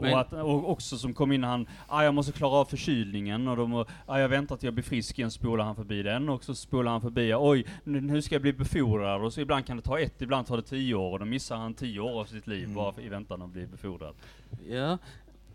Men- 0.00 0.12
Och, 0.12 0.20
att, 0.20 0.32
och 0.32 0.70
också 0.70 0.98
som 0.98 1.14
kom 1.14 1.32
in 1.32 1.44
han, 1.44 1.66
ah, 1.88 2.02
jag 2.04 2.14
måste 2.14 2.32
klara 2.32 2.52
av 2.52 2.64
förkylningen 2.64 3.48
och 3.48 3.56
de, 3.56 3.84
ah, 4.06 4.18
jag 4.18 4.28
väntar 4.28 4.56
till 4.56 4.66
jag 4.66 4.74
blir 4.74 4.84
frisk 4.84 5.18
igen, 5.18 5.30
spolar 5.30 5.64
han 5.64 5.76
förbi 5.76 6.02
den 6.02 6.28
och 6.28 6.44
så 6.44 6.54
spolar 6.54 6.92
han 6.92 7.00
förbi, 7.00 7.34
oj, 7.36 7.66
nu, 7.84 8.22
ska 8.22 8.34
jag 8.34 8.42
bli 8.42 8.52
befordrad 8.52 9.22
och 9.24 9.32
så 9.32 9.40
ibland 9.40 9.66
kan 9.66 9.76
det 9.76 9.82
ta 9.82 9.98
ett, 10.00 10.22
ibland 10.22 10.46
tar 10.46 10.56
det 10.56 10.62
tio 10.62 10.94
år 10.94 11.12
och 11.12 11.18
då 11.18 11.24
missar 11.24 11.56
han 11.56 11.74
tio 11.74 12.00
år 12.00 12.20
av 12.20 12.24
sitt 12.24 12.46
liv 12.46 12.64
Mm. 12.64 12.74
bara 12.76 12.92
för, 12.92 13.02
i 13.02 13.08
väntan 13.08 13.42
att 13.42 13.50
bli 13.50 13.66
befordrad. 13.66 14.14
Ja, 14.70 14.98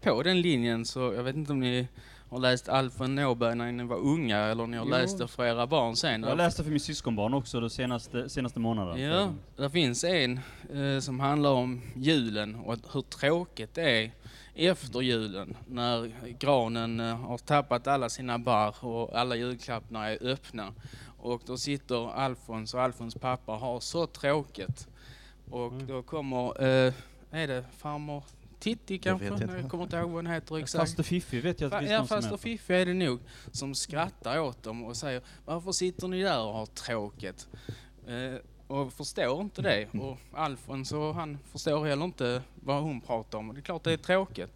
på 0.01 0.23
den 0.23 0.41
linjen 0.41 0.86
så, 0.86 0.99
jag 0.99 1.23
vet 1.23 1.36
inte 1.36 1.51
om 1.51 1.60
ni 1.60 1.88
har 2.29 2.39
läst 2.39 2.69
Alfred 2.69 3.10
Norberg 3.10 3.55
när 3.55 3.71
ni 3.71 3.84
var 3.84 3.97
unga 3.97 4.38
eller 4.38 4.63
om 4.63 4.71
ni 4.71 4.77
har 4.77 4.86
Jo. 4.86 4.91
läst 4.91 5.17
det 5.17 5.27
för 5.27 5.45
era 5.45 5.67
barn 5.67 5.95
sen. 5.95 6.23
Jag 6.23 6.38
läste 6.38 6.63
för 6.63 6.71
min 6.71 6.79
syskonbarn 6.79 7.34
också 7.34 7.60
de 7.60 7.69
senaste, 7.69 8.29
senaste 8.29 8.60
månaden. 8.60 8.99
Ja, 9.01 9.29
det 9.58 9.69
finns 9.69 10.03
en 10.03 10.39
eh, 10.73 10.99
som 10.99 11.19
handlar 11.19 11.49
om 11.51 11.81
julen 11.95 12.55
och 12.55 12.77
hur 12.93 13.01
tråkigt 13.01 13.73
det 13.73 14.03
är 14.03 14.12
efter 14.55 15.01
julen 15.01 15.57
när 15.67 16.13
granen 16.39 16.99
eh, 16.99 17.17
har 17.17 17.37
tappat 17.37 17.87
alla 17.87 18.09
sina 18.09 18.39
barr 18.39 18.85
och 18.85 19.19
alla 19.19 19.35
julklapparna 19.35 20.09
är 20.09 20.17
öppna. 20.27 20.73
Och 21.17 21.41
då 21.45 21.57
sitter 21.57 22.09
Alfons 22.11 22.73
och 22.73 22.81
Alfons 22.81 23.15
pappa 23.15 23.51
har 23.51 23.79
så 23.79 24.07
tråkigt. 24.07 24.87
Och 25.51 25.67
Mm. 25.71 25.87
då 25.87 26.01
kommer, 26.03 26.63
eh, 26.63 26.93
är 27.31 27.47
det 27.47 27.65
farmor 27.77 28.23
Titti 28.59 28.97
kanske? 28.97 29.29
Nej, 29.29 29.61
Jag 29.61 29.69
kommer 29.71 29.83
inte 29.83 29.97
ihåg 29.97 30.05
vad 30.09 30.15
hon 30.25 30.27
heter 30.33 30.57
exakt. 30.57 30.81
Faster 30.89 31.03
Fiffi 31.03 31.39
vet 31.41 31.61
jag 31.61 31.67
att 31.73 31.81
det 31.81 31.87
finns 31.87 31.91
Ja, 31.91 32.05
faster. 32.21 32.37
Fiffi 32.37 32.73
är 32.73 32.85
det 32.85 32.93
nog, 32.93 33.19
som 33.51 33.75
skrattar 33.75 34.39
åt 34.39 34.63
dem 34.63 34.83
och 34.83 34.97
säger 34.97 35.21
Varför 35.45 35.71
sitter 35.71 36.07
ni 36.07 36.21
där 36.23 36.41
och 36.41 36.53
har 36.53 36.65
tråkigt? 36.65 37.47
Eh, 38.07 38.39
och 38.67 38.93
förstår 38.93 39.41
inte 39.41 39.62
det. 39.62 39.88
Och 39.99 40.17
Alfons 40.34 40.91
och 40.91 41.15
han 41.15 41.38
förstår 41.51 41.86
heller 41.86 42.06
inte 42.06 42.41
vad 42.63 42.82
hon 42.84 43.01
pratar 43.01 43.38
om. 43.38 43.49
Och 43.49 43.56
Det 43.56 43.60
är 43.60 43.63
klart 43.63 43.84
det 43.84 43.91
är 43.93 43.97
tråkigt. 43.97 44.51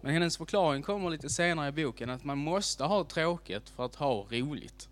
Men 0.00 0.12
hennes 0.12 0.36
förklaring 0.36 0.82
kommer 0.82 1.10
lite 1.10 1.28
senare 1.28 1.68
i 1.68 1.72
boken 1.72 2.10
att 2.10 2.24
man 2.24 2.38
måste 2.38 2.84
ha 2.84 3.04
tråkigt 3.04 3.68
för 3.68 3.84
att 3.84 3.94
ha 3.94 4.26
roligt. 4.30 4.88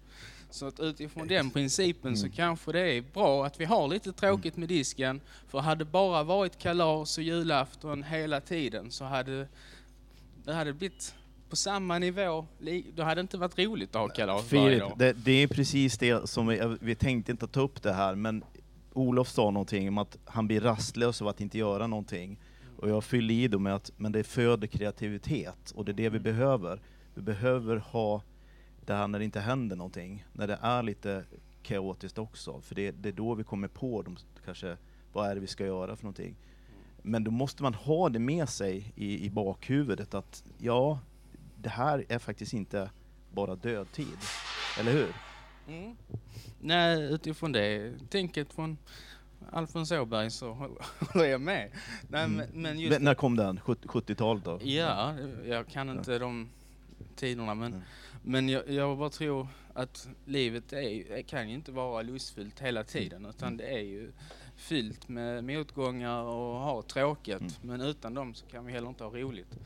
Så 0.51 0.67
att 0.67 0.81
utifrån 0.81 1.29
den 1.29 1.51
principen 1.51 2.17
så 2.17 2.27
Mm. 2.27 2.37
kanske 2.37 2.73
det 2.73 2.81
är 2.93 3.03
bra 3.15 3.47
att 3.47 3.61
vi 3.61 3.65
har 3.65 3.89
lite 3.89 4.13
tråkigt 4.13 4.57
med 4.57 4.69
disken. 4.69 5.21
För 5.49 5.59
hade 5.59 5.85
det 5.85 5.91
bara 5.91 6.23
varit 6.23 6.59
kalas 6.59 7.19
och 7.19 7.25
julafton 7.25 8.03
hela 8.03 8.41
tiden 8.41 8.91
så 8.91 9.05
hade 9.05 9.49
det 10.45 10.53
hade 10.55 10.73
blivit 10.73 11.15
på 11.51 11.57
samma 11.57 11.99
nivå. 11.99 12.47
Då 12.95 13.03
hade 13.03 13.15
det 13.15 13.21
inte 13.21 13.39
varit 13.39 13.59
roligt 13.59 13.89
att 13.97 14.01
ha 14.03 14.09
kalas 14.09 14.53
varje 14.53 14.79
dag. 14.79 14.93
det, 14.97 15.13
det 15.13 15.33
är 15.33 15.47
precis 15.47 15.99
det 15.99 16.29
som 16.29 16.47
vi, 16.47 16.77
vi 16.81 16.95
tänkte 16.95 17.33
inte 17.33 17.47
ta 17.47 17.61
upp 17.61 17.83
det 17.83 17.93
här, 17.93 18.15
men 18.15 18.45
Olof 18.93 19.29
sa 19.29 19.51
någonting 19.51 19.89
om 19.89 19.99
att 19.99 20.19
han 20.25 20.47
blir 20.47 20.61
rastlös 20.61 21.23
av 21.23 21.29
att 21.29 21.41
inte 21.41 21.59
göra 21.59 21.87
någonting. 21.87 22.39
Och 22.79 22.89
jag 22.91 23.05
fyller 23.05 23.35
i 23.35 23.49
då 23.49 23.59
med 23.59 23.75
att 23.75 23.91
men 23.97 24.13
det 24.13 24.25
föder 24.25 24.67
kreativitet, 24.67 25.71
och 25.77 25.85
det 25.85 25.91
är 25.93 25.95
det 25.95 26.09
vi 26.09 26.19
Mm. 26.19 26.23
behöver. 26.23 26.81
Vi 27.15 27.23
behöver 27.23 27.77
ha 27.77 28.23
det 28.87 28.95
här 28.95 29.09
när 29.09 29.19
det 29.19 29.25
inte 29.25 29.41
händer 29.41 29.77
någonting, 29.77 30.25
när 30.33 30.47
det 30.47 30.59
är 30.63 30.83
lite 30.83 31.25
kaotiskt 31.63 32.19
också, 32.19 32.61
för 32.61 32.75
det, 32.75 32.91
det 32.91 33.09
är 33.09 33.13
då 33.13 33.35
vi 33.35 33.45
kommer 33.45 33.69
på 33.69 34.03
de, 34.03 34.17
kanske, 34.45 34.77
vad 35.13 35.31
är 35.31 35.35
det 35.35 35.41
vi 35.41 35.47
ska 35.47 35.67
göra 35.67 35.97
för 35.97 36.05
någonting. 36.05 36.37
Men 37.03 37.25
då 37.25 37.31
måste 37.31 37.63
man 37.63 37.75
ha 37.75 38.09
det 38.09 38.19
med 38.19 38.49
sig 38.49 38.93
i, 38.97 39.27
i 39.27 39.31
bakhuvudet 39.31 40.15
att 40.15 40.45
ja, 40.59 40.99
det 41.57 41.69
här 41.69 42.05
är 42.09 42.19
faktiskt 42.19 42.53
inte 42.53 42.91
bara 43.33 43.55
dödtid. 43.57 44.19
Eller 44.81 44.93
hur? 44.93 45.15
Mm. 45.69 45.97
Nej, 46.61 47.03
utifrån 47.15 47.53
det 47.53 47.93
tänket 48.11 48.53
från 48.53 48.79
Alfons 49.53 49.93
Åberg 49.93 50.31
så 50.31 50.53
håller 50.99 51.27
jag 51.27 51.41
med. 51.41 51.71
Nej, 52.09 52.25
Mm. 52.25 52.47
men, 52.55 52.79
just... 52.81 52.93
Men 52.93 53.05
När 53.05 53.15
kom 53.15 53.37
den? 53.37 53.61
70- 53.61 53.77
70-talet 53.87 54.45
då? 54.45 54.59
Ja, 54.63 55.15
jag 55.47 55.69
kan 55.69 55.91
inte 55.91 56.19
de 56.19 56.49
tiderna 57.17 57.55
men, 57.55 57.73
Mm. 57.73 57.85
men 58.23 58.49
jag, 58.49 58.69
jag 58.71 58.99
bara 58.99 59.11
tror 59.11 59.49
att 59.75 60.09
livet 60.25 60.73
är, 60.73 61.23
kan 61.23 61.49
ju 61.49 61.55
inte 61.55 61.73
vara 61.73 62.03
lustfyllt 62.03 62.61
hela 62.61 62.85
tiden 62.85 63.27
utan 63.27 63.57
det 63.57 63.65
är 63.75 63.81
ju 63.83 64.13
fyllt 64.57 65.09
med 65.09 65.45
motgångar 65.45 66.23
och 66.23 66.61
ha 66.61 66.83
tråkigt 66.83 67.41
Mm. 67.41 67.53
men 67.63 67.81
utan 67.81 68.15
dem 68.15 68.35
så 68.35 68.47
kan 68.47 68.67
vi 68.67 68.73
heller 68.73 68.89
inte 68.89 69.05
ha 69.05 69.11
roligt. 69.11 69.59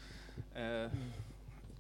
Eh, 0.55 0.91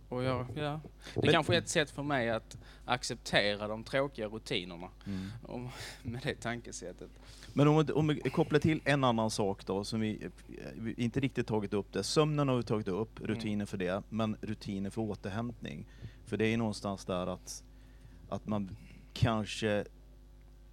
och 0.08 0.22
jag, 0.24 0.46
ja. 0.54 0.80
Det 1.14 1.20
Men- 1.22 1.32
kanske 1.32 1.54
är 1.54 1.58
ett 1.58 1.68
sätt 1.68 1.90
för 1.90 2.02
mig 2.02 2.30
att 2.30 2.56
acceptera 2.84 3.68
de 3.68 3.84
tråkiga 3.84 4.26
rutinerna 4.26 4.88
Mm. 5.06 5.28
om, 5.42 5.68
med 6.02 6.20
det 6.22 6.34
tankesättet. 6.34 7.10
Men 7.52 7.68
om, 7.68 7.86
vi- 7.86 7.92
om 7.92 8.06
vi 8.08 8.30
kopplar 8.30 8.58
till 8.58 8.80
en 8.84 9.04
annan 9.04 9.30
sak 9.30 9.66
då, 9.66 9.84
som 9.84 10.00
vi, 10.00 10.28
vi 10.76 10.94
inte 10.96 11.20
riktigt 11.20 11.46
tagit 11.46 11.72
upp 11.74 11.92
det. 11.92 12.02
Sömnen 12.02 12.48
har 12.48 12.56
vi 12.56 12.62
tagit 12.62 12.88
upp, 12.88 13.20
rutiner 13.20 13.66
för 13.66 13.76
det, 13.78 14.02
men 14.08 14.36
rutiner 14.40 14.90
för 14.90 15.02
återhämtning. 15.02 15.86
För 16.24 16.36
det 16.36 16.46
är 16.46 16.56
någonstans 16.56 17.04
där 17.04 17.26
att, 17.26 17.64
att 18.28 18.46
man 18.46 18.76
kanske 19.12 19.84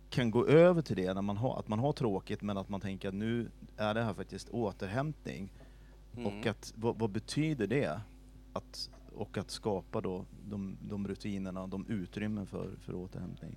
kan 0.09 0.31
gå 0.31 0.47
över 0.47 0.81
till 0.81 0.95
det 0.95 1.13
när 1.13 1.21
man 1.21 1.37
har, 1.37 1.59
att 1.59 1.67
man 1.67 1.79
har 1.79 1.93
tråkigt, 1.93 2.41
men 2.41 2.57
att 2.57 2.69
man 2.69 2.81
tänker 2.81 3.07
att 3.07 3.13
nu 3.13 3.51
är 3.77 3.93
det 3.93 4.03
här 4.03 4.13
faktiskt 4.13 4.49
återhämtning. 4.49 5.51
Mm. 6.17 6.25
Och 6.39 6.45
att, 6.47 6.73
vad, 6.75 6.99
vad 6.99 7.09
betyder 7.09 7.67
det? 7.67 8.01
Att, 8.53 8.89
och 9.15 9.37
att 9.37 9.51
skapa 9.51 10.01
då 10.01 10.25
de, 10.45 10.77
de 10.81 11.07
rutinerna, 11.07 11.67
de 11.67 11.87
utrymmen 11.87 12.47
för, 12.47 12.69
för 12.81 12.95
återhämtning. 12.95 13.55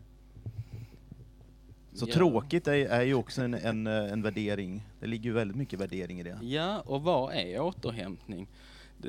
Så 1.92 2.06
Ja. 2.08 2.14
tråkigt 2.14 2.66
är, 2.68 2.72
är 2.72 3.02
ju 3.02 3.14
också 3.14 3.42
en, 3.42 3.54
en, 3.54 3.86
en 3.86 4.22
värdering. 4.22 4.82
Det 5.00 5.06
ligger 5.06 5.24
ju 5.24 5.32
väldigt 5.32 5.56
mycket 5.56 5.78
värdering 5.80 6.20
i 6.20 6.22
det. 6.22 6.38
Ja, 6.42 6.80
och 6.80 7.02
vad 7.02 7.34
är 7.34 7.60
återhämtning? 7.60 8.48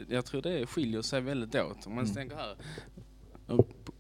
Jag 0.10 0.26
tror 0.26 0.42
det 0.42 0.66
skiljer 0.66 1.02
sig 1.02 1.22
väldigt 1.22 1.56
åt. 1.56 1.88
Om 1.88 1.96
man 1.96 2.04
Mm. 2.04 2.16
tänker 2.16 2.36
här, 2.36 2.56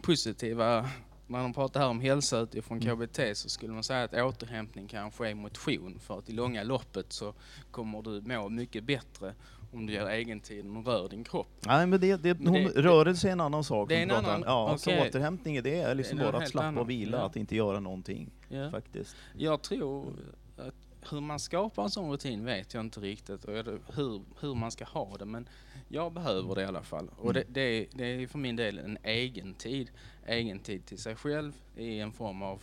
positiva, 0.01 0.89
när 1.27 1.39
de 1.41 1.53
pratar 1.53 1.79
här 1.79 1.89
om 1.89 1.99
hälsa 1.99 2.39
utifrån 2.39 2.81
Mm. 2.81 2.97
KBT 3.07 3.19
så 3.37 3.49
skulle 3.49 3.73
man 3.73 3.83
säga 3.83 4.03
att 4.03 4.13
återhämtning 4.13 4.87
kanske 4.87 5.29
är 5.29 5.35
motion 5.35 5.99
för 5.99 6.19
att 6.19 6.29
i 6.29 6.33
långa 6.33 6.63
loppet 6.63 7.13
så 7.13 7.33
kommer 7.71 8.01
du 8.01 8.21
må 8.21 8.49
mycket 8.49 8.83
bättre 8.83 9.33
om 9.75 9.85
du 9.85 9.93
ger 9.93 10.09
egentid 10.09 10.65
och 10.77 10.85
rör 10.85 11.09
din 11.09 11.23
kropp. 11.23 11.47
Nej 11.67 11.87
men 11.87 11.99
det, 12.01 12.15
det, 12.23 12.39
Men 12.39 12.47
hon, 12.47 12.63
det- 12.63 12.81
rörelse 12.81 13.27
är 13.27 13.31
en 13.31 13.41
annan 13.41 13.63
sak. 13.63 13.89
det 13.89 13.95
är 13.95 14.03
en 14.03 14.11
annan- 14.11 14.43
Ja, 14.45 14.65
okej. 14.73 14.79
så 14.79 15.07
återhämtning 15.09 15.55
är 15.55 15.61
det 15.61 15.79
är 15.81 15.95
liksom 15.95 16.17
Det 16.17 16.23
bara 16.31 16.37
att 16.37 16.49
slappa 16.49 16.67
annat, 16.67 16.81
och 16.81 16.89
vila, 16.89 17.17
ja. 17.17 17.23
att 17.25 17.35
inte 17.35 17.55
göra 17.55 17.79
någonting. 17.79 18.31
Ja. 18.49 18.71
Faktiskt. 18.71 19.15
Jag 19.37 19.61
tror 19.61 20.13
att 20.57 20.73
hur 21.11 21.21
man 21.21 21.39
skapar 21.39 21.83
en 21.83 21.89
sån 21.89 22.11
rutin 22.11 22.45
vet 22.45 22.73
jag 22.73 22.81
inte 22.81 22.99
riktigt 22.99 23.45
och 23.45 23.53
hur, 23.95 24.21
hur 24.39 24.55
man 24.55 24.71
ska 24.71 24.85
ha 24.85 25.17
det 25.19 25.25
men 25.25 25.49
jag 25.87 26.13
behöver 26.13 26.55
det 26.55 26.61
i 26.61 26.65
alla 26.65 26.83
fall. 26.83 27.09
Och 27.17 27.33
det, 27.33 27.41
Mm. 27.41 27.53
det, 27.53 27.61
är, 27.61 27.85
det 27.93 28.05
är 28.05 28.27
för 28.27 28.37
min 28.39 28.55
del 28.55 28.77
en 28.79 28.97
egen 29.03 29.53
tid. 29.53 29.91
Egen 30.27 30.59
tid 30.59 30.85
till 30.85 30.97
sig 30.97 31.15
själv 31.15 31.53
i 31.77 31.99
en 31.99 32.11
form 32.11 32.41
av 32.41 32.61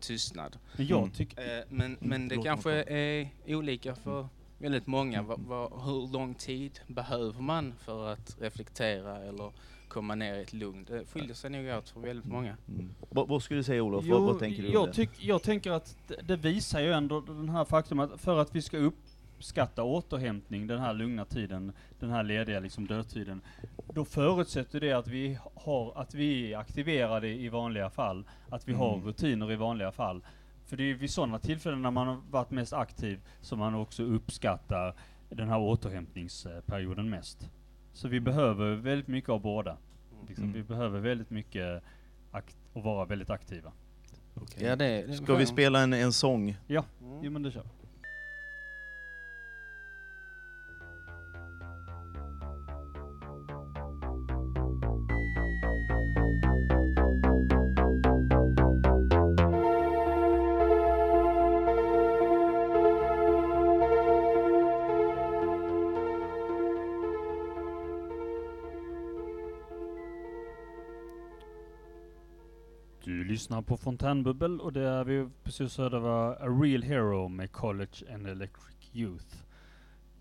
tystnad. 0.00 0.58
Men 0.76 0.86
jag 0.86 0.98
Mm. 0.98 1.10
tycker... 1.10 1.58
Eh, 1.58 1.64
men, 1.68 1.96
men 2.00 2.28
det 2.28 2.34
Låt 2.36 2.44
kanske 2.44 2.72
är 2.82 3.28
olika 3.46 3.94
för 3.94 4.28
väldigt 4.58 4.86
många. 4.86 5.22
Va, 5.22 5.36
va, 5.38 5.70
hur 5.84 6.12
lång 6.12 6.34
tid 6.34 6.80
behöver 6.86 7.40
man 7.40 7.74
för 7.78 8.08
att 8.12 8.36
reflektera 8.40 9.18
eller 9.18 9.52
komma 9.88 10.14
ner 10.14 10.34
i 10.34 10.42
ett 10.42 10.52
lugn? 10.52 10.84
Det 10.88 11.04
skiljer 11.06 11.34
sig 11.34 11.50
nog 11.50 11.66
åt 11.78 11.88
för 11.88 12.00
väldigt 12.00 12.26
många. 12.32 12.56
Mm. 12.68 12.90
Vad, 13.10 13.42
skulle 13.42 13.60
du 13.60 13.64
säga 13.64 13.82
Olof? 13.82 14.04
vad, 14.06 14.22
vad 14.22 14.38
tänker 14.38 14.62
du 14.62 14.68
jag, 14.68 14.92
tyck, 14.92 15.10
jag 15.18 15.42
tänker 15.42 15.70
att 15.70 15.96
det, 16.06 16.22
det 16.22 16.36
visar 16.36 16.80
ju 16.80 16.92
ändå 16.92 17.20
den 17.20 17.48
här 17.48 17.64
faktum 17.64 18.00
att 18.00 18.20
för 18.20 18.38
att 18.38 18.54
vi 18.54 18.62
ska 18.62 18.78
uppskatta 18.78 19.82
återhämtning, 19.82 20.66
den 20.66 20.78
här 20.80 20.94
lugna 20.94 21.24
tiden, 21.24 21.72
den 21.98 22.10
här 22.10 22.22
lediga 22.22 22.60
liksom 22.60 22.86
dödtiden, 22.86 23.40
då 23.94 24.04
förutsätter 24.04 24.80
det 24.80 24.92
att 24.92 25.08
vi 25.08 25.38
har, 25.54 25.92
att 25.96 26.14
vi 26.14 26.52
är 26.52 26.58
aktiverade 26.58 27.28
i 27.28 27.48
vanliga 27.48 27.90
fall, 27.90 28.24
att 28.48 28.68
vi 28.68 28.72
har 28.72 28.94
Mm. 28.94 29.06
rutiner 29.06 29.52
i 29.52 29.56
vanliga 29.56 29.92
fall. 29.92 30.20
För 30.66 30.76
det 30.76 30.90
är 30.90 30.94
vid 30.94 31.10
sådana 31.10 31.38
tillfällen 31.38 31.82
när 31.82 31.90
man 31.90 32.06
har 32.06 32.20
varit 32.30 32.50
mest 32.50 32.72
aktiv 32.72 33.20
som 33.40 33.58
man 33.58 33.74
också 33.74 34.02
uppskattar 34.02 34.94
den 35.30 35.48
här 35.48 35.58
återhämtningsperioden 35.58 37.10
mest. 37.10 37.50
Så 37.92 38.08
vi 38.08 38.20
behöver 38.20 38.74
väldigt 38.74 39.08
mycket 39.08 39.30
av 39.30 39.40
båda. 39.40 39.76
Liksom, 40.28 40.44
Mm. 40.44 40.56
Vi 40.56 40.62
behöver 40.62 41.00
väldigt 41.00 41.30
mycket 41.30 41.82
akt- 42.32 42.56
och 42.72 42.82
vara 42.82 43.04
väldigt 43.04 43.30
aktiva. 43.30 43.72
Okej. 44.34 44.64
Ja, 44.66 44.76
det, 44.76 45.02
det 45.06 45.12
Ska 45.14 45.34
vi 45.36 45.46
spela 45.46 45.80
en, 45.80 45.92
en 45.92 46.12
sång? 46.12 46.56
Ja, 46.66 46.84
Mm. 47.02 47.24
jo 47.24 47.30
men 47.30 47.42
det 47.42 47.50
kör 47.50 47.62
Du 73.06 73.24
lyssnar 73.24 73.62
på 73.62 73.76
Fontänbubbel 73.76 74.60
och 74.60 74.72
det 74.72 74.80
är 74.80 75.04
vi 75.04 75.28
precis 75.44 75.78
hörde 75.78 75.98
var 75.98 76.32
A 76.32 76.46
Real 76.62 76.82
Hero 76.82 77.28
med 77.28 77.52
College 77.52 78.14
and 78.14 78.26
Electric 78.26 78.90
Youth. 78.92 79.36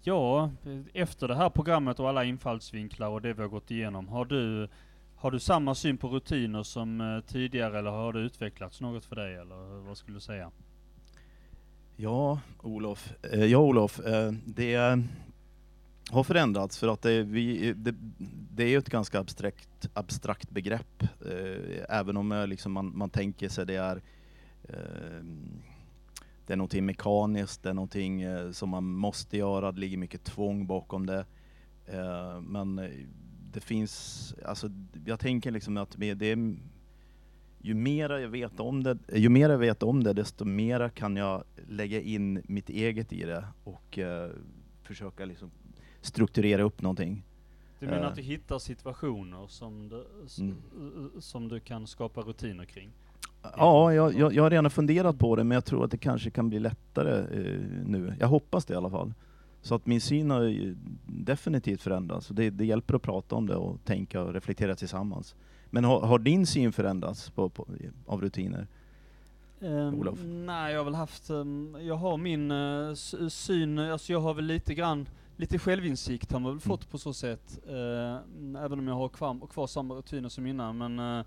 Ja, 0.01 0.51
efter 0.93 1.27
det 1.27 1.35
här 1.35 1.49
programmet 1.49 1.99
och 1.99 2.09
alla 2.09 2.23
infallsvinklar 2.23 3.09
och 3.09 3.21
det 3.21 3.33
vi 3.33 3.41
har 3.41 3.49
gått 3.49 3.71
igenom, 3.71 4.07
har 4.07 4.25
du, 4.25 4.69
har 5.15 5.31
du 5.31 5.39
samma 5.39 5.75
syn 5.75 5.97
på 5.97 6.07
rutiner 6.07 6.63
som 6.63 7.01
eh, 7.01 7.19
tidigare 7.19 7.79
eller 7.79 7.91
har 7.91 8.13
det 8.13 8.19
utvecklats 8.19 8.81
något 8.81 9.05
för 9.05 9.15
dig 9.15 9.35
eller 9.35 9.87
vad 9.87 9.97
skulle 9.97 10.17
du 10.17 10.21
säga? 10.21 10.51
Ja, 11.95 12.39
Olof. 12.61 13.13
Eh, 13.33 13.45
ja, 13.45 13.57
Olof. 13.57 13.99
Eh, 13.99 14.31
det 14.45 15.03
har 16.09 16.23
förändrats 16.23 16.77
för 16.77 16.87
att 16.87 17.01
det, 17.01 17.23
vi, 17.23 17.73
det, 17.73 17.95
det 18.51 18.63
är 18.63 18.67
ju 18.67 18.77
ett 18.77 18.89
ganska 18.89 19.19
abstrakt, 19.19 19.89
abstrakt 19.93 20.49
begrepp. 20.49 21.03
Eh, 21.03 21.97
även 21.97 22.17
om 22.17 22.45
liksom 22.49 22.71
man, 22.71 22.97
man 22.97 23.09
tänker 23.09 23.49
sig 23.49 23.65
det 23.65 23.75
är 23.75 24.01
eh, 24.63 25.23
det 26.47 26.53
är 26.53 26.57
någonting 26.57 26.85
mekaniskt, 26.85 27.63
det 27.63 27.69
är 27.69 27.73
någonting 27.73 28.21
eh, 28.21 28.51
som 28.51 28.69
man 28.69 28.83
måste 28.83 29.37
göra, 29.37 29.71
det 29.71 29.79
ligger 29.79 29.97
mycket 29.97 30.23
tvång 30.23 30.67
bakom 30.67 31.05
det. 31.05 31.25
Eh, 31.85 32.41
men 32.41 32.79
eh, 32.79 32.89
det 33.51 33.59
finns, 33.59 34.35
alltså 34.45 34.69
jag 35.05 35.19
tänker 35.19 35.51
liksom 35.51 35.77
att 35.77 35.95
det 35.97 36.13
det 36.13 36.25
är 36.25 36.55
ju 37.61 37.73
mer 37.73 38.09
jag 38.09 38.29
vet 38.29 38.59
om 38.59 38.83
det, 38.83 38.97
ju 39.13 39.29
mer 39.29 39.49
jag 39.49 39.57
vet 39.57 39.83
om 39.83 40.03
det, 40.03 40.13
desto 40.13 40.45
mer 40.45 40.89
kan 40.89 41.15
jag 41.15 41.43
lägga 41.67 42.01
in 42.01 42.41
mitt 42.47 42.69
eget 42.69 43.13
i 43.13 43.23
det 43.23 43.47
och 43.63 43.99
eh, 43.99 44.29
försöka 44.83 45.25
liksom 45.25 45.51
strukturera 46.05 46.63
upp 46.63 46.81
någonting. 46.81 47.23
Du 47.79 47.85
menar 47.85 48.01
Eh. 48.01 48.07
att 48.07 48.15
du 48.15 48.21
hittar 48.21 48.59
situationer 48.59 49.47
som 49.47 49.89
du, 49.89 50.05
Mm. 50.43 50.55
eh, 51.15 51.19
som 51.19 51.47
du 51.47 51.59
kan 51.59 51.87
skapa 51.87 52.21
rutiner 52.21 52.65
kring? 52.65 52.89
Ja, 53.57 53.93
jag, 53.93 54.13
jag, 54.15 54.33
jag 54.33 54.43
har 54.43 54.49
redan 54.49 54.69
funderat 54.71 55.19
på 55.19 55.35
det, 55.35 55.43
men 55.43 55.55
jag 55.55 55.65
tror 55.65 55.85
att 55.85 55.91
det 55.91 55.97
kanske 55.97 56.29
kan 56.29 56.49
bli 56.49 56.59
lättare 56.59 57.17
eh, 57.19 57.59
nu. 57.85 58.13
Jag 58.19 58.27
hoppas 58.27 58.65
det 58.65 58.73
i 58.73 58.77
alla 58.77 58.89
fall. 58.89 59.13
Så 59.61 59.75
att 59.75 59.85
min 59.85 60.01
syn 60.01 60.31
har 60.31 60.73
definitivt 61.05 61.81
förändrats. 61.81 62.27
Det, 62.27 62.49
det 62.49 62.65
hjälper 62.65 62.93
att 62.95 63.01
prata 63.01 63.35
om 63.35 63.47
det 63.47 63.55
och 63.55 63.77
tänka 63.85 64.21
och 64.21 64.33
reflektera 64.33 64.75
tillsammans. 64.75 65.35
Men 65.69 65.83
har, 65.83 65.99
har 66.01 66.19
din 66.19 66.45
syn 66.45 66.71
förändrats 66.73 67.29
på, 67.29 67.49
på, 67.49 67.67
av 68.05 68.21
rutiner? 68.21 68.67
Ehm, 69.61 69.95
Olof? 69.95 70.19
Nej, 70.23 70.71
jag 70.73 70.79
har 70.79 70.85
väl 70.85 70.95
haft, 70.95 71.29
ehm, 71.29 71.77
jag 71.81 71.95
har 71.95 72.17
min 72.17 72.51
s- 72.51 73.15
syn, 73.33 73.79
alltså 73.79 74.11
jag 74.13 74.19
har 74.19 74.33
väl 74.33 74.45
lite 74.45 74.73
grann, 74.73 75.07
lite 75.37 75.59
självinsikt 75.59 76.31
har 76.31 76.39
man 76.39 76.51
väl 76.51 76.59
fått 76.59 76.89
på 76.89 76.97
så 76.97 77.13
sätt. 77.13 77.59
eh, 77.67 78.15
även 78.63 78.79
om 78.79 78.87
jag 78.87 78.95
har 78.95 79.09
kvar, 79.09 79.47
kvar 79.47 79.67
samma 79.67 79.95
rutiner 79.95 80.29
som 80.29 80.45
innan, 80.47 80.77
men 80.77 80.99
eh, 80.99 81.25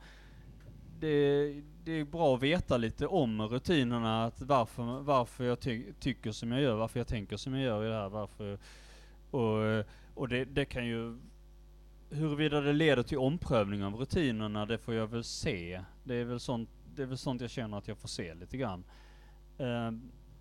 det, 1.01 1.47
det 1.85 1.93
är 1.93 2.05
bra 2.05 2.35
att 2.37 2.43
veta 2.43 2.77
lite 2.77 3.07
om 3.07 3.43
rutinerna, 3.43 4.25
att 4.25 4.43
varför, 4.43 4.83
varför 5.01 5.45
jag 5.45 5.61
ty 5.61 5.93
tycker 6.01 6.33
som 6.33 6.53
jag 6.53 6.63
gör, 6.63 6.77
varför 6.77 7.01
jag 7.01 7.07
tänker 7.07 7.37
som 7.37 7.55
jag 7.55 7.63
gör 7.63 7.85
i 7.85 7.89
det 7.89 7.95
här, 7.95 8.09
varför, 8.09 8.59
och, 9.31 9.85
och 10.15 10.29
det, 10.29 10.45
det 10.45 10.65
kan 10.65 10.87
ju 10.87 11.19
Huruvida 12.11 12.61
det 12.61 12.73
leder 12.73 13.03
till 13.03 13.19
omprövning 13.19 13.85
av 13.85 13.95
rutinerna, 13.95 14.67
det 14.67 14.79
får 14.79 14.95
jag 14.95 15.07
väl 15.07 15.25
se. 15.25 15.81
Det 16.05 16.15
är 16.15 16.25
väl 16.25 16.41
sånt, 16.41 16.69
det 16.95 17.03
är 17.03 17.07
väl 17.07 17.19
sånt 17.19 17.41
jag 17.41 17.51
känner 17.51 17.79
att 17.79 17.89
jag 17.89 17.99
får 17.99 18.09
se 18.09 18.35
lite 18.35 18.57
grann. 18.57 18.85
Eh, 19.59 19.91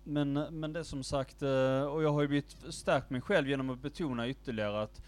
men, 0.08 0.32
men 0.32 0.72
det 0.72 0.80
är 0.80 0.84
som 0.84 1.02
sagt, 1.02 1.42
eh, 1.42 1.82
och 1.82 2.02
jag 2.02 2.12
har 2.12 2.22
ju 2.22 2.28
blivit 2.28 2.56
stärkt 2.68 3.10
mig 3.10 3.20
själv 3.20 3.48
genom 3.48 3.70
att 3.70 3.82
betona 3.82 4.28
ytterligare 4.28 4.82
att, 4.82 5.02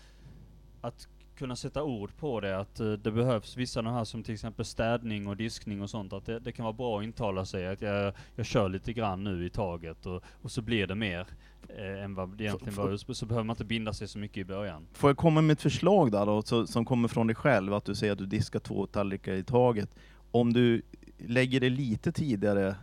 att 0.81 1.09
kunna 1.37 1.57
sätta 1.57 1.83
ord 1.83 2.17
på 2.17 2.41
det, 2.41 2.59
att 2.59 2.81
eh, 2.81 2.93
det 2.93 3.11
behövs 3.11 3.57
vissa 3.57 3.83
de 3.83 3.95
här 3.95 4.05
som 4.05 4.23
till 4.23 4.35
exempel 4.35 4.65
städning 4.65 5.27
och 5.27 5.37
diskning 5.37 5.83
och 5.83 5.91
sånt, 5.91 6.13
att 6.13 6.27
det, 6.27 6.39
det 6.39 6.53
kan 6.53 6.65
vara 6.65 6.73
bra 6.73 6.99
att 6.99 7.05
intala 7.05 7.45
sig 7.45 7.67
att 7.67 7.83
jag, 7.83 8.13
jag 8.35 8.47
kör 8.47 8.69
lite 8.69 8.93
grann 8.93 9.25
nu 9.25 9.47
i 9.47 9.51
taget 9.51 10.07
och, 10.07 10.23
och 10.43 10.51
så 10.51 10.63
blir 10.63 10.87
det 10.87 10.95
mer 10.95 11.27
eh, 11.69 12.05
än 12.05 12.15
vad 12.15 12.37
det 12.37 12.45
egentligen 12.45 12.75
var, 12.75 12.97
så, 12.97 13.15
så 13.15 13.27
behöver 13.27 13.45
man 13.45 13.55
inte 13.55 13.65
binda 13.65 13.93
sig 13.93 14.09
så 14.09 14.19
mycket 14.19 14.37
i 14.37 14.45
början. 14.45 14.87
Får 14.93 15.11
jag 15.11 15.17
komma 15.17 15.41
med 15.41 15.53
ett 15.53 15.63
förslag 15.63 16.13
där 16.13 16.27
då, 16.27 16.43
så, 16.43 16.67
som 16.67 16.85
kommer 16.85 17.09
från 17.09 17.27
dig 17.27 17.37
själv, 17.37 17.75
att 17.75 17.85
du 17.85 17.95
säger 17.95 18.13
att 18.13 18.19
du 18.19 18.27
diskar 18.27 18.61
två 18.61 18.87
tallrikar 18.87 19.33
i 19.33 19.45
taget. 19.45 19.95
Om 20.31 20.53
du 20.53 20.83
lägger 21.19 21.61
det 21.61 21.71
lite 21.71 22.13
tidigare 22.13 22.75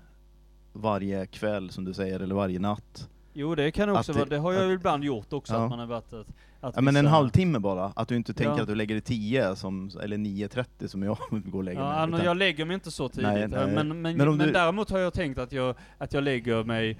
varje 0.78 1.26
kväll, 1.26 1.70
som 1.70 1.86
du 1.86 1.94
säger, 1.94 2.20
eller 2.20 2.36
varje 2.36 2.60
natt. 2.60 3.10
Jo 3.34 3.56
det 3.56 3.72
kan 3.72 3.90
också 3.90 4.14
vara, 4.14 4.26
det- 4.26 4.38
har 4.38 4.54
jag 4.54 4.66
att- 4.72 4.80
ibland 4.80 5.04
gjort 5.04 5.34
också, 5.34 5.54
Ja. 5.54 5.64
att 5.64 5.70
man 5.70 5.80
har 5.80 5.86
varit 5.86 6.14
att, 6.14 6.28
att 6.62 6.76
Ja, 6.76 6.82
men 6.82 6.96
en 6.96 7.06
halvtimme 7.06 7.60
bara, 7.60 7.86
att 7.96 8.08
du 8.08 8.16
inte 8.16 8.34
tänker 8.34 8.56
Ja. 8.56 8.62
att 8.62 8.68
du 8.68 8.76
lägger 8.76 8.96
det 8.96 9.02
10, 9.02 9.56
som, 9.56 9.90
eller 10.04 10.18
9.30 10.18 10.88
som 10.88 11.04
jag 11.04 11.18
går 11.30 11.58
och 11.60 11.64
lägger 11.64 11.82
Ja, 11.82 12.06
mig. 12.06 12.16
utan- 12.16 12.26
jag 12.26 12.38
lägger 12.38 12.66
mig 12.66 12.74
inte 12.74 12.92
så 12.92 13.10
tidigt. 13.10 13.24
Nej, 13.28 13.48
nej. 13.48 13.50
Men, 13.68 13.74
men, 14.02 14.02
Men 14.02 14.18
men, 14.18 14.38
du- 14.38 14.52
däremot 14.52 14.90
har 14.90 15.00
jag 15.00 15.14
tänkt 15.14 15.38
att 15.40 15.52
jag, 15.52 15.76
att 15.98 16.14
jag 16.14 16.24
lägger 16.24 16.64
mig 16.64 16.98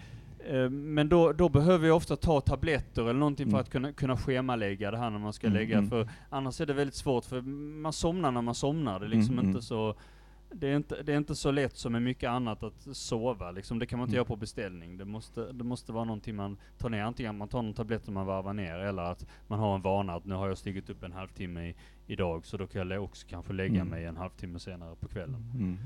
eh, 0.50 0.70
men 0.70 1.10
då, 1.10 1.32
då 1.34 1.50
behöver 1.50 1.88
jag 1.88 1.98
ofta 1.98 2.16
ta 2.16 2.42
tabletter 2.42 3.02
eller 3.02 3.14
någonting 3.14 3.46
för 3.46 3.52
Mm. 3.52 3.62
att 3.62 3.70
kunna, 3.70 3.92
kunna 3.92 4.18
schemalägga 4.18 4.92
det 4.92 4.98
här 4.98 5.10
när 5.10 5.20
man 5.20 5.34
ska 5.34 5.48
Mm, 5.48 5.60
lägga, 5.60 5.78
mm. 5.78 5.90
för 5.90 6.10
annars 6.30 6.62
är 6.62 6.66
det 6.66 6.74
väldigt 6.74 6.96
svårt, 6.96 7.26
för 7.26 7.42
man 7.82 7.94
somnar 7.94 8.32
när 8.32 8.42
man 8.42 8.56
somnar. 8.56 9.00
Det 9.00 9.06
är 9.06 9.10
liksom 9.10 9.34
Mm, 9.34 9.40
mm. 9.46 9.50
inte 9.56 9.66
så 9.66 9.96
det 10.52 10.68
är, 10.68 10.76
inte, 10.76 11.04
det 11.04 11.14
är 11.14 11.18
inte 11.18 11.36
så 11.36 11.52
lätt 11.52 11.78
som 11.78 11.92
med 11.92 12.02
mycket 12.02 12.30
annat 12.30 12.64
att 12.64 12.88
sova 12.98 13.52
liksom. 13.52 13.80
Det 13.80 13.86
kan 13.86 14.00
man 14.00 14.06
inte 14.06 14.12
Mm. 14.16 14.18
göra 14.18 14.26
på 14.26 14.36
beställning. 14.36 14.98
Det 14.98 15.06
måste, 15.06 15.52
det 15.52 15.64
måste 15.64 15.92
vara 15.92 16.04
någonting 16.04 16.36
man 16.36 16.58
tar 16.78 16.90
ner. 16.90 17.04
Antingen 17.04 17.38
man 17.38 17.48
tar 17.48 17.62
någon 17.62 17.74
tablett 17.74 18.06
som 18.06 18.14
man 18.14 18.26
varvar 18.26 18.54
ner, 18.54 18.76
eller 18.76 19.04
att 19.04 19.26
man 19.48 19.60
har 19.60 19.76
en 19.76 19.82
vana 19.82 20.14
att 20.16 20.26
nu 20.26 20.36
har 20.36 20.48
jag 20.48 20.58
stigit 20.58 20.90
upp 20.90 21.04
en 21.04 21.12
halvtimme 21.12 21.70
i, 21.70 21.76
idag, 22.08 22.46
så 22.46 22.58
då 22.58 22.68
kan 22.68 22.90
jag 22.90 23.04
också 23.04 23.28
kanske 23.30 23.54
lägga 23.54 23.76
Mm. 23.82 23.88
mig 23.88 24.06
en 24.06 24.18
halvtimme 24.18 24.60
senare 24.60 24.96
på 24.96 25.08
kvällen. 25.08 25.52
Mm. 25.56 25.78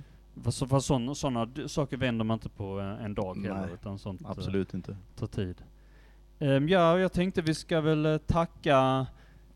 Fast 0.43 0.85
sådana, 1.15 1.47
saker 1.67 1.97
vänder 1.97 2.25
man 2.25 2.35
inte 2.35 2.49
på 2.49 2.79
en, 2.79 2.97
en 2.97 3.13
dag 3.13 3.37
Nej, 3.37 3.51
heller, 3.51 3.73
utan 3.73 3.99
sånt 3.99 4.21
eh, 4.21 4.29
Absolut 4.29 4.73
inte. 4.73 4.97
tar 5.15 5.27
tid. 5.27 5.63
Ehm, 6.39 6.69
ja, 6.69 6.99
jag 6.99 7.11
tänkte 7.13 7.41
vi 7.41 7.53
ska 7.53 7.81
väl 7.81 8.05
eh, 8.05 8.17
tacka, 8.17 9.07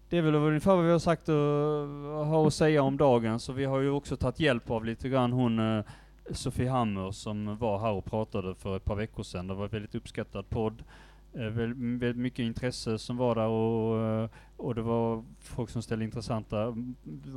det 0.10 0.18
är 0.18 0.22
väl 0.22 0.36
ungefär 0.36 0.76
vad 0.76 0.86
vi 0.86 0.92
har 0.92 1.00
sagt 1.00 1.30
och 1.30 1.36
har 2.26 2.48
att 2.48 2.54
säga 2.54 2.84
om 2.84 2.98
dagen, 2.98 3.40
så 3.40 3.54
vi 3.54 3.66
har 3.66 3.80
ju 3.80 3.90
också 3.90 4.18
tagit 4.18 4.40
hjälp 4.40 4.70
av 4.70 4.86
lite 4.86 5.10
grann 5.10 5.32
hon 5.32 5.60
eh, 5.60 5.86
Sofie 6.32 6.70
Hammer 6.70 7.12
som 7.12 7.58
var 7.58 7.80
här 7.80 7.92
och 7.92 8.06
pratade 8.06 8.56
för 8.56 8.78
ett 8.78 8.86
par 8.86 8.96
veckor 8.96 9.24
sedan. 9.24 9.48
Det 9.48 9.54
var 9.54 9.64
en 9.64 9.70
väldigt 9.70 9.96
uppskattad 9.96 10.50
podd. 10.50 10.84
Eh, 11.34 11.42
väldigt, 11.42 12.18
mycket 12.18 12.40
intresse 12.40 13.00
som 13.00 13.18
var 13.18 13.36
där 13.36 13.48
och, 13.48 14.04
eh, 14.04 14.30
och 14.58 14.76
det 14.76 14.82
var 14.82 15.24
folk 15.40 15.70
som 15.70 15.82
ställde 15.82 16.06
intressanta, 16.06 16.76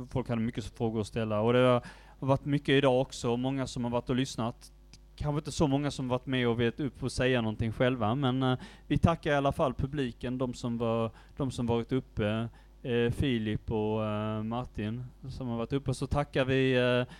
folk 0.09 0.29
hade 0.29 0.41
mycket 0.41 0.65
frågor 0.65 1.01
att 1.01 1.07
ställa 1.07 1.41
och 1.41 1.53
det 1.53 1.59
har 1.59 2.27
varit 2.27 2.45
mycket 2.45 2.69
idag 2.69 3.01
också, 3.01 3.37
många 3.37 3.67
som 3.67 3.83
har 3.83 3.91
varit 3.91 4.09
och 4.09 4.15
lyssnat. 4.15 4.71
Kanske 5.19 5.37
inte 5.37 5.51
så 5.51 5.67
många 5.67 5.91
som 5.91 6.07
varit 6.07 6.25
med 6.25 6.47
och 6.47 6.59
vet 6.59 6.79
upp 6.79 7.03
och 7.03 7.11
säga 7.11 7.41
någonting 7.41 7.71
själva, 7.71 8.15
men 8.15 8.43
eh, 8.43 8.59
vi 8.87 8.97
tackar 8.97 9.31
i 9.31 9.35
alla 9.35 9.51
fall 9.51 9.73
publiken, 9.73 10.37
de 10.37 10.53
som, 10.53 10.77
var, 10.77 11.11
de 11.37 11.51
som 11.51 11.65
varit 11.65 11.91
uppe, 11.91 12.49
eh, 12.83 13.11
Filip 13.11 13.71
och 13.71 14.05
eh, 14.05 14.43
Martin 14.43 15.03
som 15.29 15.47
har 15.47 15.57
varit 15.57 15.73
uppe, 15.73 15.93
så 15.93 16.07
tackar 16.07 16.45
vi 16.45 16.73
eh, 16.73 17.13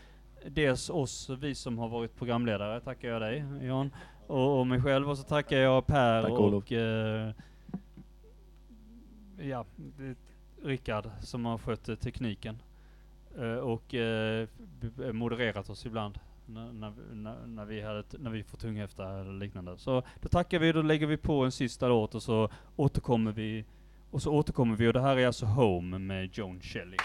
dels 0.49 0.89
oss, 0.89 1.29
vi 1.29 1.55
som 1.55 1.77
har 1.77 1.89
varit 1.89 2.15
programledare, 2.15 2.81
tackar 2.81 3.09
jag 3.09 3.21
dig 3.21 3.43
Jan, 3.61 3.91
och, 4.27 4.59
och 4.59 4.67
mig 4.67 4.81
själv, 4.81 5.09
och 5.09 5.17
så 5.17 5.23
tackar 5.23 5.57
jag 5.57 5.87
Per 5.87 6.21
Tack, 6.21 6.31
och 6.31 6.71
eh, 6.71 7.31
ja, 9.41 9.65
Rickard 10.63 11.09
som 11.21 11.45
har 11.45 11.57
skött 11.57 12.01
tekniken 12.01 12.61
eh, 13.37 13.55
och 13.55 13.95
modererat 15.13 15.69
oss 15.69 15.85
ibland 15.85 16.19
när, 16.49 16.93
när, 17.13 17.47
när, 17.47 17.65
vi 17.65 17.81
hade, 17.81 18.03
när 18.19 18.31
vi 18.31 18.43
får 18.43 18.57
tunghäfta 18.57 19.19
eller 19.19 19.33
liknande. 19.33 19.77
Så 19.77 20.03
då 20.21 20.29
tackar 20.29 20.59
vi, 20.59 20.71
då 20.71 20.81
lägger 20.81 21.07
vi 21.07 21.17
på 21.17 21.45
en 21.45 21.51
sista 21.51 21.87
låt 21.87 22.15
och 22.15 22.23
så 22.23 22.49
återkommer 22.75 23.31
vi 23.31 23.65
och 24.11 24.21
så 24.21 24.33
återkommer 24.33 24.75
vi 24.75 24.87
och 24.87 24.93
det 24.93 25.01
här 25.01 25.17
är 25.17 25.27
alltså 25.27 25.45
Home 25.45 25.99
med 25.99 26.37
Joan 26.37 26.61
Shelley. 26.61 26.97